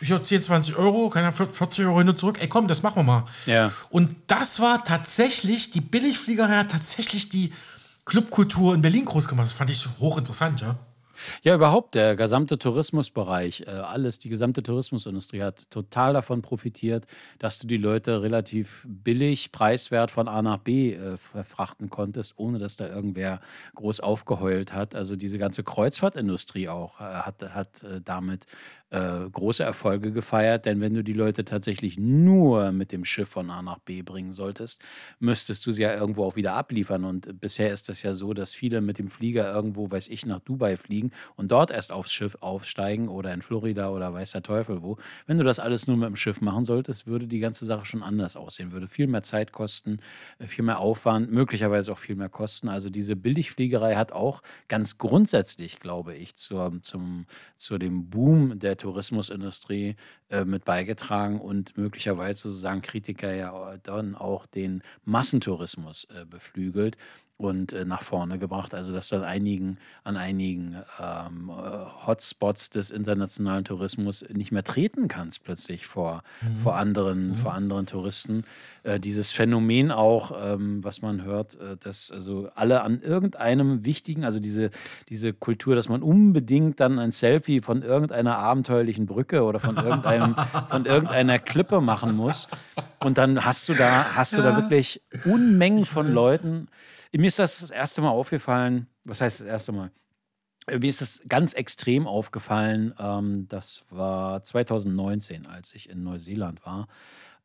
hier 0.00 0.22
10, 0.22 0.42
20 0.42 0.76
Euro, 0.76 1.08
keine 1.08 1.32
40 1.32 1.86
Euro 1.86 1.98
hin 1.98 2.08
und 2.08 2.18
zurück. 2.18 2.38
Ey, 2.40 2.48
komm, 2.48 2.68
das 2.68 2.82
machen 2.82 2.96
wir 2.96 3.02
mal. 3.02 3.24
Ja. 3.46 3.72
Und 3.90 4.14
das 4.26 4.60
war 4.60 4.84
tatsächlich, 4.84 5.70
die 5.70 5.80
Billigfliegerei 5.80 6.56
hat 6.56 6.70
tatsächlich 6.70 7.28
die 7.28 7.52
Clubkultur 8.04 8.74
in 8.74 8.80
Berlin 8.80 9.04
groß 9.04 9.28
gemacht. 9.28 9.46
Das 9.46 9.52
fand 9.52 9.70
ich 9.70 9.86
hochinteressant, 9.98 10.60
ja. 10.60 10.76
Ja, 11.42 11.54
überhaupt 11.54 11.94
der 11.94 12.16
gesamte 12.16 12.58
Tourismusbereich, 12.58 13.64
äh, 13.66 13.70
alles, 13.70 14.18
die 14.18 14.28
gesamte 14.28 14.62
Tourismusindustrie 14.62 15.42
hat 15.42 15.70
total 15.70 16.12
davon 16.12 16.42
profitiert, 16.42 17.06
dass 17.38 17.58
du 17.58 17.66
die 17.66 17.76
Leute 17.76 18.22
relativ 18.22 18.84
billig, 18.86 19.52
preiswert 19.52 20.10
von 20.10 20.28
A 20.28 20.42
nach 20.42 20.58
B 20.58 20.94
äh, 20.94 21.16
verfrachten 21.16 21.90
konntest, 21.90 22.34
ohne 22.36 22.58
dass 22.58 22.76
da 22.76 22.88
irgendwer 22.88 23.40
groß 23.74 24.00
aufgeheult 24.00 24.72
hat. 24.72 24.94
Also 24.94 25.16
diese 25.16 25.38
ganze 25.38 25.64
Kreuzfahrtindustrie 25.64 26.68
auch 26.68 27.00
äh, 27.00 27.04
hat, 27.04 27.42
hat 27.54 27.82
äh, 27.82 28.00
damit 28.02 28.46
äh, 28.90 29.28
große 29.30 29.62
Erfolge 29.62 30.12
gefeiert, 30.12 30.64
denn 30.66 30.80
wenn 30.80 30.94
du 30.94 31.04
die 31.04 31.12
Leute 31.12 31.44
tatsächlich 31.44 31.98
nur 31.98 32.72
mit 32.72 32.92
dem 32.92 33.04
Schiff 33.04 33.28
von 33.28 33.50
A 33.50 33.60
nach 33.62 33.78
B 33.78 34.02
bringen 34.02 34.32
solltest, 34.32 34.82
müsstest 35.18 35.66
du 35.66 35.72
sie 35.72 35.82
ja 35.82 35.94
irgendwo 35.94 36.24
auch 36.24 36.36
wieder 36.36 36.54
abliefern. 36.54 37.04
Und 37.04 37.40
bisher 37.40 37.70
ist 37.70 37.88
das 37.88 38.02
ja 38.02 38.14
so, 38.14 38.32
dass 38.32 38.54
viele 38.54 38.80
mit 38.80 38.98
dem 38.98 39.08
Flieger 39.08 39.52
irgendwo, 39.52 39.90
weiß 39.90 40.08
ich, 40.08 40.24
nach 40.24 40.40
Dubai 40.40 40.76
fliegen 40.76 41.10
und 41.36 41.52
dort 41.52 41.70
erst 41.70 41.92
aufs 41.92 42.12
Schiff 42.12 42.36
aufsteigen 42.40 43.08
oder 43.08 43.34
in 43.34 43.42
Florida 43.42 43.90
oder 43.90 44.12
weiß 44.12 44.32
der 44.32 44.42
Teufel 44.42 44.82
wo. 44.82 44.96
Wenn 45.26 45.36
du 45.36 45.44
das 45.44 45.58
alles 45.58 45.86
nur 45.86 45.96
mit 45.96 46.08
dem 46.08 46.16
Schiff 46.16 46.40
machen 46.40 46.64
solltest, 46.64 47.06
würde 47.06 47.26
die 47.26 47.40
ganze 47.40 47.66
Sache 47.66 47.84
schon 47.84 48.02
anders 48.02 48.36
aussehen, 48.36 48.72
würde 48.72 48.88
viel 48.88 49.06
mehr 49.06 49.22
Zeit 49.22 49.52
kosten, 49.52 49.98
äh, 50.38 50.46
viel 50.46 50.64
mehr 50.64 50.80
Aufwand, 50.80 51.30
möglicherweise 51.30 51.92
auch 51.92 51.98
viel 51.98 52.16
mehr 52.16 52.30
Kosten. 52.30 52.68
Also 52.68 52.88
diese 52.88 53.16
Billigfliegerei 53.16 53.96
hat 53.96 54.12
auch 54.12 54.42
ganz 54.68 54.96
grundsätzlich, 54.96 55.78
glaube 55.78 56.14
ich, 56.14 56.36
zur, 56.36 56.78
zum, 56.80 57.26
zu 57.54 57.76
dem 57.76 58.08
Boom 58.08 58.58
der 58.58 58.77
Tourismusindustrie 58.78 59.96
äh, 60.30 60.44
mit 60.44 60.64
beigetragen 60.64 61.40
und 61.40 61.76
möglicherweise, 61.76 62.50
so 62.50 62.50
sagen 62.50 62.82
Kritiker 62.82 63.34
ja 63.34 63.76
dann 63.82 64.14
auch 64.14 64.46
den 64.46 64.82
Massentourismus 65.04 66.06
äh, 66.06 66.24
beflügelt 66.24 66.96
und 67.38 67.72
äh, 67.72 67.84
nach 67.84 68.02
vorne 68.02 68.38
gebracht. 68.38 68.74
Also 68.74 68.92
dass 68.92 69.12
an 69.12 69.22
einigen, 69.22 69.78
an 70.02 70.16
einigen 70.16 70.76
ähm, 71.00 71.50
Hotspots 72.06 72.70
des 72.70 72.90
internationalen 72.90 73.64
Tourismus 73.64 74.24
nicht 74.32 74.50
mehr 74.50 74.64
treten 74.64 75.06
kannst 75.06 75.44
plötzlich 75.44 75.86
vor, 75.86 76.24
mhm. 76.42 76.62
vor, 76.62 76.76
anderen, 76.76 77.28
mhm. 77.28 77.36
vor 77.36 77.54
anderen 77.54 77.86
Touristen. 77.86 78.44
Äh, 78.82 78.98
dieses 78.98 79.30
Phänomen 79.30 79.92
auch, 79.92 80.32
ähm, 80.42 80.82
was 80.82 81.00
man 81.00 81.22
hört, 81.22 81.54
äh, 81.60 81.76
dass 81.78 82.10
also 82.10 82.50
alle 82.56 82.82
an 82.82 83.00
irgendeinem 83.00 83.84
wichtigen, 83.84 84.24
also 84.24 84.40
diese, 84.40 84.70
diese 85.08 85.32
Kultur, 85.32 85.76
dass 85.76 85.88
man 85.88 86.02
unbedingt 86.02 86.80
dann 86.80 86.98
ein 86.98 87.12
Selfie 87.12 87.60
von 87.60 87.82
irgendeiner 87.82 88.36
abenteuerlichen 88.38 89.06
Brücke 89.06 89.44
oder 89.44 89.60
von 89.60 89.76
irgendeinem, 89.76 90.34
von 90.70 90.86
irgendeiner 90.86 91.38
Klippe 91.38 91.80
machen 91.80 92.16
muss. 92.16 92.48
Und 92.98 93.16
dann 93.16 93.44
hast 93.44 93.68
du 93.68 93.74
da, 93.74 94.16
hast 94.16 94.36
du 94.36 94.42
da 94.42 94.56
wirklich 94.56 95.00
Unmengen 95.24 95.84
von 95.84 96.12
Leuten, 96.12 96.66
mir 97.12 97.26
ist 97.26 97.38
das 97.38 97.60
das 97.60 97.70
erste 97.70 98.00
Mal 98.00 98.10
aufgefallen, 98.10 98.86
was 99.04 99.20
heißt 99.20 99.40
das 99.40 99.46
erste 99.46 99.72
Mal? 99.72 99.90
Mir 100.66 100.88
ist 100.88 101.00
das 101.00 101.22
ganz 101.26 101.54
extrem 101.54 102.06
aufgefallen. 102.06 102.94
Ähm, 102.98 103.48
das 103.48 103.84
war 103.88 104.42
2019, 104.42 105.46
als 105.46 105.74
ich 105.74 105.88
in 105.88 106.02
Neuseeland 106.02 106.64
war. 106.66 106.88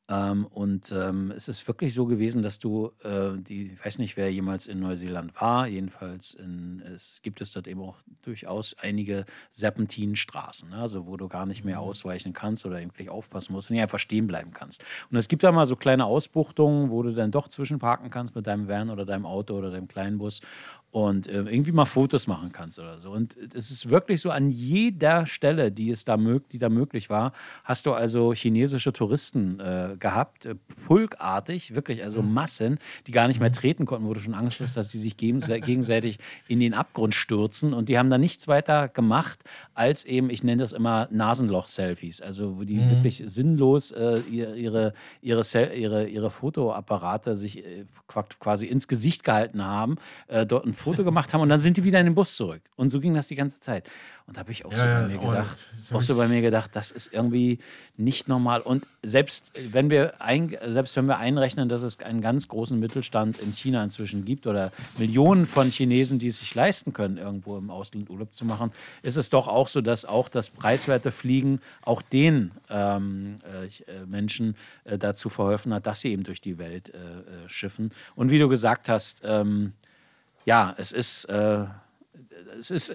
Ähm, 0.10 0.46
und 0.48 0.92
ähm, 0.92 1.32
es 1.32 1.48
ist 1.48 1.66
wirklich 1.66 1.94
so 1.94 2.06
gewesen, 2.06 2.42
dass 2.42 2.60
du, 2.60 2.92
äh, 3.04 3.38
die, 3.38 3.72
ich 3.72 3.86
weiß 3.86 4.00
nicht, 4.00 4.18
wer 4.18 4.32
jemals 4.32 4.68
in 4.68 4.82
Neuseeland 4.82 5.40
war, 5.40 5.66
jedenfalls 5.66 6.34
in, 6.34 6.82
es 6.94 7.22
gibt 7.22 7.40
es 7.40 7.54
dort 7.54 7.70
eben 7.70 7.82
auch 7.82 7.96
durchaus 8.22 8.76
einige 8.80 9.26
Serpentinenstraßen, 9.52 10.72
ne? 10.72 10.78
also 10.78 11.08
wo 11.08 11.16
du 11.16 11.30
gar 11.30 11.46
nicht 11.46 11.64
mehr 11.64 11.78
mhm. 11.78 11.88
ausweichen 11.88 12.34
kannst 12.34 12.66
oder 12.66 12.82
irgendwie 12.82 13.08
aufpassen 13.08 13.54
musst 13.54 13.70
und 13.70 13.76
nicht 13.76 13.84
einfach 13.84 14.00
stehen 14.00 14.28
bleiben 14.28 14.52
kannst. 14.52 14.84
Und 15.10 15.16
es 15.16 15.30
gibt 15.30 15.42
da 15.44 15.54
mal 15.54 15.66
so 15.66 15.78
kleine 15.78 16.06
Ausbuchtungen, 16.06 16.90
wo 16.90 17.02
du 17.02 17.14
dann 17.14 17.32
doch 17.32 17.48
zwischenparken 17.48 18.10
kannst 18.10 18.36
mit 18.36 18.46
deinem 18.46 18.68
Van 18.68 18.90
oder 18.90 19.06
deinem 19.06 19.26
Auto 19.26 19.56
oder 19.56 19.72
deinem 19.72 19.88
Kleinbus 19.88 20.42
und 20.94 21.28
äh, 21.28 21.42
irgendwie 21.42 21.72
mal 21.72 21.86
Fotos 21.86 22.28
machen 22.28 22.52
kannst 22.52 22.78
oder 22.78 23.00
so. 23.00 23.10
Und 23.10 23.36
es 23.56 23.72
ist 23.72 23.90
wirklich 23.90 24.22
so, 24.22 24.30
an 24.30 24.52
jeder 24.52 25.26
Stelle, 25.26 25.72
die 25.72 25.90
es 25.90 26.06
da, 26.06 26.18
mög 26.18 26.50
die 26.50 26.60
da 26.60 26.70
möglich 26.70 27.10
war, 27.10 27.32
hast 27.64 27.88
du 27.88 27.94
also 27.94 28.34
chinesische 28.34 28.94
Touristen 28.94 29.60
äh, 29.60 29.96
gehabt, 30.04 30.46
äh, 30.46 30.56
pulkartig, 30.86 31.74
wirklich, 31.74 32.04
also 32.04 32.22
mhm. 32.22 32.34
Massen, 32.34 32.78
die 33.08 33.12
gar 33.12 33.28
nicht 33.28 33.40
mehr 33.40 33.50
mhm. 33.50 33.54
treten 33.54 33.86
konnten, 33.88 34.06
wo 34.06 34.14
du 34.14 34.20
schon 34.20 34.36
Angst 34.36 34.60
hast, 34.60 34.78
dass 34.78 34.92
sie 34.92 35.00
sich 35.00 35.18
gegenseitig 35.18 36.20
in 36.48 36.60
den 36.60 36.76
Abgrund 36.76 37.16
stürzen. 37.16 37.74
Und 37.74 37.90
die 37.90 37.98
haben 37.98 38.12
da 38.12 38.20
nichts 38.20 38.48
weiter 38.48 38.90
gemacht, 38.90 39.40
als 39.76 40.06
eben, 40.06 40.30
ich 40.30 40.44
nenne 40.44 40.62
das 40.62 40.72
immer 40.72 41.08
Nasenloch-Selfies, 41.12 42.22
also 42.22 42.58
wo 42.58 42.64
die 42.64 42.76
mhm. 42.76 42.90
wirklich 42.92 43.22
sinnlos 43.26 43.92
äh, 43.92 44.20
ihre, 44.30 44.94
ihre, 45.22 45.44
ihre, 45.76 46.08
ihre 46.08 46.30
Fotoapparate 46.30 47.36
sich 47.36 47.66
äh, 47.66 47.86
quasi 48.40 48.68
ins 48.68 48.88
Gesicht 48.88 49.24
gehalten 49.24 49.64
haben, 49.64 49.98
äh, 50.28 50.46
dort 50.46 50.66
ein 50.66 50.74
Foto 50.74 51.04
gemacht 51.04 51.34
haben 51.34 51.42
und 51.42 51.50
dann 51.50 51.60
sind 51.60 51.78
die 51.78 51.84
wieder 51.84 52.00
in 52.00 52.06
den 52.06 52.16
Bus 52.16 52.36
zurück. 52.36 52.62
Und 52.76 52.90
so 52.90 53.00
ging 53.00 53.14
das 53.14 53.28
die 53.28 53.36
ganze 53.36 53.60
Zeit. 53.60 53.90
Und 54.26 54.38
da 54.38 54.40
habe 54.40 54.54
ich 54.54 54.64
auch, 54.64 54.72
ja, 54.72 55.10
so, 55.10 55.18
bei 55.18 55.20
mir 55.20 55.28
gedacht, 55.28 55.68
auch 55.92 56.02
so 56.02 56.16
bei 56.16 56.28
mir 56.30 56.42
gedacht, 56.42 56.76
das 56.76 56.92
ist 56.92 57.14
irgendwie 57.14 57.60
nicht 57.98 58.30
normal. 58.30 58.62
Und 58.62 58.88
selbst 59.02 59.52
wenn 59.72 59.90
wir, 59.90 60.22
ein, 60.22 60.56
selbst 60.66 60.96
wenn 60.96 61.08
wir 61.08 61.18
einrechnen, 61.18 61.68
dass 61.68 61.84
es 61.84 62.00
einen 62.00 62.22
ganz 62.22 62.48
großen 62.48 62.80
Mittelstand 62.80 63.40
in 63.40 63.52
China 63.52 63.84
inzwischen 63.84 64.24
gibt 64.24 64.48
oder 64.48 64.72
Millionen 64.98 65.46
von 65.46 65.70
Chinesen, 65.72 66.20
die 66.20 66.28
es 66.28 66.40
sich 66.40 66.56
leisten 66.56 66.94
können, 66.94 67.18
irgendwo 67.18 67.58
im 67.58 67.70
Ausland 67.70 68.10
Urlaub 68.10 68.34
zu 68.34 68.46
machen, 68.46 68.72
ist 69.02 69.18
es 69.18 69.30
doch 69.30 69.50
auch 69.50 69.63
so, 69.68 69.82
dass 69.82 70.06
auch 70.06 70.30
das 70.30 70.50
preiswerte 70.50 71.12
Fliegen 71.12 71.60
auch 71.82 72.02
den 72.02 72.52
ähm, 72.70 73.40
äh, 73.44 73.66
äh 73.66 74.06
Menschen 74.06 74.56
äh, 74.84 74.98
dazu 74.98 75.30
verholfen 75.30 75.74
hat, 75.74 75.88
dass 75.88 76.02
sie 76.02 76.12
eben 76.12 76.24
durch 76.24 76.42
die 76.42 76.58
Welt 76.58 76.94
äh, 76.94 76.98
äh 76.98 77.50
schiffen. 77.50 77.92
Und 78.16 78.32
wie 78.32 78.40
du 78.40 78.50
gesagt 78.50 78.90
hast, 78.90 79.22
ähm, 79.26 79.74
ja, 80.46 80.76
es 80.78 80.92
ist, 80.92 81.26
äh, 81.26 81.66
es 82.60 82.70
ist, 82.70 82.94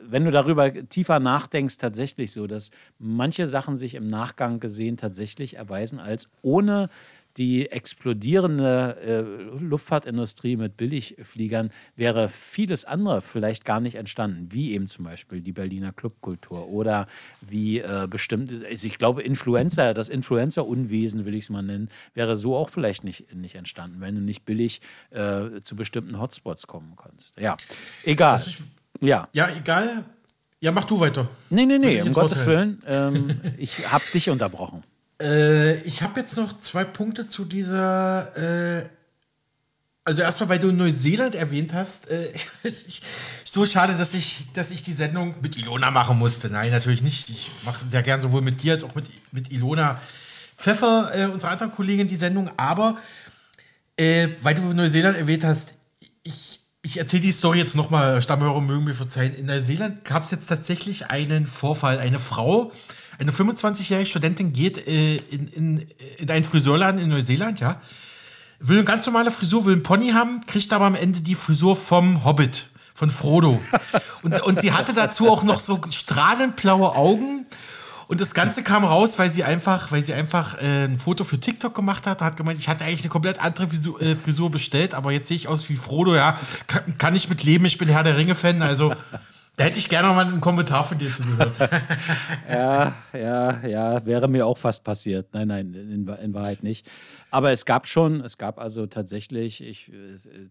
wenn 0.00 0.24
du 0.24 0.30
darüber 0.30 0.72
tiefer 0.88 1.20
nachdenkst, 1.20 1.78
tatsächlich 1.78 2.32
so, 2.32 2.46
dass 2.46 2.70
manche 2.98 3.46
Sachen 3.46 3.76
sich 3.76 3.94
im 3.94 4.06
Nachgang 4.06 4.60
gesehen 4.60 4.96
tatsächlich 4.96 5.56
erweisen 5.56 6.00
als 6.00 6.30
ohne 6.42 6.90
die 7.36 7.70
explodierende 7.70 8.96
äh, 9.00 9.62
Luftfahrtindustrie 9.62 10.56
mit 10.56 10.76
Billigfliegern 10.76 11.70
wäre 11.96 12.28
vieles 12.28 12.84
andere 12.84 13.22
vielleicht 13.22 13.64
gar 13.64 13.80
nicht 13.80 13.94
entstanden, 13.94 14.48
wie 14.50 14.72
eben 14.72 14.86
zum 14.86 15.04
Beispiel 15.04 15.40
die 15.40 15.52
Berliner 15.52 15.92
Clubkultur 15.92 16.68
oder 16.68 17.06
wie 17.40 17.78
äh, 17.78 18.06
bestimmte, 18.08 18.66
also 18.66 18.86
ich 18.86 18.98
glaube, 18.98 19.22
Influencer, 19.22 19.94
das 19.94 20.08
Influencer-Unwesen, 20.08 21.24
will 21.24 21.34
ich 21.34 21.44
es 21.44 21.50
mal 21.50 21.62
nennen, 21.62 21.88
wäre 22.14 22.36
so 22.36 22.56
auch 22.56 22.68
vielleicht 22.68 23.04
nicht, 23.04 23.34
nicht 23.34 23.54
entstanden, 23.54 24.00
wenn 24.00 24.14
du 24.14 24.20
nicht 24.20 24.44
billig 24.44 24.80
äh, 25.10 25.60
zu 25.60 25.76
bestimmten 25.76 26.20
Hotspots 26.20 26.66
kommen 26.66 26.94
kannst. 26.96 27.38
Ja, 27.40 27.56
egal. 28.04 28.44
Ja. 29.00 29.24
Ja, 29.32 29.48
egal. 29.56 30.04
Ja, 30.60 30.70
mach 30.70 30.84
du 30.84 31.00
weiter. 31.00 31.28
Nee, 31.50 31.66
nee, 31.66 31.78
nee, 31.78 32.00
um 32.02 32.12
Gottes 32.12 32.46
Willen. 32.46 32.78
Ähm, 32.86 33.40
ich 33.58 33.90
habe 33.90 34.04
dich 34.14 34.30
unterbrochen. 34.30 34.84
Äh, 35.22 35.80
ich 35.82 36.02
habe 36.02 36.20
jetzt 36.20 36.36
noch 36.36 36.58
zwei 36.58 36.84
Punkte 36.84 37.26
zu 37.26 37.44
dieser. 37.44 38.36
Äh, 38.36 38.86
also 40.04 40.20
erstmal, 40.20 40.48
weil 40.48 40.58
du 40.58 40.72
Neuseeland 40.72 41.34
erwähnt 41.36 41.72
hast. 41.72 42.10
Äh, 42.10 42.32
ich, 42.64 43.02
so 43.48 43.64
schade, 43.66 43.96
dass 43.96 44.14
ich, 44.14 44.48
dass 44.54 44.70
ich 44.70 44.82
die 44.82 44.92
Sendung 44.92 45.34
mit 45.40 45.56
Ilona 45.56 45.90
machen 45.90 46.18
musste. 46.18 46.48
Nein, 46.48 46.70
natürlich 46.70 47.02
nicht. 47.02 47.30
Ich 47.30 47.50
mache 47.64 47.84
sehr 47.86 48.02
gern 48.02 48.20
sowohl 48.20 48.40
mit 48.40 48.62
dir 48.62 48.72
als 48.72 48.84
auch 48.84 48.94
mit, 48.94 49.06
mit 49.30 49.52
Ilona 49.52 50.00
Pfeffer, 50.56 51.10
äh, 51.14 51.24
unserer 51.26 51.52
anderen 51.52 51.72
Kollegin, 51.72 52.08
die 52.08 52.16
Sendung. 52.16 52.50
Aber 52.56 52.96
äh, 53.96 54.28
weil 54.42 54.54
du 54.54 54.72
Neuseeland 54.72 55.16
erwähnt 55.16 55.44
hast, 55.44 55.74
ich, 56.24 56.60
ich 56.82 56.98
erzähle 56.98 57.22
die 57.22 57.32
Story 57.32 57.58
jetzt 57.58 57.76
nochmal. 57.76 58.22
Stammhörer 58.22 58.60
mögen 58.60 58.84
mir 58.84 58.94
verzeihen. 58.94 59.34
In 59.34 59.46
Neuseeland 59.46 60.04
gab 60.04 60.24
es 60.24 60.30
jetzt 60.30 60.48
tatsächlich 60.48 61.10
einen 61.10 61.46
Vorfall. 61.46 61.98
Eine 61.98 62.18
Frau 62.18 62.72
eine 63.18 63.32
25-jährige 63.32 64.08
Studentin 64.08 64.52
geht 64.52 64.86
äh, 64.86 65.16
in, 65.16 65.48
in, 65.48 65.86
in 66.18 66.30
einen 66.30 66.44
Friseurladen 66.44 67.00
in 67.00 67.08
Neuseeland, 67.08 67.60
ja, 67.60 67.80
will 68.62 68.78
eine 68.78 68.84
ganz 68.84 69.06
normale 69.06 69.30
Frisur, 69.30 69.64
will 69.64 69.74
einen 69.74 69.82
Pony 69.82 70.10
haben, 70.10 70.40
kriegt 70.46 70.72
aber 70.72 70.86
am 70.86 70.94
Ende 70.94 71.20
die 71.20 71.34
Frisur 71.34 71.76
vom 71.76 72.24
Hobbit, 72.24 72.68
von 72.94 73.10
Frodo. 73.10 73.60
Und, 74.22 74.40
und 74.42 74.60
sie 74.60 74.72
hatte 74.72 74.94
dazu 74.94 75.28
auch 75.28 75.42
noch 75.42 75.58
so 75.58 75.80
strahlend 75.90 76.56
blaue 76.56 76.94
Augen. 76.94 77.46
Und 78.06 78.20
das 78.20 78.34
Ganze 78.34 78.62
kam 78.62 78.84
raus, 78.84 79.18
weil 79.18 79.30
sie 79.30 79.42
einfach, 79.42 79.90
weil 79.90 80.02
sie 80.02 80.12
einfach 80.12 80.60
äh, 80.60 80.84
ein 80.84 80.98
Foto 80.98 81.24
für 81.24 81.40
TikTok 81.40 81.74
gemacht 81.74 82.06
hat. 82.06 82.20
Hat 82.20 82.36
gemeint, 82.36 82.58
ich 82.58 82.68
hatte 82.68 82.84
eigentlich 82.84 83.00
eine 83.00 83.08
komplett 83.08 83.40
andere 83.40 83.68
Frisur, 83.68 84.00
äh, 84.00 84.14
Frisur 84.14 84.50
bestellt, 84.50 84.94
aber 84.94 85.12
jetzt 85.12 85.28
sehe 85.28 85.36
ich 85.36 85.48
aus 85.48 85.68
wie 85.70 85.76
Frodo. 85.76 86.14
Ja, 86.14 86.38
kann, 86.66 86.96
kann 86.98 87.16
ich 87.16 87.28
mit 87.28 87.42
leben. 87.42 87.64
Ich 87.64 87.78
bin 87.78 87.88
Herr 87.88 88.04
der 88.04 88.16
Ringe-Fan. 88.16 88.60
Also 88.60 88.92
da 89.56 89.64
hätte 89.64 89.78
ich 89.78 89.90
gerne 89.90 90.08
mal 90.08 90.26
einen 90.26 90.40
Kommentar 90.40 90.82
von 90.82 90.98
dir 90.98 91.12
zugehört. 91.12 91.58
ja, 92.48 92.94
ja, 93.12 93.66
ja, 93.66 94.06
wäre 94.06 94.26
mir 94.26 94.46
auch 94.46 94.56
fast 94.56 94.82
passiert. 94.82 95.28
Nein, 95.34 95.48
nein, 95.48 95.74
in, 95.74 96.08
in, 96.08 96.34
Wahrheit 96.34 96.62
nicht. 96.62 96.90
Aber 97.30 97.52
es 97.52 97.66
gab 97.66 97.86
schon, 97.86 98.20
es 98.22 98.38
gab 98.38 98.58
also 98.58 98.86
tatsächlich, 98.86 99.62
ich, 99.62 99.92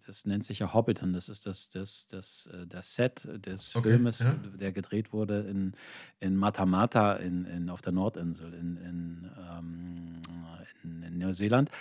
das 0.05 0.27
nennt 0.27 0.45
sich 0.45 0.59
ja 0.59 0.73
Hobbiton, 0.73 1.13
das 1.13 1.29
ist 1.29 1.47
das, 1.47 1.71
das, 1.71 2.07
das, 2.07 2.49
das 2.67 2.95
Set 2.95 3.27
des 3.45 3.75
okay, 3.75 3.89
Filmes, 3.89 4.19
ja. 4.19 4.35
der 4.59 4.71
gedreht 4.71 5.13
wurde 5.13 5.39
in, 5.49 5.73
in 6.19 6.35
Matamata 6.35 7.13
in, 7.13 7.45
in, 7.45 7.69
auf 7.69 7.81
der 7.81 7.93
Nordinsel 7.93 8.53
in, 8.53 8.77
in, 8.77 9.31
ähm, 9.51 10.21
in, 10.83 11.03
in 11.03 11.17
Neuseeland. 11.17 11.71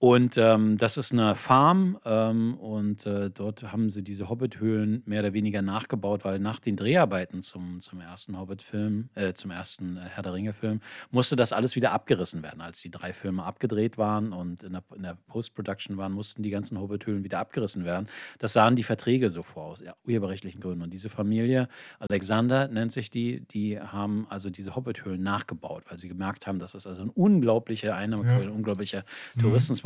Und 0.00 0.36
ähm, 0.36 0.76
das 0.76 0.96
ist 0.96 1.12
eine 1.12 1.34
Farm 1.34 1.98
ähm, 2.04 2.54
und 2.54 3.04
äh, 3.04 3.30
dort 3.30 3.64
haben 3.72 3.90
sie 3.90 4.04
diese 4.04 4.28
Hobbit-Höhlen 4.28 5.02
mehr 5.06 5.20
oder 5.20 5.32
weniger 5.32 5.60
nachgebaut, 5.60 6.24
weil 6.24 6.38
nach 6.38 6.60
den 6.60 6.76
Dreharbeiten 6.76 7.42
zum, 7.42 7.80
zum 7.80 8.00
ersten 8.00 8.38
Hobbit-Film, 8.38 9.08
äh, 9.16 9.32
zum 9.32 9.50
ersten 9.50 9.96
äh, 9.96 10.02
Herr 10.02 10.22
der 10.22 10.34
Ringe-Film, 10.34 10.82
musste 11.10 11.34
das 11.34 11.52
alles 11.52 11.74
wieder 11.74 11.90
abgerissen 11.90 12.44
werden. 12.44 12.60
Als 12.60 12.80
die 12.80 12.92
drei 12.92 13.12
Filme 13.12 13.42
abgedreht 13.42 13.98
waren 13.98 14.32
und 14.32 14.62
in 14.62 14.74
der, 14.74 14.84
in 14.94 15.02
der 15.02 15.18
Post-Production 15.26 15.96
waren, 15.96 16.12
mussten 16.12 16.44
die 16.44 16.50
ganzen 16.50 16.78
Hobbit-Höhlen 16.78 17.24
wieder 17.24 17.40
abgerissen 17.40 17.84
werden. 17.84 18.06
Das 18.38 18.52
sahen 18.52 18.76
die 18.76 18.84
Verträge 18.84 19.30
so 19.30 19.42
vor, 19.42 19.64
aus 19.64 19.80
ja, 19.80 19.96
urheberrechtlichen 20.06 20.60
Gründen. 20.60 20.82
Und 20.82 20.90
diese 20.90 21.08
Familie, 21.08 21.68
Alexander 21.98 22.68
nennt 22.68 22.92
sich 22.92 23.10
die, 23.10 23.40
die 23.40 23.80
haben 23.80 24.28
also 24.30 24.48
diese 24.48 24.76
Hobbit-Höhlen 24.76 25.24
nachgebaut, 25.24 25.82
weil 25.88 25.98
sie 25.98 26.06
gemerkt 26.06 26.46
haben, 26.46 26.60
dass 26.60 26.70
das 26.70 26.86
also 26.86 27.02
ein 27.02 27.10
unglaublicher 27.10 27.96
Einnahmequelle, 27.96 28.44
ja. 28.44 28.50
ein 28.50 28.54
unglaublicher 28.54 29.02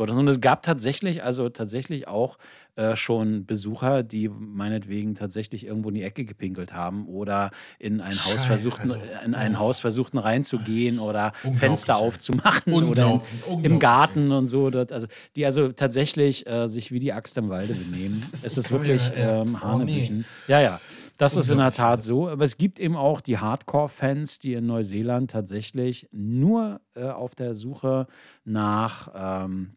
Sport 0.03 0.19
Und 0.19 0.27
es 0.27 0.41
gab 0.41 0.63
tatsächlich, 0.63 1.23
also 1.23 1.49
tatsächlich 1.49 2.07
auch 2.07 2.37
äh, 2.75 2.95
schon 2.95 3.45
Besucher, 3.45 4.03
die 4.03 4.29
meinetwegen 4.29 5.15
tatsächlich 5.15 5.65
irgendwo 5.65 5.89
in 5.89 5.95
die 5.95 6.03
Ecke 6.03 6.25
gepinkelt 6.25 6.73
haben 6.73 7.07
oder 7.07 7.51
in 7.79 8.01
ein 8.01 8.13
Scheiße, 8.13 8.33
Haus 8.33 8.45
versuchten, 8.45 8.91
also, 8.91 8.97
in 9.25 9.35
ein 9.35 9.55
oh. 9.55 9.59
Haus 9.59 9.79
versuchten 9.79 10.17
reinzugehen 10.17 10.99
oder 10.99 11.33
Fenster 11.57 11.97
aufzumachen 11.97 12.73
oder 12.73 13.21
in, 13.49 13.63
im 13.63 13.79
Garten 13.79 14.31
und 14.31 14.47
so. 14.47 14.69
Dort, 14.69 14.91
also 14.91 15.07
die 15.35 15.45
also 15.45 15.71
tatsächlich 15.71 16.47
äh, 16.47 16.67
sich 16.67 16.91
wie 16.91 16.99
die 16.99 17.13
Axt 17.13 17.37
im 17.37 17.49
Walde 17.49 17.73
benehmen. 17.91 18.23
es 18.43 18.57
ist 18.57 18.71
wirklich 18.71 19.11
ähm, 19.15 19.61
Hanebüchen. 19.61 20.19
Oh, 20.19 20.43
nee. 20.47 20.51
Ja, 20.51 20.61
ja. 20.61 20.79
Das 21.17 21.37
ist 21.37 21.49
in 21.49 21.59
der 21.59 21.71
Tat 21.71 22.01
so. 22.01 22.27
Aber 22.27 22.43
es 22.43 22.57
gibt 22.57 22.79
eben 22.79 22.95
auch 22.95 23.21
die 23.21 23.37
Hardcore-Fans, 23.37 24.39
die 24.39 24.55
in 24.55 24.65
Neuseeland 24.65 25.29
tatsächlich 25.29 26.09
nur 26.11 26.81
äh, 26.95 27.05
auf 27.05 27.35
der 27.35 27.53
Suche 27.53 28.07
nach 28.43 29.09
ähm, 29.45 29.73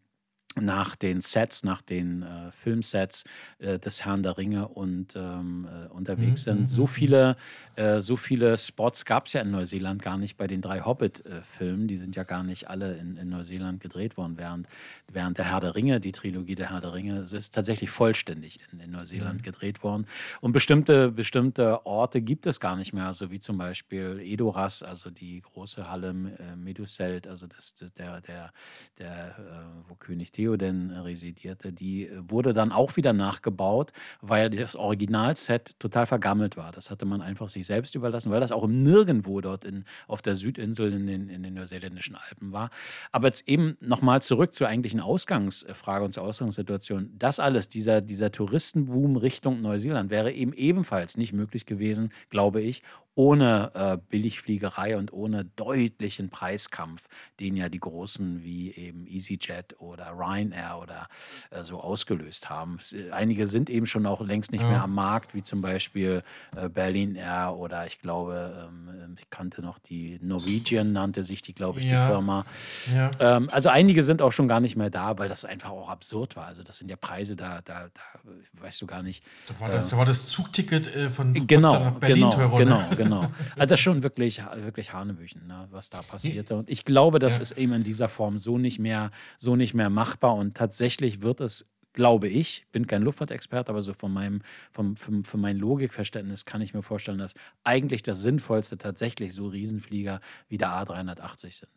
nach 0.61 0.95
den 0.95 1.21
Sets, 1.21 1.63
nach 1.63 1.81
den 1.81 2.23
äh, 2.23 2.51
Filmsets 2.51 3.23
äh, 3.59 3.79
des 3.79 4.05
Herrn 4.05 4.23
der 4.23 4.37
Ringe 4.37 4.67
und 4.67 5.15
ähm, 5.15 5.67
äh, 5.67 5.87
unterwegs 5.89 6.45
mhm, 6.45 6.51
sind. 6.51 6.59
Mhm, 6.61 6.67
so 6.67 6.81
mhm. 6.83 6.87
viele, 6.87 7.37
äh, 7.75 8.01
so 8.01 8.15
viele 8.15 8.57
Spots 8.57 9.05
gab 9.05 9.27
es 9.27 9.33
ja 9.33 9.41
in 9.41 9.51
Neuseeland 9.51 10.01
gar 10.01 10.17
nicht 10.17 10.37
bei 10.37 10.47
den 10.47 10.61
drei 10.61 10.81
Hobbit-Filmen. 10.81 11.87
Die 11.87 11.97
sind 11.97 12.15
ja 12.15 12.23
gar 12.23 12.43
nicht 12.43 12.69
alle 12.69 12.97
in, 12.97 13.17
in 13.17 13.29
Neuseeland 13.29 13.81
gedreht 13.81 14.17
worden, 14.17 14.37
während, 14.37 14.67
während 15.11 15.37
der 15.37 15.45
Herr 15.51 15.59
der 15.59 15.75
Ringe, 15.75 15.99
die 15.99 16.11
Trilogie 16.11 16.55
der 16.55 16.71
Herr 16.71 16.81
der 16.81 16.93
Ringe, 16.93 17.19
ist 17.19 17.53
tatsächlich 17.53 17.89
vollständig 17.89 18.59
in, 18.71 18.79
in 18.79 18.91
Neuseeland 18.91 19.41
mhm. 19.41 19.45
gedreht 19.45 19.83
worden. 19.83 20.05
Und 20.41 20.51
bestimmte, 20.51 21.11
bestimmte 21.11 21.85
Orte 21.85 22.21
gibt 22.21 22.47
es 22.47 22.59
gar 22.59 22.75
nicht 22.75 22.93
mehr, 22.93 23.13
so 23.13 23.31
wie 23.31 23.39
zum 23.39 23.57
Beispiel 23.57 24.19
Edoras, 24.21 24.83
also 24.83 25.09
die 25.09 25.41
große 25.41 25.89
Halle 25.89 26.09
äh, 26.09 26.55
Meduselt, 26.55 27.27
also 27.27 27.47
das, 27.47 27.73
das, 27.73 27.93
der, 27.93 28.21
der, 28.21 28.51
der 28.99 29.27
äh, 29.37 29.89
wo 29.89 29.95
König 29.95 30.31
Theo 30.31 30.46
Theoden 30.47 30.91
residierte, 30.91 31.73
die 31.73 32.09
wurde 32.17 32.53
dann 32.53 32.71
auch 32.71 32.95
wieder 32.95 33.11
nachgebaut, 33.11 33.91
weil 34.21 34.49
das 34.49 34.75
Originalset 34.77 35.77
total 35.79 36.05
vergammelt 36.05 36.55
war. 36.55 36.71
Das 36.71 36.89
hatte 36.89 37.05
man 37.05 37.21
einfach 37.21 37.49
sich 37.49 37.65
selbst 37.65 37.95
überlassen, 37.95 38.31
weil 38.31 38.39
das 38.39 38.53
auch 38.53 38.63
im 38.63 38.83
Nirgendwo 38.83 39.41
dort 39.41 39.65
in, 39.65 39.83
auf 40.07 40.21
der 40.21 40.35
Südinsel 40.35 40.93
in 40.93 41.05
den, 41.05 41.29
in 41.29 41.43
den 41.43 41.53
neuseeländischen 41.53 42.15
Alpen 42.15 42.53
war. 42.53 42.69
Aber 43.11 43.27
jetzt 43.27 43.49
eben 43.49 43.77
nochmal 43.81 44.21
zurück 44.21 44.53
zur 44.53 44.69
eigentlichen 44.69 45.01
Ausgangsfrage 45.01 46.05
und 46.05 46.11
zur 46.11 46.23
Ausgangssituation. 46.23 47.11
Das 47.17 47.39
alles, 47.39 47.67
dieser, 47.67 47.99
dieser 48.01 48.31
Touristenboom 48.31 49.17
Richtung 49.17 49.61
Neuseeland, 49.61 50.09
wäre 50.09 50.31
eben 50.31 50.53
ebenfalls 50.53 51.17
nicht 51.17 51.33
möglich 51.33 51.65
gewesen, 51.65 52.13
glaube 52.29 52.61
ich, 52.61 52.83
ohne 53.17 53.71
äh, 53.73 53.97
Billigfliegerei 54.09 54.95
und 54.95 55.11
ohne 55.11 55.43
deutlichen 55.43 56.29
Preiskampf, 56.29 57.07
den 57.39 57.57
ja 57.57 57.67
die 57.67 57.79
Großen 57.79 58.43
wie 58.43 58.71
eben 58.75 59.07
EasyJet 59.07 59.75
oder 59.79 60.11
Ryanair 60.15 60.77
oder 60.79 61.07
äh, 61.49 61.63
so 61.63 61.81
ausgelöst 61.81 62.51
haben. 62.51 62.77
Äh, 62.93 63.09
einige 63.09 63.47
sind 63.47 63.71
eben 63.71 63.87
schon 63.87 64.05
auch 64.05 64.21
längst 64.21 64.51
nicht 64.51 64.61
ja. 64.61 64.69
mehr 64.69 64.83
am 64.83 64.93
Markt, 64.93 65.33
wie 65.33 65.41
zum 65.41 65.61
Beispiel 65.61 66.21
äh, 66.55 66.69
Berlin 66.69 67.15
Air 67.15 67.55
oder 67.57 67.87
ich 67.87 67.97
glaube, 67.97 68.69
ähm, 68.69 69.15
ich 69.17 69.31
kannte 69.31 69.63
noch 69.63 69.79
die 69.79 70.19
Norwegian, 70.21 70.93
nannte 70.93 71.23
sich 71.23 71.41
die, 71.41 71.55
glaube 71.55 71.79
ich, 71.79 71.87
ja. 71.87 72.05
die 72.05 72.11
Firma. 72.11 72.45
Ja. 72.93 73.09
Ähm, 73.19 73.47
also 73.51 73.69
einige 73.69 74.03
sind 74.03 74.21
auch 74.21 74.31
schon 74.31 74.47
gar 74.47 74.59
nicht 74.59 74.75
mehr 74.75 74.91
da, 74.91 75.17
weil 75.17 75.27
das 75.27 75.43
einfach 75.43 75.71
auch 75.71 75.89
absurd 75.89 76.35
war. 76.35 76.45
Also 76.45 76.61
das 76.61 76.77
sind 76.77 76.91
ja 76.91 76.95
Preise, 76.95 77.35
da, 77.35 77.61
da, 77.65 77.87
da 77.91 78.61
weißt 78.61 78.79
du 78.79 78.85
gar 78.85 79.01
nicht. 79.01 79.23
Da 79.47 79.59
war 79.59 79.69
das, 79.69 79.87
äh, 79.87 79.89
da 79.89 79.97
war 79.97 80.05
das 80.05 80.27
Zugticket 80.27 80.95
äh, 80.95 81.09
von 81.09 81.33
genau, 81.33 81.73
nach 81.73 81.91
Berlin 81.93 82.17
genau, 82.17 82.31
teurer. 82.31 82.57
Genau, 82.59 82.77
ne? 82.77 82.87
genau. 83.09 83.31
Also 83.55 83.69
das 83.69 83.71
ist 83.71 83.79
schon 83.79 84.03
wirklich, 84.03 84.41
wirklich 84.55 84.93
Hanebüchen, 84.93 85.47
ne, 85.47 85.67
was 85.71 85.89
da 85.89 86.01
passierte. 86.01 86.55
Und 86.55 86.69
ich 86.69 86.85
glaube, 86.85 87.19
das 87.19 87.35
ja. 87.35 87.41
ist 87.41 87.51
eben 87.53 87.73
in 87.73 87.83
dieser 87.83 88.07
Form 88.07 88.37
so 88.37 88.57
nicht 88.57 88.79
mehr, 88.79 89.11
so 89.37 89.55
nicht 89.55 89.73
mehr 89.73 89.89
machbar. 89.89 90.35
Und 90.35 90.55
tatsächlich 90.55 91.21
wird 91.21 91.41
es 91.41 91.69
glaube 91.93 92.27
ich, 92.27 92.67
bin 92.71 92.85
kein 92.85 93.01
Luftfahrtexperte, 93.01 93.71
aber 93.71 93.81
so 93.81 93.91
von 93.91 94.13
meinem, 94.13 94.43
vom, 94.71 94.95
vom, 94.95 95.23
von 95.23 95.41
meinem 95.41 95.59
Logikverständnis 95.59 96.45
kann 96.45 96.61
ich 96.61 96.75
mir 96.75 96.83
vorstellen, 96.83 97.17
dass 97.17 97.33
eigentlich 97.63 98.03
das 98.03 98.21
Sinnvollste 98.21 98.77
tatsächlich 98.77 99.33
so 99.33 99.47
Riesenflieger 99.47 100.21
wie 100.47 100.59
der 100.59 100.69
A380 100.69 101.57
sind. 101.57 101.71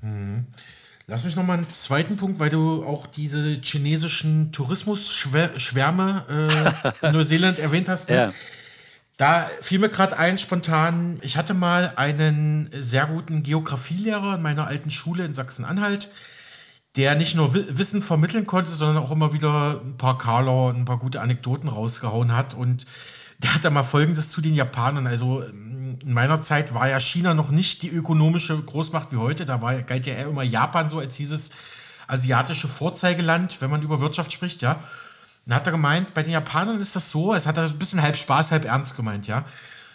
Mhm. 0.00 0.46
Lass 1.06 1.22
mich 1.22 1.36
noch 1.36 1.44
mal 1.44 1.58
einen 1.58 1.70
zweiten 1.70 2.16
Punkt, 2.16 2.40
weil 2.40 2.50
du 2.50 2.82
auch 2.82 3.06
diese 3.06 3.60
chinesischen 3.62 4.50
Tourismusschwärme 4.50 6.92
äh, 7.02 7.06
in 7.06 7.12
Neuseeland 7.12 7.60
erwähnt 7.60 7.88
hast. 7.88 8.10
Ne? 8.10 8.16
Ja. 8.16 8.32
Da 9.16 9.48
fiel 9.62 9.78
mir 9.78 9.88
gerade 9.88 10.18
ein, 10.18 10.36
spontan, 10.36 11.18
ich 11.22 11.38
hatte 11.38 11.54
mal 11.54 11.94
einen 11.96 12.68
sehr 12.78 13.06
guten 13.06 13.42
Geografielehrer 13.42 14.34
in 14.34 14.42
meiner 14.42 14.66
alten 14.66 14.90
Schule 14.90 15.24
in 15.24 15.32
Sachsen-Anhalt, 15.32 16.10
der 16.96 17.14
nicht 17.14 17.34
nur 17.34 17.54
Wissen 17.54 18.02
vermitteln 18.02 18.46
konnte, 18.46 18.72
sondern 18.72 19.02
auch 19.02 19.10
immer 19.10 19.32
wieder 19.32 19.80
ein 19.82 19.96
paar 19.96 20.18
Karler 20.18 20.66
und 20.66 20.76
ein 20.76 20.84
paar 20.84 20.98
gute 20.98 21.22
Anekdoten 21.22 21.68
rausgehauen 21.68 22.36
hat. 22.36 22.52
Und 22.52 22.86
der 23.38 23.54
hat 23.54 23.64
da 23.64 23.70
mal 23.70 23.84
Folgendes 23.84 24.30
zu 24.30 24.42
den 24.42 24.54
Japanern. 24.54 25.06
Also 25.06 25.42
in 25.42 26.12
meiner 26.12 26.40
Zeit 26.42 26.74
war 26.74 26.88
ja 26.88 27.00
China 27.00 27.32
noch 27.32 27.50
nicht 27.50 27.82
die 27.82 27.90
ökonomische 27.90 28.60
Großmacht 28.60 29.12
wie 29.12 29.16
heute. 29.16 29.46
Da 29.46 29.62
war, 29.62 29.80
galt 29.82 30.06
ja 30.06 30.14
eher 30.14 30.28
immer 30.28 30.42
Japan 30.42 30.90
so 30.90 30.98
als 30.98 31.16
dieses 31.16 31.50
asiatische 32.06 32.68
Vorzeigeland, 32.68 33.60
wenn 33.60 33.70
man 33.70 33.82
über 33.82 34.00
Wirtschaft 34.00 34.32
spricht, 34.32 34.62
ja. 34.62 34.82
Dann 35.46 35.56
hat 35.56 35.66
er 35.66 35.72
gemeint, 35.72 36.12
bei 36.12 36.22
den 36.22 36.32
Japanern 36.32 36.80
ist 36.80 36.96
das 36.96 37.10
so, 37.10 37.32
es 37.32 37.46
hat 37.46 37.56
er 37.56 37.64
ein 37.64 37.78
bisschen 37.78 38.02
halb 38.02 38.16
Spaß, 38.16 38.50
halb 38.50 38.64
ernst 38.64 38.96
gemeint, 38.96 39.26
ja. 39.28 39.44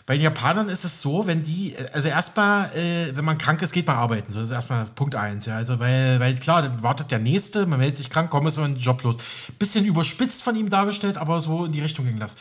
Bei 0.06 0.16
den 0.16 0.24
Japanern 0.24 0.70
ist 0.70 0.84
es 0.84 1.02
so, 1.02 1.28
wenn 1.28 1.44
die, 1.44 1.76
also 1.94 2.08
erstmal, 2.08 2.76
äh, 2.76 3.16
wenn 3.16 3.24
man 3.24 3.38
krank 3.38 3.62
ist, 3.62 3.72
geht 3.72 3.86
man 3.86 3.98
arbeiten. 3.98 4.34
So 4.34 4.40
das 4.40 4.50
ist 4.50 4.56
erstmal 4.56 4.86
Punkt 4.86 5.14
eins, 5.16 5.46
ja. 5.46 5.58
Also, 5.58 5.80
weil, 5.80 6.20
weil 6.20 6.36
klar, 6.38 6.62
dann 6.64 6.82
wartet 6.82 7.12
der 7.12 7.20
Nächste, 7.20 7.66
man 7.66 7.80
meldet 7.80 7.98
sich 7.98 8.10
krank, 8.10 8.30
komm, 8.32 8.48
ist 8.48 8.58
man 8.58 8.78
Job 8.78 9.04
los. 9.04 9.18
Bisschen 9.60 9.86
überspitzt 9.86 10.42
von 10.42 10.56
ihm 10.56 10.70
dargestellt, 10.70 11.18
aber 11.18 11.40
so 11.42 11.66
in 11.66 11.72
die 11.72 11.82
Richtung 11.82 12.06
ging 12.06 12.20
das. 12.20 12.38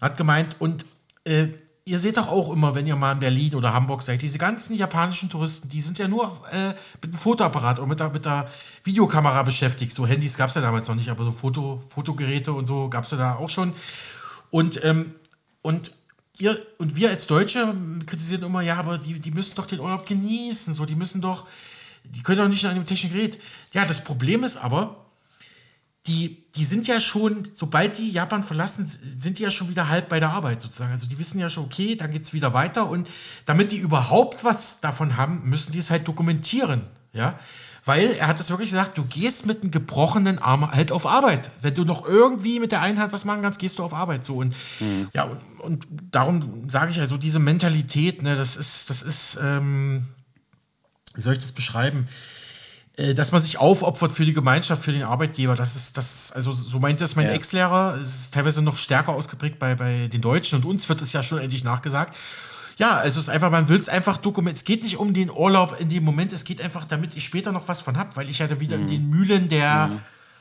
Hat 0.00 0.16
gemeint, 0.16 0.56
und 0.58 0.84
äh, 1.24 1.48
ihr 1.86 2.00
seht 2.00 2.16
doch 2.16 2.28
auch 2.28 2.50
immer, 2.50 2.74
wenn 2.74 2.86
ihr 2.86 2.96
mal 2.96 3.12
in 3.12 3.20
Berlin 3.20 3.54
oder 3.54 3.72
Hamburg 3.72 4.02
seid, 4.02 4.20
diese 4.20 4.38
ganzen 4.38 4.74
japanischen 4.74 5.30
Touristen, 5.30 5.68
die 5.68 5.80
sind 5.80 5.98
ja 5.98 6.08
nur 6.08 6.24
äh, 6.50 6.74
mit 7.00 7.04
einem 7.04 7.14
Fotoapparat 7.14 7.78
oder 7.78 7.86
mit 7.86 8.00
der, 8.00 8.10
mit 8.10 8.24
der 8.24 8.50
Videokamera 8.82 9.44
beschäftigt. 9.44 9.92
So 9.92 10.04
Handys 10.04 10.36
gab 10.36 10.48
es 10.48 10.56
ja 10.56 10.60
damals 10.60 10.88
noch 10.88 10.96
nicht, 10.96 11.08
aber 11.08 11.22
so 11.22 11.30
Foto, 11.30 11.80
Fotogeräte 11.88 12.52
und 12.52 12.66
so 12.66 12.90
gab 12.90 13.04
es 13.04 13.12
ja 13.12 13.16
da 13.16 13.36
auch 13.36 13.48
schon. 13.48 13.72
Und, 14.50 14.84
ähm, 14.84 15.14
und 15.62 15.92
ihr 16.38 16.60
und 16.78 16.96
wir 16.96 17.08
als 17.08 17.28
Deutsche 17.28 17.72
kritisieren 18.04 18.42
immer, 18.42 18.62
ja, 18.62 18.78
aber 18.78 18.98
die, 18.98 19.20
die 19.20 19.30
müssen 19.30 19.54
doch 19.54 19.66
den 19.66 19.78
Urlaub 19.78 20.06
genießen, 20.06 20.74
so, 20.74 20.86
die 20.86 20.96
müssen 20.96 21.20
doch, 21.20 21.46
die 22.02 22.22
können 22.22 22.38
doch 22.38 22.48
nicht 22.48 22.64
an 22.66 22.74
dem 22.74 22.84
technischen 22.84 23.14
Gerät. 23.14 23.40
Ja, 23.72 23.84
das 23.84 24.02
Problem 24.02 24.42
ist 24.42 24.56
aber, 24.56 25.05
die, 26.06 26.44
die 26.54 26.64
sind 26.64 26.86
ja 26.86 27.00
schon, 27.00 27.48
sobald 27.54 27.98
die 27.98 28.10
Japan 28.10 28.42
verlassen, 28.42 28.86
sind 28.86 29.38
die 29.38 29.42
ja 29.42 29.50
schon 29.50 29.68
wieder 29.68 29.88
halb 29.88 30.08
bei 30.08 30.20
der 30.20 30.30
Arbeit 30.30 30.62
sozusagen. 30.62 30.92
Also 30.92 31.06
die 31.06 31.18
wissen 31.18 31.38
ja 31.38 31.50
schon, 31.50 31.64
okay, 31.64 31.96
dann 31.96 32.10
geht 32.10 32.24
es 32.24 32.32
wieder 32.32 32.54
weiter 32.54 32.88
und 32.88 33.08
damit 33.44 33.72
die 33.72 33.78
überhaupt 33.78 34.44
was 34.44 34.80
davon 34.80 35.16
haben, 35.16 35.42
müssen 35.44 35.72
die 35.72 35.78
es 35.78 35.90
halt 35.90 36.06
dokumentieren, 36.06 36.82
ja. 37.12 37.38
Weil 37.84 38.16
er 38.18 38.26
hat 38.26 38.40
es 38.40 38.50
wirklich 38.50 38.70
gesagt, 38.70 38.98
du 38.98 39.04
gehst 39.04 39.46
mit 39.46 39.62
einem 39.62 39.70
gebrochenen 39.70 40.40
Arm 40.40 40.68
halt 40.72 40.90
auf 40.90 41.06
Arbeit. 41.06 41.52
Wenn 41.62 41.72
du 41.72 41.84
noch 41.84 42.04
irgendwie 42.04 42.58
mit 42.58 42.72
der 42.72 42.82
Einheit 42.82 43.12
was 43.12 43.24
machen 43.24 43.42
kannst, 43.42 43.60
gehst 43.60 43.78
du 43.78 43.84
auf 43.84 43.94
Arbeit. 43.94 44.24
So 44.24 44.38
und 44.38 44.56
mhm. 44.80 45.08
ja, 45.14 45.22
und, 45.22 45.60
und, 45.60 45.86
darum 46.10 46.68
sage 46.68 46.90
ich 46.90 46.98
also, 46.98 47.16
diese 47.16 47.38
Mentalität, 47.38 48.22
ne, 48.22 48.34
das 48.34 48.56
ist, 48.56 48.90
das 48.90 49.02
ist, 49.02 49.38
ähm, 49.40 50.08
wie 51.14 51.20
soll 51.20 51.34
ich 51.34 51.38
das 51.38 51.52
beschreiben? 51.52 52.08
Äh, 52.96 53.14
dass 53.14 53.32
man 53.32 53.42
sich 53.42 53.58
aufopfert 53.58 54.12
für 54.12 54.24
die 54.24 54.32
Gemeinschaft, 54.32 54.82
für 54.82 54.92
den 54.92 55.02
Arbeitgeber. 55.02 55.54
Das 55.54 55.76
ist, 55.76 55.96
das, 55.96 56.32
also 56.32 56.52
so 56.52 56.78
meint 56.78 57.00
das 57.00 57.16
mein 57.16 57.26
ja. 57.26 57.32
Ex-Lehrer. 57.32 57.98
Es 58.02 58.14
ist 58.14 58.34
teilweise 58.34 58.62
noch 58.62 58.78
stärker 58.78 59.12
ausgeprägt 59.12 59.58
bei, 59.58 59.74
bei 59.74 60.08
den 60.08 60.20
Deutschen 60.20 60.58
und 60.60 60.64
uns 60.64 60.88
wird 60.88 61.02
es 61.02 61.12
ja 61.12 61.22
schon 61.22 61.38
endlich 61.38 61.64
nachgesagt 61.64 62.16
ja, 62.76 63.02
es 63.04 63.16
ist 63.16 63.28
einfach, 63.28 63.50
man 63.50 63.68
will 63.68 63.80
es 63.80 63.88
einfach 63.88 64.18
dokumentieren. 64.18 64.56
Es 64.56 64.64
geht 64.64 64.82
nicht 64.82 64.98
um 64.98 65.14
den 65.14 65.30
Urlaub 65.30 65.80
in 65.80 65.88
dem 65.88 66.04
Moment, 66.04 66.32
es 66.32 66.44
geht 66.44 66.60
einfach, 66.60 66.84
damit 66.84 67.16
ich 67.16 67.24
später 67.24 67.52
noch 67.52 67.68
was 67.68 67.80
von 67.80 67.96
habe, 67.96 68.14
weil 68.16 68.28
ich 68.28 68.38
ja 68.38 68.60
wieder 68.60 68.76
mhm. 68.76 68.82
in 68.82 68.88
den 68.88 69.10
Mühlen 69.10 69.48
der 69.48 69.88
mhm. 69.88 70.00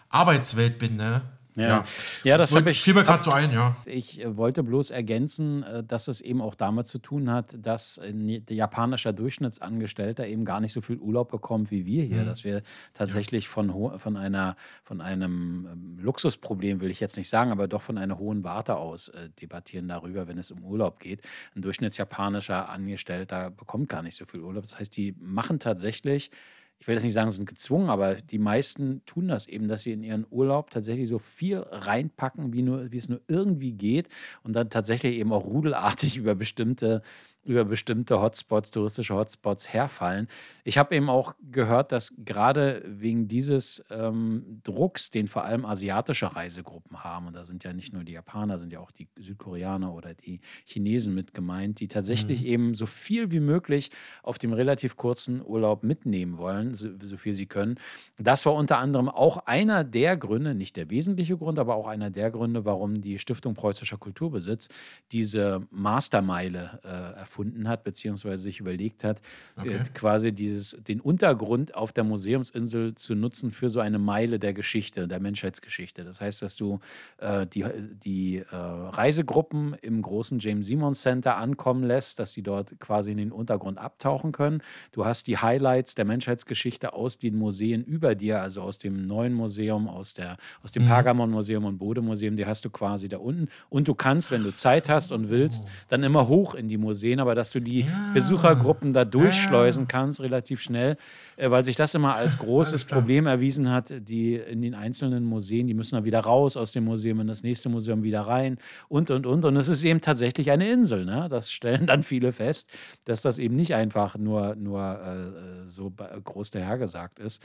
Arbeitswelt 0.10 0.78
bin. 0.78 0.97
Ne? 0.97 1.22
Ja, 1.56 1.68
ja. 1.68 1.86
ja 2.24 2.38
das 2.38 2.53
habe 2.53 2.72
ich. 2.72 2.82
Fiel 2.82 2.93
mir 2.93 3.03
gerade 3.03 3.24
so 3.24 3.32
ein, 3.32 3.51
ja. 3.51 3.76
Ich 3.86 4.22
äh, 4.22 4.36
wollte 4.36 4.64
bloß 4.64 4.91
ergänzen, 4.91 5.64
äh, 5.64 5.84
dass 5.84 6.08
es 6.08 6.22
eben 6.22 6.41
auch 6.41 6.56
damit 6.56 6.88
zu 6.88 6.99
tun 6.99 7.32
hat, 7.32 7.56
dass 7.60 7.99
ein 7.99 8.43
japanischer 8.49 9.14
Durchschnittsangestellter 9.14 10.28
eben 10.28 10.45
gar 10.45 10.60
nicht 10.60 10.74
so 10.74 10.82
viel 10.82 10.97
Urlaub 10.97 11.32
bekommt 11.32 11.72
wie 11.72 11.86
wir 11.86 12.03
hier. 12.03 12.24
Mhm. 12.24 12.26
Dass 12.26 12.43
wir 12.43 12.62
tatsächlich 12.93 13.45
ja. 13.45 13.49
von, 13.49 13.99
von, 13.99 14.18
einer, 14.18 14.56
von 14.84 15.01
einem 15.01 15.68
ähm, 15.72 15.99
Luxusproblem, 16.01 16.82
will 16.82 16.91
ich 16.91 16.99
jetzt 16.99 17.18
nicht 17.18 17.30
sagen, 17.30 17.51
aber 17.51 17.68
doch 17.68 17.82
von 17.82 17.97
einer 17.97 18.18
hohen 18.18 18.43
Warte 18.43 18.76
aus 18.76 19.10
äh, 19.10 19.30
debattieren 19.41 19.88
darüber, 19.88 20.28
wenn 20.28 20.38
es 20.38 20.51
um 20.51 20.64
Urlaub 20.64 20.99
geht. 20.99 21.22
Ein 21.56 21.62
durchschnittsjapanischer 21.62 22.70
Angestellter 22.70 23.51
bekommt 23.51 23.89
gar 23.89 24.01
nicht 24.01 24.16
so 24.16 24.26
viel 24.26 24.41
Urlaub. 24.41 24.64
Das 24.64 24.80
heißt, 24.80 24.95
die 24.95 25.16
machen 25.20 25.60
tatsächlich 25.60 26.32
ich 26.80 26.88
will 26.88 26.96
jetzt 26.96 27.04
nicht 27.04 27.14
sagen, 27.14 27.32
sind 27.32 27.48
gezwungen, 27.48 27.90
aber 27.90 28.16
die 28.16 28.38
meisten 28.38 29.04
tun 29.06 29.28
das 29.28 29.48
eben, 29.48 29.68
dass 29.68 29.84
sie 29.84 29.94
in 29.94 30.04
ihren 30.04 30.26
Urlaub 30.30 30.72
tatsächlich 30.72 31.08
so 31.08 31.20
viel 31.20 31.58
reinpacken, 31.58 32.54
wie, 32.54 32.62
nur, 32.62 32.92
wie 32.92 32.98
es 32.98 33.10
nur 33.10 33.22
irgendwie 33.28 33.74
geht 33.74 34.10
und 34.44 34.54
dann 34.54 34.70
tatsächlich 34.70 35.16
eben 35.16 35.32
auch 35.34 35.46
rudelartig 35.46 36.18
über 36.18 36.36
bestimmte 36.36 37.02
über 37.46 37.64
bestimmte 37.64 38.20
Hotspots, 38.22 38.72
touristische 38.72 39.16
Hotspots 39.16 39.72
herfallen. 39.72 40.28
Ich 40.64 40.78
habe 40.78 40.96
eben 40.96 41.10
auch 41.10 41.36
gehört, 41.52 41.91
dass 41.91 42.14
gerade 42.18 42.84
wegen 42.86 43.28
dieses 43.28 43.86
ähm, 43.91 44.62
Drucks, 44.64 45.12
den 45.12 45.28
vor 45.28 45.46
allem 45.46 45.66
asiatische 45.66 46.36
Reisegruppen 46.36 47.04
haben, 47.04 47.28
und 47.28 47.34
da 47.36 47.43
sind 47.43 47.64
ja 47.64 47.72
nicht 47.74 47.93
nur 47.93 48.04
die 48.04 48.14
Japaner, 48.14 48.58
sind 48.58 48.74
ja 48.74 48.80
auch 48.80 48.91
die 48.91 49.08
Südkoreaner 49.18 49.93
oder 49.93 50.14
die 50.14 50.39
Chinesen 50.66 51.14
mit 51.14 51.34
gemeint, 51.34 51.80
die 51.80 51.88
tatsächlich 51.88 52.41
mhm. 52.41 52.48
eben 52.48 52.76
so 52.76 52.88
viel 52.88 53.32
wie 53.32 53.39
möglich 53.39 53.91
auf 54.24 54.38
dem 54.39 54.52
relativ 54.52 54.98
kurzen 54.98 55.46
Urlaub 55.46 55.84
mitnehmen 55.84 56.38
wollen, 56.38 56.74
so, 56.74 56.89
so 57.02 57.18
viel 57.18 57.34
sie 57.34 57.46
können. 57.46 57.76
Das 58.18 58.46
war 58.46 58.56
unter 58.56 58.80
anderem 58.80 59.08
auch 59.08 59.46
einer 59.46 59.84
der 59.84 60.18
Gründe, 60.18 60.56
nicht 60.56 60.76
der 60.78 60.89
wesentliche 60.89 61.38
Grund, 61.38 61.60
aber 61.60 61.76
auch 61.76 61.88
einer 61.88 62.10
der 62.10 62.32
Gründe, 62.32 62.66
warum 62.66 63.02
die 63.02 63.20
Stiftung 63.20 63.54
Preußischer 63.54 63.98
Kulturbesitz 63.98 64.70
diese 65.12 65.62
Mastermeile 65.70 66.80
äh, 66.84 67.20
erfunden 67.36 67.68
hat, 67.68 67.84
beziehungsweise 67.84 68.44
sich 68.44 68.60
überlegt 68.62 69.04
hat, 69.04 69.20
äh, 69.58 69.62
okay. 69.62 69.80
quasi 69.94 70.32
dieses, 70.32 70.78
den 70.88 71.02
Untergrund 71.02 71.76
auf 71.76 71.92
der 71.92 72.06
Museumsinsel 72.06 72.96
zu 72.96 73.14
nutzen 73.14 73.52
für 73.52 73.70
so 73.70 73.82
eine 73.82 74.00
Meile 74.00 74.40
der 74.40 74.54
Geschichte, 74.54 75.08
der 75.08 75.20
Menschheitsgeschichte. 75.20 76.06
Das 76.06 76.22
heißt, 76.22 76.42
dass 76.42 76.56
du 76.56 76.80
äh, 77.18 77.46
die, 77.46 77.66
die 78.04 78.38
äh, 78.38 78.56
Reisegruppen 78.56 79.76
im 79.82 80.02
großen 80.02 80.40
James 80.40 80.68
Simons 80.68 81.02
Center 81.02 81.36
ankommen 81.36 81.84
lässt, 81.84 82.20
dass 82.20 82.32
sie 82.32 82.42
dort 82.42 82.80
quasi 82.80 83.12
in 83.12 83.18
den 83.18 83.32
Untergrund 83.34 83.78
abtauchen 83.78 84.32
können. 84.32 84.62
Du 84.94 85.04
hast 85.04 85.28
die 85.28 85.38
Highlights 85.38 85.96
der 85.96 86.06
Menschheitsgeschichte 86.06 86.94
aus 86.94 87.18
den 87.18 87.36
Museen 87.36 87.84
über 87.84 88.16
dir, 88.16 88.42
also 88.42 88.62
aus 88.62 88.80
dem 88.80 89.08
neuen 89.08 89.34
Museum, 89.34 89.90
aus, 89.90 90.14
der, 90.14 90.38
aus 90.64 90.72
dem 90.72 90.84
mhm. 90.84 90.88
Pergamon-Museum 90.88 91.66
und 91.66 91.78
Bode-Museum, 91.80 92.38
die 92.38 92.46
hast 92.46 92.64
du 92.64 92.70
quasi 92.70 93.10
da 93.10 93.18
unten. 93.18 93.50
Und 93.70 93.90
du 93.90 93.94
kannst, 93.94 94.32
wenn 94.32 94.44
du 94.44 94.52
Zeit 94.52 94.88
hast 94.88 95.12
und 95.12 95.30
willst, 95.30 95.68
dann 95.90 96.04
immer 96.04 96.28
hoch 96.30 96.56
in 96.56 96.70
die 96.70 96.78
Museen 96.78 97.20
aber 97.26 97.36
dass 97.36 97.50
du 97.50 97.60
die 97.60 97.82
ja. 97.82 98.12
Besuchergruppen 98.14 98.94
da 98.94 99.04
durchschleusen 99.04 99.88
kannst, 99.88 100.22
relativ 100.22 100.62
schnell, 100.62 100.98
äh, 101.38 101.50
weil 101.50 101.64
sich 101.64 101.76
das 101.76 101.94
immer 101.96 102.16
als 102.16 102.38
großes 102.40 102.86
Problem 102.86 103.26
erwiesen 103.26 103.72
hat, 103.72 103.94
die 103.98 104.36
in 104.36 104.62
den 104.62 104.76
einzelnen 104.76 105.24
Museen, 105.24 105.68
die 105.68 105.74
müssen 105.74 105.96
dann 105.96 106.06
wieder 106.06 106.20
raus 106.20 106.56
aus 106.56 106.72
dem 106.72 106.86
Museum, 106.86 107.20
in 107.20 107.28
das 107.28 107.44
nächste 107.44 107.70
Museum 107.70 108.04
wieder 108.04 108.22
rein 108.22 108.58
und, 108.88 109.10
und, 109.10 109.26
und. 109.26 109.44
Und 109.44 109.56
es 109.58 109.68
ist 109.68 109.84
eben 109.84 110.02
tatsächlich 110.02 110.52
eine 110.52 110.70
Insel. 110.70 111.06
Ne? 111.06 111.28
Das 111.30 111.52
stellen 111.52 111.88
dann 111.88 112.04
viele 112.04 112.32
fest, 112.32 112.70
dass 113.06 113.22
das 113.22 113.40
eben 113.40 113.56
nicht 113.56 113.74
einfach 113.74 114.18
nur, 114.18 114.56
nur 114.56 114.82
äh, 114.84 115.68
so 115.68 115.92
groß 115.92 116.52
dahergesagt 116.52 117.20
ist. 117.20 117.42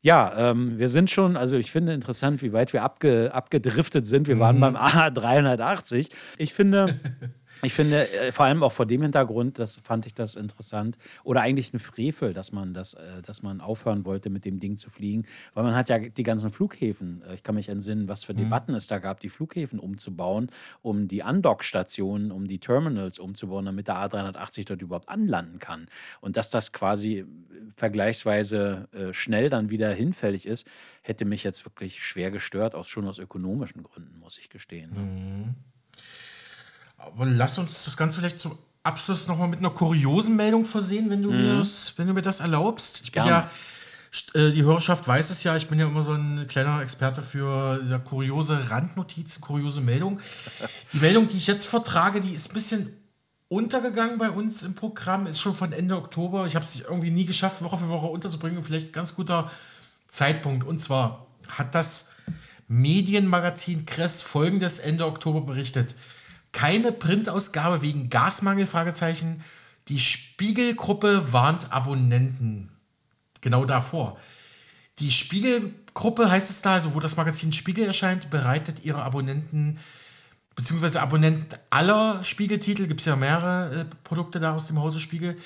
Ja, 0.00 0.50
ähm, 0.50 0.78
wir 0.78 0.88
sind 0.88 1.10
schon, 1.10 1.36
also 1.36 1.56
ich 1.56 1.70
finde 1.72 1.92
interessant, 1.92 2.40
wie 2.42 2.52
weit 2.52 2.72
wir 2.72 2.82
abge, 2.82 3.34
abgedriftet 3.34 4.06
sind. 4.06 4.28
Wir 4.28 4.38
waren 4.38 4.56
mhm. 4.56 4.60
beim 4.60 4.76
A380. 4.76 6.10
Ich 6.38 6.54
finde, 6.54 7.00
ich 7.62 7.72
finde, 7.72 8.10
äh, 8.12 8.32
vor 8.32 8.46
allem 8.46 8.62
auch 8.62 8.72
vor 8.72 8.86
dem 8.86 9.02
Hintergrund, 9.02 9.58
das 9.58 9.78
fand 9.78 10.06
ich 10.06 10.14
das 10.14 10.36
interessant. 10.36 10.96
Oder 11.24 11.42
eigentlich 11.42 11.72
ein 11.72 11.78
Frevel, 11.78 12.32
dass 12.32 12.52
man 12.52 12.74
das, 12.74 12.94
äh, 12.94 13.22
dass 13.22 13.42
man 13.42 13.60
aufhören 13.60 14.04
wollte, 14.04 14.30
mit 14.30 14.44
dem 14.44 14.60
Ding 14.60 14.76
zu 14.76 14.90
fliegen. 14.90 15.24
Weil 15.54 15.64
man 15.64 15.74
hat 15.74 15.88
ja 15.88 15.98
die 15.98 16.22
ganzen 16.22 16.50
Flughäfen, 16.50 17.22
äh, 17.22 17.34
ich 17.34 17.42
kann 17.42 17.54
mich 17.54 17.68
entsinnen, 17.68 18.08
was 18.08 18.24
für 18.24 18.34
mhm. 18.34 18.38
Debatten 18.38 18.74
es 18.74 18.86
da 18.86 18.98
gab, 18.98 19.20
die 19.20 19.28
Flughäfen 19.28 19.78
umzubauen, 19.78 20.50
um 20.82 21.08
die 21.08 21.22
Andockstationen, 21.22 22.30
um 22.30 22.46
die 22.46 22.58
Terminals 22.58 23.18
umzubauen, 23.18 23.64
damit 23.64 23.88
der 23.88 23.96
A380 23.96 24.66
dort 24.66 24.82
überhaupt 24.82 25.08
anlanden 25.08 25.58
kann. 25.58 25.88
Und 26.20 26.36
dass 26.36 26.50
das 26.50 26.72
quasi 26.72 27.24
vergleichsweise 27.74 28.88
schnell 29.12 29.50
dann 29.50 29.70
wieder 29.70 29.92
hinfällig 29.92 30.46
ist, 30.46 30.68
hätte 31.02 31.24
mich 31.24 31.44
jetzt 31.44 31.64
wirklich 31.64 32.02
schwer 32.02 32.30
gestört, 32.30 32.74
auch 32.74 32.84
schon 32.84 33.06
aus 33.06 33.18
ökonomischen 33.18 33.82
Gründen, 33.82 34.18
muss 34.18 34.38
ich 34.38 34.48
gestehen. 34.48 34.90
Mhm. 34.94 35.54
Aber 36.98 37.26
lass 37.26 37.58
uns 37.58 37.84
das 37.84 37.96
Ganze 37.96 38.18
vielleicht 38.18 38.40
zum 38.40 38.58
Abschluss 38.82 39.26
nochmal 39.26 39.48
mit 39.48 39.60
einer 39.60 39.70
kuriosen 39.70 40.36
Meldung 40.36 40.64
versehen, 40.64 41.10
wenn 41.10 41.22
du, 41.22 41.30
mhm. 41.32 41.62
wenn 41.96 42.06
du 42.06 42.12
mir 42.12 42.22
das 42.22 42.40
erlaubst. 42.40 43.02
Ich 43.04 43.12
bin 43.12 43.24
Gerne. 43.24 43.30
ja, 43.30 43.50
äh, 44.34 44.52
die 44.52 44.62
Hörerschaft 44.62 45.06
weiß 45.06 45.30
es 45.30 45.42
ja, 45.44 45.56
ich 45.56 45.68
bin 45.68 45.78
ja 45.78 45.86
immer 45.86 46.02
so 46.02 46.12
ein 46.12 46.46
kleiner 46.48 46.80
Experte 46.82 47.22
für 47.22 47.82
ja, 47.88 47.98
kuriose 47.98 48.70
Randnotizen, 48.70 49.40
kuriose 49.40 49.80
Meldungen. 49.80 50.20
Die 50.92 50.98
Meldung, 50.98 51.28
die 51.28 51.36
ich 51.36 51.46
jetzt 51.46 51.66
vertrage, 51.66 52.20
die 52.20 52.34
ist 52.34 52.50
ein 52.50 52.54
bisschen 52.54 52.96
untergegangen 53.48 54.18
bei 54.18 54.30
uns 54.30 54.62
im 54.62 54.74
Programm, 54.74 55.26
ist 55.26 55.40
schon 55.40 55.54
von 55.54 55.72
Ende 55.72 55.96
Oktober. 55.96 56.46
Ich 56.46 56.54
habe 56.54 56.64
es 56.64 56.80
irgendwie 56.80 57.10
nie 57.10 57.24
geschafft, 57.24 57.62
Woche 57.62 57.78
für 57.78 57.88
Woche 57.88 58.06
unterzubringen. 58.06 58.62
Vielleicht 58.64 58.88
ein 58.88 58.92
ganz 58.92 59.14
guter 59.14 59.50
Zeitpunkt. 60.08 60.66
Und 60.66 60.80
zwar 60.80 61.26
hat 61.48 61.74
das 61.74 62.10
Medienmagazin 62.68 63.86
Kress 63.86 64.20
folgendes 64.20 64.78
Ende 64.78 65.06
Oktober 65.06 65.40
berichtet. 65.40 65.94
Keine 66.52 66.92
Printausgabe 66.92 67.82
wegen 67.82 68.10
Gasmangel? 68.10 68.66
Fragezeichen. 68.66 69.44
Die 69.88 70.00
Spiegelgruppe 70.00 71.32
warnt 71.32 71.72
Abonnenten. 71.72 72.70
Genau 73.40 73.64
davor. 73.64 74.18
Die 74.98 75.12
Spiegelgruppe 75.12 76.30
heißt 76.30 76.50
es 76.50 76.60
da, 76.62 76.72
also 76.72 76.94
wo 76.94 77.00
das 77.00 77.16
Magazin 77.16 77.52
Spiegel 77.52 77.86
erscheint, 77.86 78.30
bereitet 78.30 78.84
ihre 78.84 79.02
Abonnenten 79.02 79.78
beziehungsweise 80.58 81.00
Abonnenten 81.00 81.56
aller 81.70 82.24
Spiegeltitel, 82.24 82.88
gibt 82.88 82.98
es 82.98 83.06
ja 83.06 83.14
mehrere 83.14 83.82
äh, 83.82 83.84
Produkte 84.02 84.40
da 84.40 84.56
aus 84.56 84.66
dem 84.66 84.80
Hause 84.80 84.98
Spiegel, 84.98 85.36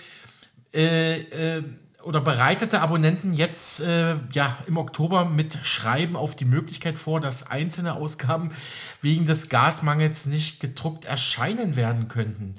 äh, 0.72 1.18
äh, 1.58 1.62
oder 2.04 2.20
bereitete 2.20 2.80
Abonnenten 2.80 3.34
jetzt 3.34 3.80
äh, 3.80 4.16
ja, 4.32 4.58
im 4.66 4.76
Oktober 4.76 5.24
mit 5.24 5.58
Schreiben 5.62 6.16
auf 6.16 6.36
die 6.36 6.44
Möglichkeit 6.44 6.98
vor, 6.98 7.20
dass 7.20 7.50
einzelne 7.50 7.94
Ausgaben 7.94 8.52
wegen 9.00 9.26
des 9.26 9.48
Gasmangels 9.48 10.26
nicht 10.26 10.60
gedruckt 10.60 11.04
erscheinen 11.04 11.76
werden 11.76 12.08
könnten. 12.08 12.56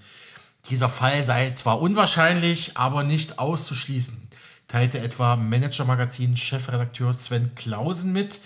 Dieser 0.70 0.90
Fall 0.90 1.24
sei 1.24 1.52
zwar 1.52 1.82
unwahrscheinlich, 1.82 2.78
aber 2.78 3.04
nicht 3.04 3.40
auszuschließen, 3.40 4.30
teilte 4.68 5.00
etwa 5.00 5.36
Manager-Magazin-Chefredakteur 5.36 7.14
Sven 7.14 7.54
Klausen 7.56 8.14
mit. 8.14 8.40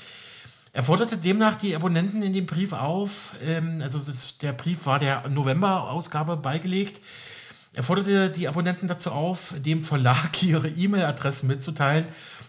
Er 0.74 0.84
forderte 0.84 1.18
demnach 1.18 1.56
die 1.56 1.76
Abonnenten 1.76 2.24
in 2.24 2.34
dem 2.34 2.46
Brief 2.46 2.74
auf, 2.74 3.36
ähm, 3.44 3.82
also 3.84 4.00
das, 4.00 4.38
der 4.40 4.54
Brief 4.54 4.86
war 4.86 5.00
der 5.00 5.28
November-Ausgabe 5.30 6.38
beigelegt, 6.38 7.02
er 7.78 7.84
forderte 7.84 8.32
die 8.32 8.48
Abonnenten 8.48 8.88
dazu 8.88 9.12
auf, 9.12 9.54
dem 9.64 9.84
Verlag 9.84 10.42
ihre 10.42 10.68
E-Mail-Adressen 10.68 11.46
mitzuteilen, 11.46 12.06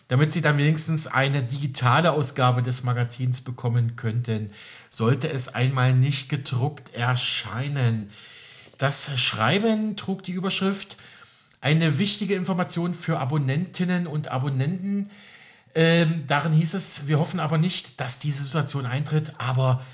damit 0.09 0.33
sie 0.33 0.41
dann 0.41 0.57
wenigstens 0.57 1.07
eine 1.07 1.43
digitale 1.43 2.13
Ausgabe 2.13 2.63
des 2.63 2.83
Magazins 2.83 3.43
bekommen 3.43 3.95
könnten, 3.95 4.51
sollte 4.89 5.31
es 5.31 5.55
einmal 5.55 5.93
nicht 5.93 6.31
gedruckt 6.31 6.95
erscheinen. 6.95 8.09
Das 8.79 9.21
Schreiben 9.21 9.97
trug 9.97 10.23
die 10.23 10.33
Überschrift 10.33 10.97
eine 11.61 11.99
wichtige 11.99 12.35
Information 12.35 12.95
für 12.95 13.19
Abonnentinnen 13.19 14.07
und 14.07 14.29
Abonnenten. 14.29 15.11
Ähm, 15.75 16.25
darin 16.27 16.55
hieß 16.55 16.73
es, 16.73 17.07
wir 17.07 17.19
hoffen 17.19 17.39
aber 17.39 17.59
nicht, 17.59 18.01
dass 18.01 18.19
diese 18.19 18.45
Situation 18.45 18.87
eintritt, 18.87 19.33
aber 19.37 19.75
besser 19.75 19.89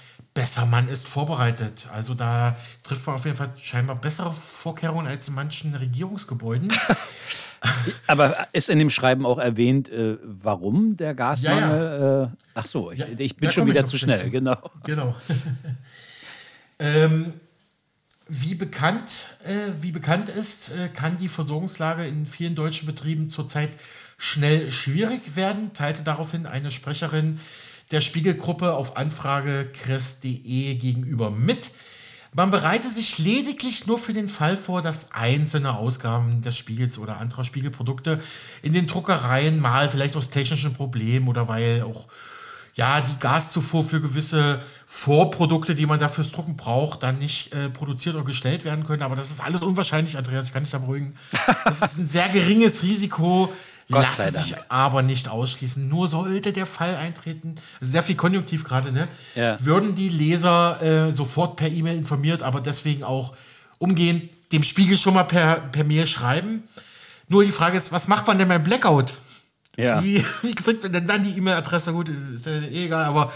man 0.67 0.89
ist 0.89 1.07
vorbereitet. 1.09 1.89
Also 1.93 2.15
da 2.15 2.57
trifft 2.83 3.07
man 3.07 3.17
auf 3.17 3.25
jeden 3.25 3.37
Fall 3.37 3.51
scheinbar 3.57 3.97
bessere 3.97 4.33
Vorkehrungen 4.33 5.07
als 5.07 5.29
in 5.29 5.35
manchen 5.35 5.75
Regierungsgebäuden. 5.75 6.73
Aber 8.07 8.49
ist 8.53 8.69
in 8.69 8.79
dem 8.79 8.91
Schreiben 8.91 9.25
auch 9.25 9.39
erwähnt, 9.39 9.89
äh, 9.89 10.19
warum 10.23 10.97
der 10.97 11.15
Gasmangel? 11.15 11.61
Ja, 11.61 11.99
ja. 11.99 12.23
Äh, 12.25 12.29
ach 12.55 12.67
so, 12.67 12.91
ich, 12.91 13.01
ja, 13.01 13.07
ich 13.17 13.37
bin 13.37 13.51
schon 13.51 13.67
wieder 13.67 13.85
zu 13.85 13.97
schnell, 13.97 14.29
genau. 14.31 14.59
Genau. 14.85 15.15
ähm, 16.79 17.33
wie 18.29 18.55
bekannt, 18.55 19.29
äh, 19.45 19.73
wie 19.81 19.93
bekannt 19.93 20.29
ist, 20.29 20.73
äh, 20.73 20.89
kann 20.89 21.17
die 21.17 21.29
Versorgungslage 21.29 22.07
in 22.07 22.27
vielen 22.27 22.55
deutschen 22.55 22.87
Betrieben 22.87 23.31
zurzeit 23.31 23.71
schnell 24.19 24.71
schwierig 24.71 25.37
werden, 25.37 25.73
teilte 25.75 26.03
daraufhin 26.03 26.47
eine 26.47 26.71
Sprecherin 26.71 27.41
der 27.91 28.01
Spiegelgruppe 28.01 28.75
auf 28.75 28.97
Anfrage 28.97 29.71
chris.de 29.73 30.75
gegenüber 30.75 31.31
mit. 31.31 31.71
Man 32.37 32.51
bereite 32.51 32.89
sich 32.89 33.19
lediglich 33.19 33.87
nur 33.87 33.97
für 33.97 34.13
den 34.13 34.29
Fall 34.29 34.57
vor, 34.57 34.83
dass 34.83 35.13
einzelne 35.13 35.77
Ausgaben 35.77 36.43
des 36.43 36.59
Spiegels 36.59 36.99
oder 36.99 37.19
anderer 37.19 37.45
Spiegelprodukte 37.45 38.21
in 38.63 38.73
den 38.73 38.89
Druckereien 38.89 39.61
mal 39.61 39.89
vielleicht 39.89 40.17
aus 40.17 40.31
technischen 40.31 40.75
Problemen 40.75 41.29
oder 41.29 41.47
weil 41.47 41.83
auch 41.83 42.09
ja, 42.75 43.01
die 43.01 43.19
Gaszufuhr 43.21 43.85
für 43.85 44.01
gewisse 44.01 44.61
Vorprodukte, 44.87 45.77
die 45.77 45.87
man 45.87 46.01
dafür 46.01 46.25
Drucken 46.25 46.57
braucht, 46.57 47.05
dann 47.05 47.21
nicht 47.21 47.53
äh, 47.53 47.71
produziert 47.71 48.17
oder 48.17 48.25
gestellt 48.25 48.65
werden 48.65 48.85
können. 48.85 49.03
Aber 49.03 49.15
das 49.15 49.31
ist 49.31 49.41
alles 49.41 49.63
unwahrscheinlich, 49.63 50.17
Andreas, 50.17 50.49
ich 50.49 50.53
kann 50.53 50.65
dich 50.65 50.73
da 50.73 50.79
beruhigen. 50.79 51.15
Das 51.65 51.83
ist 51.83 51.99
ein 51.99 52.07
sehr 52.07 52.29
geringes 52.31 52.83
Risiko. 52.83 53.53
Gott 53.91 54.13
sei 54.13 54.31
Dank. 54.31 54.47
sich 54.47 54.57
aber 54.69 55.03
nicht 55.03 55.29
ausschließen. 55.29 55.89
Nur 55.89 56.09
sollte 56.09 56.53
der 56.53 56.67
Fall 56.67 56.97
eintreten, 56.97 57.57
sehr 57.81 58.03
viel 58.03 58.17
Konjunktiv 58.17 58.65
gerade, 58.65 58.93
ne? 58.93 59.09
Ja. 59.35 59.63
Würden 59.65 59.95
die 59.95 60.09
Leser 60.09 60.81
äh, 60.83 61.13
sofort 61.13 61.57
per 61.57 61.69
E-Mail 61.69 61.97
informiert, 61.97 62.43
aber 62.43 62.61
deswegen 62.61 63.05
auch 63.05 63.35
umgehen, 63.79 64.29
dem 64.53 64.63
Spiegel 64.63 64.97
schon 64.97 65.15
mal 65.15 65.25
per, 65.25 65.57
per 65.57 65.85
Mail 65.85 66.07
schreiben. 66.07 66.63
Nur 67.29 67.45
die 67.45 67.53
Frage 67.53 67.77
ist, 67.77 67.93
was 67.93 68.09
macht 68.09 68.27
man 68.27 68.39
denn 68.39 68.49
beim 68.49 68.63
Blackout? 68.63 69.15
Ja. 69.77 70.03
Wie, 70.03 70.25
wie 70.43 70.55
kriegt 70.55 70.83
man 70.83 70.93
denn 70.93 71.07
dann 71.07 71.25
die 71.25 71.37
E-Mail-Adresse? 71.37 71.93
Gut, 71.93 72.09
ist 72.09 72.47
ja 72.47 72.53
eh 72.53 72.87
egal, 72.87 73.05
aber 73.05 73.33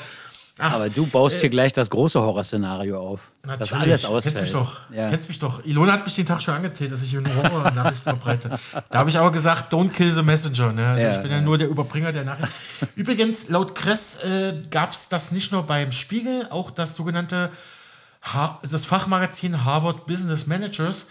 Ach, 0.58 0.72
aber 0.72 0.90
du 0.90 1.06
baust 1.06 1.36
äh, 1.36 1.40
hier 1.40 1.50
gleich 1.50 1.72
das 1.72 1.88
große 1.88 2.20
Horrorszenario 2.20 2.98
auf. 2.98 3.20
Natürlich. 3.44 3.70
Das 3.70 3.72
alles 3.80 4.04
ausfällt. 4.04 4.36
Kennst 4.36 4.52
mich 4.54 4.60
doch. 4.60 4.80
Ja. 4.92 5.08
Kennst 5.10 5.28
mich 5.28 5.38
doch. 5.38 5.64
Ilona 5.64 5.92
hat 5.92 6.04
mich 6.04 6.14
den 6.14 6.26
Tag 6.26 6.42
schon 6.42 6.54
angezählt, 6.54 6.92
dass 6.92 7.02
ich 7.02 7.16
eine 7.16 7.34
Horror-Nachricht 7.34 8.02
verbreite. 8.02 8.58
Da 8.90 8.98
habe 8.98 9.10
ich 9.10 9.16
aber 9.16 9.30
gesagt, 9.30 9.72
don't 9.72 9.90
kill 9.90 10.12
the 10.12 10.22
messenger. 10.22 10.72
Ne? 10.72 10.86
Also 10.86 11.04
ja, 11.04 11.16
ich 11.16 11.22
bin 11.22 11.30
ja, 11.30 11.38
ja, 11.38 11.42
nur 11.42 11.58
der 11.58 11.68
Überbringer 11.68 12.12
der 12.12 12.24
Nachricht. 12.24 12.52
Übrigens, 12.96 13.48
laut 13.48 13.74
Kress 13.74 14.22
äh, 14.24 14.62
gab 14.70 14.92
es 14.92 15.08
das 15.08 15.32
nicht 15.32 15.52
nur 15.52 15.62
beim 15.62 15.92
Spiegel, 15.92 16.46
auch 16.50 16.70
das 16.70 16.96
sogenannte 16.96 17.50
ha 18.22 18.60
das 18.68 18.84
Fachmagazin 18.84 19.64
Harvard 19.64 20.06
Business 20.06 20.46
Managers 20.46 21.08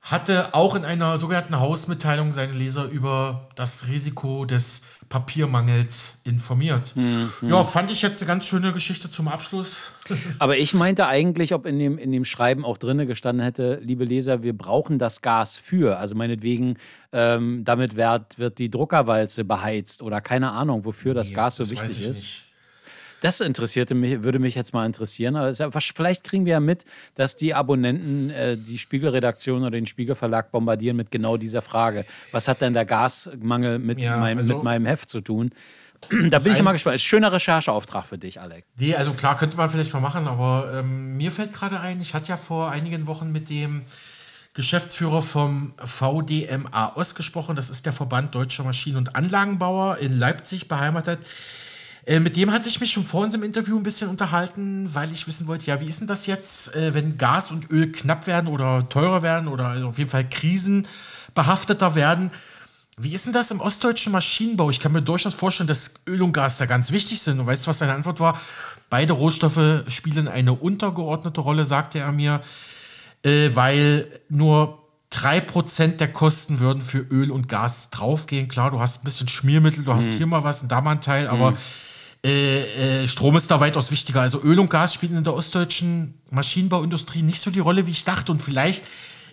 hatte 0.00 0.54
auch 0.54 0.74
in 0.74 0.84
einer 0.84 1.18
sogenannten 1.18 1.58
Hausmitteilung 1.58 2.32
seine 2.32 2.52
Leser 2.52 2.86
über 2.86 3.48
das 3.56 3.88
Risiko 3.88 4.44
des 4.44 4.82
Papiermangels 5.08 6.18
informiert. 6.24 6.94
Mhm. 6.94 7.30
Ja, 7.42 7.64
fand 7.64 7.90
ich 7.90 8.02
jetzt 8.02 8.20
eine 8.20 8.28
ganz 8.28 8.46
schöne 8.46 8.72
Geschichte 8.72 9.10
zum 9.10 9.28
Abschluss. 9.28 9.90
Aber 10.38 10.58
ich 10.58 10.74
meinte 10.74 11.06
eigentlich, 11.06 11.54
ob 11.54 11.66
in 11.66 11.78
dem, 11.78 11.98
in 11.98 12.12
dem 12.12 12.24
Schreiben 12.24 12.64
auch 12.64 12.78
drinne 12.78 13.06
gestanden 13.06 13.42
hätte, 13.42 13.80
liebe 13.82 14.04
Leser, 14.04 14.42
wir 14.42 14.56
brauchen 14.56 14.98
das 14.98 15.22
Gas 15.22 15.56
für. 15.56 15.98
Also 15.98 16.14
meinetwegen, 16.14 16.76
ähm, 17.12 17.64
damit 17.64 17.96
wird, 17.96 18.38
wird 18.38 18.58
die 18.58 18.70
Druckerwalze 18.70 19.44
beheizt 19.44 20.02
oder 20.02 20.20
keine 20.20 20.52
Ahnung, 20.52 20.84
wofür 20.84 21.14
das 21.14 21.30
nee, 21.30 21.34
Gas 21.34 21.56
so 21.56 21.64
das 21.64 21.70
wichtig 21.70 22.02
ist. 22.02 22.24
Nicht. 22.24 22.47
Das 23.20 23.40
interessierte 23.40 23.94
mich, 23.94 24.22
würde 24.22 24.38
mich 24.38 24.54
jetzt 24.54 24.72
mal 24.72 24.86
interessieren. 24.86 25.36
Aber 25.36 25.50
ja, 25.50 25.70
vielleicht 25.70 26.24
kriegen 26.24 26.44
wir 26.44 26.52
ja 26.52 26.60
mit, 26.60 26.84
dass 27.14 27.36
die 27.36 27.54
Abonnenten 27.54 28.30
äh, 28.30 28.56
die 28.56 28.78
Spiegelredaktion 28.78 29.62
oder 29.62 29.72
den 29.72 29.86
Spiegelverlag 29.86 30.50
bombardieren 30.50 30.96
mit 30.96 31.10
genau 31.10 31.36
dieser 31.36 31.62
Frage. 31.62 32.04
Was 32.32 32.48
hat 32.48 32.60
denn 32.60 32.74
der 32.74 32.84
Gasmangel 32.84 33.78
mit, 33.78 34.00
ja, 34.00 34.16
meinem, 34.18 34.38
also 34.38 34.54
mit 34.54 34.62
meinem 34.62 34.86
Heft 34.86 35.08
zu 35.08 35.20
tun? 35.20 35.50
da 36.30 36.38
bin 36.38 36.52
ich 36.52 36.62
mal 36.62 36.72
gespannt. 36.72 36.96
Ist 36.96 37.02
ein 37.02 37.06
schöner 37.06 37.32
Rechercheauftrag 37.32 38.06
für 38.06 38.18
dich, 38.18 38.40
Alec. 38.40 38.64
Nee, 38.76 38.94
also 38.94 39.12
klar, 39.14 39.36
könnte 39.36 39.56
man 39.56 39.68
vielleicht 39.68 39.92
mal 39.92 40.00
machen, 40.00 40.28
aber 40.28 40.70
ähm, 40.74 41.16
mir 41.16 41.32
fällt 41.32 41.52
gerade 41.52 41.80
ein, 41.80 42.00
ich 42.00 42.14
hatte 42.14 42.28
ja 42.28 42.36
vor 42.36 42.70
einigen 42.70 43.06
Wochen 43.06 43.32
mit 43.32 43.50
dem 43.50 43.82
Geschäftsführer 44.54 45.22
vom 45.22 45.74
VDMA 45.84 46.92
Ost 46.94 47.14
gesprochen. 47.14 47.56
Das 47.56 47.70
ist 47.70 47.86
der 47.86 47.92
Verband 47.92 48.34
Deutscher 48.34 48.64
Maschinen- 48.64 48.96
und 48.96 49.14
Anlagenbauer 49.14 49.98
in 49.98 50.18
Leipzig 50.18 50.68
beheimatet. 50.68 51.20
Äh, 52.08 52.20
mit 52.20 52.36
dem 52.36 52.50
hatte 52.52 52.70
ich 52.70 52.80
mich 52.80 52.90
schon 52.90 53.04
vor 53.04 53.22
unserem 53.22 53.44
Interview 53.44 53.76
ein 53.76 53.82
bisschen 53.82 54.08
unterhalten, 54.08 54.88
weil 54.94 55.12
ich 55.12 55.26
wissen 55.26 55.46
wollte, 55.46 55.66
ja, 55.66 55.78
wie 55.78 55.88
ist 55.88 56.00
denn 56.00 56.06
das 56.06 56.24
jetzt, 56.24 56.74
äh, 56.74 56.94
wenn 56.94 57.18
Gas 57.18 57.50
und 57.50 57.70
Öl 57.70 57.92
knapp 57.92 58.26
werden 58.26 58.48
oder 58.48 58.88
teurer 58.88 59.22
werden 59.22 59.46
oder 59.46 59.68
also 59.68 59.88
auf 59.88 59.98
jeden 59.98 60.08
Fall 60.08 60.26
krisenbehafteter 60.26 61.94
werden? 61.94 62.30
Wie 62.96 63.12
ist 63.12 63.26
denn 63.26 63.34
das 63.34 63.50
im 63.50 63.60
ostdeutschen 63.60 64.10
Maschinenbau? 64.10 64.70
Ich 64.70 64.80
kann 64.80 64.92
mir 64.92 65.02
durchaus 65.02 65.34
vorstellen, 65.34 65.66
dass 65.66 65.92
Öl 66.08 66.22
und 66.22 66.32
Gas 66.32 66.56
da 66.56 66.64
ganz 66.64 66.92
wichtig 66.92 67.20
sind. 67.20 67.40
Und 67.40 67.46
weißt 67.46 67.64
du, 67.64 67.68
was 67.68 67.78
seine 67.78 67.92
Antwort 67.92 68.20
war? 68.20 68.40
Beide 68.88 69.12
Rohstoffe 69.12 69.84
spielen 69.88 70.28
eine 70.28 70.54
untergeordnete 70.54 71.42
Rolle, 71.42 71.66
sagte 71.66 71.98
er 71.98 72.12
mir, 72.12 72.40
äh, 73.22 73.50
weil 73.52 74.08
nur 74.30 74.82
3% 75.12 75.98
der 75.98 76.10
Kosten 76.10 76.58
würden 76.58 76.82
für 76.82 77.00
Öl 77.00 77.30
und 77.30 77.50
Gas 77.50 77.90
draufgehen. 77.90 78.48
Klar, 78.48 78.70
du 78.70 78.80
hast 78.80 79.02
ein 79.02 79.04
bisschen 79.04 79.28
Schmiermittel, 79.28 79.84
du 79.84 79.92
hast 79.92 80.06
mhm. 80.06 80.16
hier 80.16 80.26
mal 80.26 80.42
was 80.42 80.62
und 80.62 80.72
da 80.72 80.80
mal 80.80 80.92
ein 80.92 81.00
Teil, 81.02 81.28
aber 81.28 81.50
mhm. 81.50 81.58
Äh, 82.24 83.04
äh, 83.04 83.08
Strom 83.08 83.36
ist 83.36 83.50
da 83.50 83.60
weitaus 83.60 83.90
wichtiger. 83.90 84.20
Also 84.20 84.42
Öl 84.42 84.58
und 84.58 84.70
Gas 84.70 84.94
spielen 84.94 85.16
in 85.16 85.24
der 85.24 85.34
ostdeutschen 85.34 86.14
Maschinenbauindustrie 86.30 87.22
nicht 87.22 87.40
so 87.40 87.50
die 87.50 87.60
Rolle, 87.60 87.86
wie 87.86 87.92
ich 87.92 88.04
dachte. 88.04 88.32
Und 88.32 88.42
vielleicht 88.42 88.84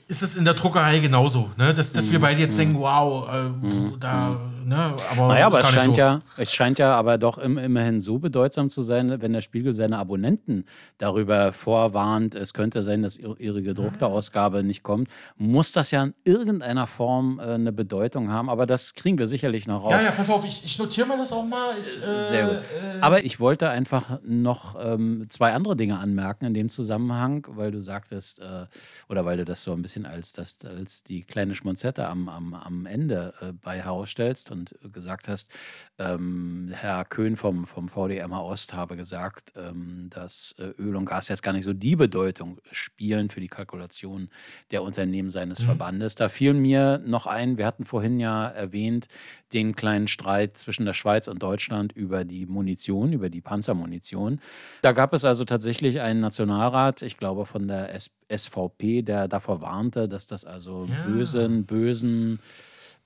ist 0.07 0.21
es 0.21 0.35
in 0.35 0.45
der 0.45 0.53
Druckerei 0.53 0.99
genauso, 0.99 1.49
ne? 1.57 1.73
dass, 1.73 1.93
dass 1.93 2.11
wir 2.11 2.19
mhm. 2.19 2.23
beide 2.23 2.41
jetzt 2.41 2.53
mhm. 2.53 2.57
denken, 2.57 2.79
wow, 2.79 3.27
äh, 3.27 3.43
mhm. 3.49 3.99
da, 3.99 4.39
ne? 4.65 4.93
aber, 5.11 5.27
naja, 5.27 5.47
aber 5.47 5.59
es 5.61 5.69
scheint, 5.69 5.95
so. 5.95 6.01
ja, 6.01 6.19
es 6.37 6.53
scheint 6.53 6.79
ja 6.79 6.95
aber 6.95 7.17
doch 7.17 7.37
immerhin 7.37 7.99
so 7.99 8.19
bedeutsam 8.19 8.69
zu 8.69 8.83
sein, 8.83 9.21
wenn 9.21 9.33
der 9.33 9.41
Spiegel 9.41 9.73
seine 9.73 9.97
Abonnenten 9.97 10.65
darüber 10.99 11.51
vorwarnt, 11.51 12.35
es 12.35 12.53
könnte 12.53 12.83
sein, 12.83 13.01
dass 13.01 13.17
ihre 13.17 13.63
gedruckte 13.63 14.05
Ausgabe 14.05 14.63
nicht 14.63 14.83
kommt, 14.83 15.09
muss 15.37 15.71
das 15.71 15.91
ja 15.91 16.03
in 16.03 16.13
irgendeiner 16.23 16.87
Form 16.87 17.39
äh, 17.39 17.53
eine 17.53 17.71
Bedeutung 17.71 18.29
haben, 18.29 18.49
aber 18.49 18.65
das 18.65 18.93
kriegen 18.93 19.17
wir 19.17 19.27
sicherlich 19.27 19.67
noch 19.67 19.83
raus. 19.83 19.93
Ja, 19.93 20.03
ja, 20.03 20.11
pass 20.11 20.29
auf, 20.29 20.45
ich, 20.45 20.63
ich 20.63 20.77
notiere 20.77 21.07
mir 21.07 21.17
das 21.17 21.33
auch 21.33 21.45
mal. 21.45 21.71
Ich, 21.79 22.07
äh, 22.07 22.23
Sehr 22.23 22.45
gut. 22.45 22.57
Äh, 22.57 23.01
aber 23.01 23.25
ich 23.25 23.39
wollte 23.39 23.69
einfach 23.69 24.19
noch 24.23 24.75
ähm, 24.79 25.25
zwei 25.29 25.53
andere 25.53 25.75
Dinge 25.75 25.97
anmerken 25.97 26.45
in 26.45 26.53
dem 26.53 26.69
Zusammenhang, 26.69 27.47
weil 27.49 27.71
du 27.71 27.81
sagtest, 27.81 28.39
äh, 28.41 28.65
oder 29.09 29.25
weil 29.25 29.37
du 29.37 29.45
das 29.45 29.63
so 29.63 29.73
ein 29.73 29.81
bisschen 29.81 29.95
bisschen 29.95 30.05
als, 30.05 30.33
das, 30.33 30.65
als 30.65 31.03
die 31.03 31.23
kleine 31.23 31.55
Schmonzette 31.55 32.07
am, 32.07 32.29
am, 32.29 32.53
am 32.53 32.85
Ende 32.85 33.33
äh, 33.41 33.51
bei 33.51 33.81
herausstellst 33.81 34.51
und 34.55 34.93
gesagt 34.93 35.27
hast, 35.27 35.51
ähm, 35.99 36.69
Herr 36.71 37.05
Köhn 37.05 37.35
vom, 37.35 37.65
vom 37.65 37.89
VDMA 37.89 38.39
Ost 38.39 38.73
habe 38.73 38.95
gesagt, 38.95 39.53
ähm, 39.55 40.07
dass 40.09 40.55
äh, 40.57 40.67
Öl 40.81 40.95
und 40.95 41.05
Gas 41.05 41.27
jetzt 41.27 41.43
gar 41.43 41.53
nicht 41.53 41.65
so 41.65 41.73
die 41.73 41.95
Bedeutung 41.95 42.59
spielen 42.71 43.29
für 43.29 43.41
die 43.41 43.47
Kalkulation 43.47 44.29
der 44.71 44.83
Unternehmen 44.83 45.29
seines 45.29 45.61
mhm. 45.61 45.65
Verbandes. 45.65 46.15
Da 46.15 46.29
fiel 46.29 46.53
mir 46.53 47.01
noch 47.05 47.25
ein, 47.27 47.57
wir 47.57 47.65
hatten 47.65 47.85
vorhin 47.85 48.19
ja 48.19 48.47
erwähnt, 48.47 49.07
den 49.53 49.75
kleinen 49.75 50.07
Streit 50.07 50.57
zwischen 50.57 50.85
der 50.85 50.93
Schweiz 50.93 51.27
und 51.27 51.43
Deutschland 51.43 51.93
über 51.93 52.25
die 52.25 52.45
Munition, 52.45 53.13
über 53.13 53.29
die 53.29 53.41
Panzermunition. 53.41 54.39
Da 54.81 54.91
gab 54.91 55.13
es 55.13 55.25
also 55.25 55.45
tatsächlich 55.45 56.01
einen 56.01 56.19
Nationalrat, 56.19 57.01
ich 57.01 57.17
glaube 57.17 57.45
von 57.45 57.67
der 57.67 57.97
SVP, 58.33 59.01
der 59.01 59.27
davor 59.27 59.61
warnte, 59.61 60.07
dass 60.07 60.27
das 60.27 60.45
also 60.45 60.87
ja. 60.89 61.11
bösen, 61.11 61.65
bösen 61.65 62.39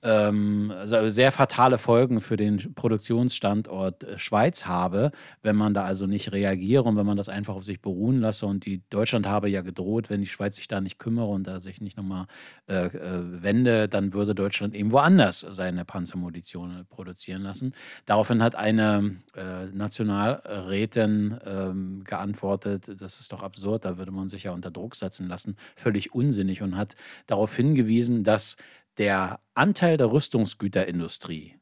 ähm, 0.02 0.72
also 0.74 1.08
sehr 1.08 1.30
fatale 1.30 1.76
Folgen 1.76 2.20
für 2.20 2.36
den 2.36 2.74
Produktionsstandort 2.74 4.04
äh, 4.04 4.18
Schweiz 4.18 4.66
habe, 4.66 5.12
wenn 5.42 5.56
man 5.56 5.74
da 5.74 5.84
also 5.84 6.06
nicht 6.06 6.32
reagiere 6.32 6.84
und 6.84 6.96
wenn 6.96 7.06
man 7.06 7.16
das 7.16 7.28
einfach 7.28 7.54
auf 7.54 7.64
sich 7.64 7.80
beruhen 7.80 8.18
lasse. 8.20 8.46
Und 8.46 8.64
die 8.64 8.82
Deutschland 8.88 9.26
habe 9.26 9.50
ja 9.50 9.60
gedroht, 9.60 10.08
wenn 10.08 10.20
die 10.20 10.26
Schweiz 10.26 10.56
sich 10.56 10.68
da 10.68 10.80
nicht 10.80 10.98
kümmere 10.98 11.26
und 11.26 11.46
da 11.46 11.60
sich 11.60 11.80
nicht 11.80 11.96
nochmal 11.96 12.26
äh, 12.66 12.86
äh, 12.86 13.42
wende, 13.42 13.88
dann 13.88 14.12
würde 14.12 14.34
Deutschland 14.34 14.74
eben 14.74 14.90
woanders 14.90 15.40
seine 15.40 15.84
Panzermunition 15.84 16.86
produzieren 16.88 17.42
lassen. 17.42 17.74
Daraufhin 18.06 18.42
hat 18.42 18.54
eine 18.54 19.16
äh, 19.34 19.66
Nationalrätin 19.74 21.38
ähm, 21.44 22.04
geantwortet, 22.04 22.90
das 23.00 23.20
ist 23.20 23.32
doch 23.32 23.42
absurd, 23.42 23.84
da 23.84 23.98
würde 23.98 24.12
man 24.12 24.28
sich 24.28 24.44
ja 24.44 24.52
unter 24.52 24.70
Druck 24.70 24.94
setzen 24.94 25.28
lassen, 25.28 25.56
völlig 25.76 26.14
unsinnig 26.14 26.62
und 26.62 26.76
hat 26.76 26.94
darauf 27.26 27.54
hingewiesen, 27.54 28.24
dass 28.24 28.56
der 28.98 29.40
Anteil 29.54 29.96
der 29.96 30.10
Rüstungsgüterindustrie 30.12 31.60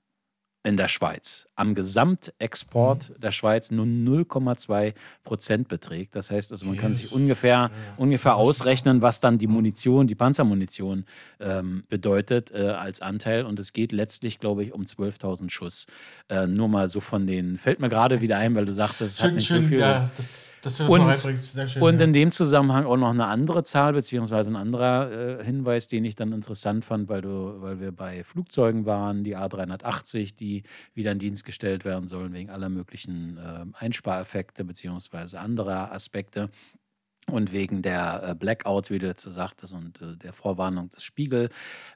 in 0.64 0.76
der 0.76 0.89
Schweiz 0.89 1.49
am 1.59 1.74
Gesamtexport 1.74 3.11
mhm. 3.11 3.20
der 3.20 3.33
Schweiz 3.33 3.70
nur 3.70 3.87
0,2 3.87 4.95
Prozent 5.24 5.68
beträgt. 5.68 6.14
Das 6.14 6.31
heißt, 6.31 6.53
also 6.53 6.66
man 6.66 6.74
yes. 6.74 6.83
kann 6.83 6.93
sich 6.95 7.12
ungefähr, 7.12 7.51
ja. 7.51 7.70
ungefähr 7.97 8.37
ausrechnen, 8.37 9.03
was 9.03 9.20
dann 9.20 9.39
die 9.39 9.47
Munition, 9.47 10.07
die 10.07 10.14
Panzermunition 10.14 11.05
ähm, 11.41 11.85
bedeutet 11.89 12.53
äh, 12.53 12.68
als 12.68 13.01
Anteil. 13.01 13.45
Und 13.45 13.59
es 13.59 13.72
geht 13.72 13.93
letztlich, 13.93 14.39
glaube 14.39 14.62
ich, 14.62 14.72
um 14.72 14.83
12.000 14.83 15.51
Schuss. 15.51 15.87
Äh, 16.29 16.47
nur 16.47 16.68
mal 16.68 16.89
so 16.89 17.01
von 17.01 17.26
den, 17.26 17.59
fällt 17.59 17.81
mir 17.81 17.89
gerade 17.89 18.20
wieder 18.20 18.37
ein, 18.39 18.55
weil 18.55 18.64
du 18.64 18.72
sagtest, 18.72 19.18
es 19.18 19.22
hat 19.22 19.35
nicht 19.35 19.49
schön, 19.49 19.62
so 19.62 19.68
viel. 19.68 19.81
Ja, 19.81 20.09
das 20.16 20.49
das 20.62 20.80
und, 20.80 21.00
noch 21.00 21.14
Sehr 21.14 21.66
schön, 21.66 21.82
und 21.82 22.00
in 22.00 22.12
dem 22.12 22.32
Zusammenhang 22.32 22.86
auch 22.86 22.96
noch 22.96 23.11
eine 23.11 23.26
andere 23.26 23.62
Zahl, 23.62 23.92
beziehungsweise 23.92 24.50
ein 24.50 24.56
anderer 24.56 25.40
äh, 25.40 25.44
Hinweis, 25.44 25.88
den 25.88 26.04
ich 26.04 26.14
dann 26.14 26.32
interessant 26.32 26.84
fand, 26.84 27.09
weil, 27.09 27.22
du, 27.22 27.61
weil 27.61 27.80
wir 27.80 27.92
bei 27.92 28.24
Flugzeugen 28.24 28.86
waren, 28.86 29.24
die 29.24 29.36
A380, 29.36 30.36
die 30.36 30.62
wieder 30.94 31.12
in 31.12 31.18
Dienst 31.18 31.44
gestellt 31.44 31.84
werden 31.84 32.06
sollen, 32.06 32.32
wegen 32.32 32.50
aller 32.50 32.68
möglichen 32.68 33.38
äh, 33.38 33.64
Einspareffekte, 33.78 34.64
beziehungsweise 34.64 35.40
anderer 35.40 35.92
Aspekte. 35.92 36.50
Und 37.31 37.53
wegen 37.53 37.83
der 37.83 38.22
äh, 38.22 38.35
Blackouts, 38.35 38.91
wie 38.91 38.99
du 38.99 39.07
jetzt 39.07 39.22
sagtest, 39.22 39.74
und 39.74 40.01
äh, 40.01 40.16
der 40.16 40.33
Vorwarnung 40.33 40.89
des 40.89 41.03
Spiegel. 41.03 41.51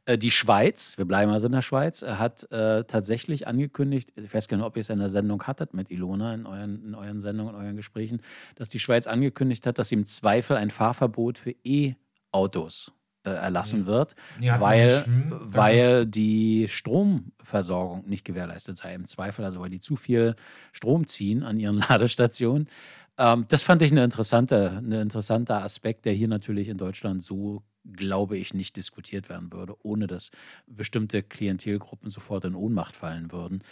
Äh, 0.05 0.19
die 0.19 0.31
Schweiz, 0.31 0.99
wir 0.99 1.05
bleiben 1.05 1.33
also 1.33 1.47
in 1.47 1.53
der 1.53 1.63
Schweiz, 1.63 2.03
hat 2.03 2.47
tatsächlich 2.51 3.47
angekündigt, 3.47 4.13
ich 4.17 4.33
weiß 4.33 4.49
gar 4.49 4.57
nicht, 4.57 4.67
ob 4.67 4.77
ihr 4.77 4.81
es 4.81 4.91
in 4.91 4.99
der 4.99 5.09
Sendung 5.09 5.43
hattet 5.45 5.75
mit 5.75 5.91
Ilona, 5.91 6.35
in 6.35 6.47
euren, 6.47 6.85
in 6.85 6.95
euren 6.95 7.21
Sendungen, 7.21 7.55
in 7.55 7.61
euren 7.61 7.77
Gesprächen, 7.77 8.21
dass 8.57 8.69
die 8.69 8.79
Schweiz 8.79 9.07
angekündigt 9.07 9.67
hat, 9.67 9.79
dass 9.79 9.89
sie 9.89 9.95
im 9.95 10.05
Zweifel 10.05 10.57
ein 10.57 10.71
Fahrverbot 10.71 11.39
für 11.39 11.55
E-Autos 11.65 12.93
erlassen 13.25 13.87
wird, 13.87 14.17
ja, 14.41 14.61
weil, 14.61 15.05
hm, 15.05 15.41
weil 15.45 16.07
die 16.07 16.67
Stromversorgung 16.69 18.09
nicht 18.09 18.25
gewährleistet 18.25 18.77
sei. 18.77 18.95
Im 18.95 19.07
Zweifel, 19.07 19.45
also 19.45 19.61
weil 19.61 19.71
die 19.71 19.81
zu 19.81 19.95
viel 19.97 20.35
Strom 20.73 21.07
ziehen 21.07 21.43
an 21.45 21.59
ihren 21.59 21.77
Ladestationen. 21.89 22.69
Ähm, 23.23 23.47
das 23.49 23.63
fand 23.63 23.83
ich 23.83 23.93
eine 23.93 24.03
interessante, 24.05 24.71
ein 24.79 24.91
interessanter 24.93 25.63
Aspekt, 25.63 26.05
der 26.07 26.13
hier 26.13 26.29
natürlich 26.29 26.69
in 26.69 26.77
Deutschland 26.79 27.23
so, 27.23 27.63
glaube 27.97 28.37
ich, 28.37 28.55
nicht 28.55 28.77
diskutiert 28.77 29.29
werden 29.29 29.53
würde, 29.53 29.75
ohne 29.83 30.07
dass 30.07 30.31
bestimmte 30.67 31.23
Klientelgruppen 31.23 32.11
sofort 32.11 32.45
in 32.45 32.55
Ohnmacht 32.55 32.97
fallen 32.97 33.33
würden. 33.33 33.63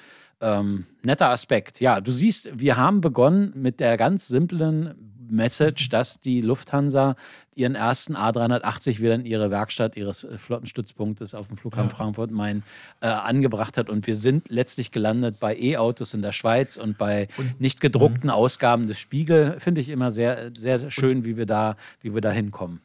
Ähm, 0.40 0.86
netter 1.02 1.30
Aspekt. 1.30 1.80
Ja, 1.80 2.00
du 2.00 2.12
siehst, 2.12 2.58
wir 2.58 2.76
haben 2.76 3.00
begonnen 3.00 3.52
mit 3.54 3.78
der 3.78 3.96
ganz 3.96 4.28
simplen 4.28 4.94
Message, 5.30 5.88
dass 5.88 6.20
die 6.20 6.40
Lufthansa 6.40 7.14
ihren 7.54 7.74
ersten 7.74 8.16
A380 8.16 9.00
wieder 9.00 9.14
in 9.14 9.26
ihre 9.26 9.50
Werkstatt 9.50 9.96
ihres 9.96 10.26
Flottenstützpunktes 10.36 11.34
auf 11.34 11.48
dem 11.48 11.56
Flughafen 11.56 11.90
ja. 11.90 11.96
Frankfurt-Main 11.96 12.62
äh, 13.00 13.06
angebracht 13.06 13.76
hat. 13.76 13.90
Und 13.90 14.06
wir 14.06 14.16
sind 14.16 14.48
letztlich 14.48 14.92
gelandet 14.92 15.38
bei 15.40 15.56
E-Autos 15.56 16.14
in 16.14 16.22
der 16.22 16.32
Schweiz 16.32 16.76
und 16.76 16.96
bei 16.96 17.28
und, 17.36 17.60
nicht 17.60 17.80
gedruckten 17.80 18.28
mh. 18.28 18.34
Ausgaben 18.34 18.88
des 18.88 18.98
Spiegel. 18.98 19.60
Finde 19.60 19.80
ich 19.80 19.88
immer 19.90 20.10
sehr, 20.10 20.52
sehr 20.56 20.90
schön, 20.90 21.18
und, 21.18 21.24
wie 21.24 21.36
wir 21.36 21.46
da, 21.46 21.76
wie 22.00 22.14
wir 22.14 22.20
da 22.20 22.30
hinkommen. 22.30 22.80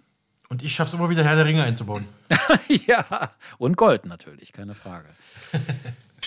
Und 0.50 0.64
ich 0.64 0.74
schaffe 0.74 0.90
es 0.90 0.94
immer 0.94 1.10
wieder, 1.10 1.24
Herr 1.24 1.36
der 1.36 1.46
Ringe 1.46 1.64
einzubauen. 1.64 2.06
ja, 2.88 3.32
und 3.58 3.78
Gold 3.78 4.06
natürlich, 4.06 4.54
keine 4.54 4.76
Frage. 4.76 5.10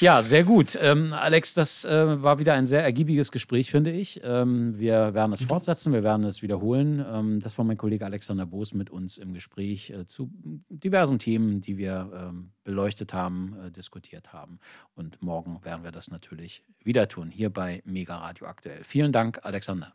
Ja, 0.00 0.22
sehr 0.22 0.44
gut. 0.44 0.78
Ähm, 0.80 1.12
Alex, 1.12 1.54
das 1.54 1.84
äh, 1.84 2.22
war 2.22 2.38
wieder 2.38 2.54
ein 2.54 2.66
sehr 2.66 2.84
ergiebiges 2.84 3.32
Gespräch, 3.32 3.70
finde 3.70 3.90
ich. 3.90 4.20
Ähm, 4.22 4.78
wir 4.78 5.12
werden 5.12 5.32
es 5.32 5.42
fortsetzen, 5.42 5.92
wir 5.92 6.04
werden 6.04 6.24
es 6.24 6.40
wiederholen. 6.40 7.04
Ähm, 7.10 7.40
das 7.40 7.58
war 7.58 7.64
mein 7.64 7.76
Kollege 7.76 8.04
Alexander 8.04 8.46
Boos 8.46 8.74
mit 8.74 8.90
uns 8.90 9.18
im 9.18 9.34
Gespräch 9.34 9.90
äh, 9.90 10.06
zu 10.06 10.30
diversen 10.68 11.18
Themen, 11.18 11.60
die 11.60 11.78
wir 11.78 12.10
ähm, 12.14 12.52
beleuchtet 12.62 13.12
haben, 13.12 13.56
äh, 13.66 13.70
diskutiert 13.72 14.32
haben. 14.32 14.60
Und 14.94 15.20
morgen 15.20 15.64
werden 15.64 15.82
wir 15.82 15.90
das 15.90 16.12
natürlich 16.12 16.62
wieder 16.84 17.08
tun, 17.08 17.30
hier 17.30 17.50
bei 17.50 17.82
Mega 17.84 18.18
Radio 18.18 18.46
Aktuell. 18.46 18.84
Vielen 18.84 19.10
Dank, 19.10 19.40
Alexander. 19.42 19.92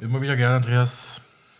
Immer 0.00 0.22
wieder 0.22 0.36
gerne, 0.36 0.56
Andreas. 0.56 1.20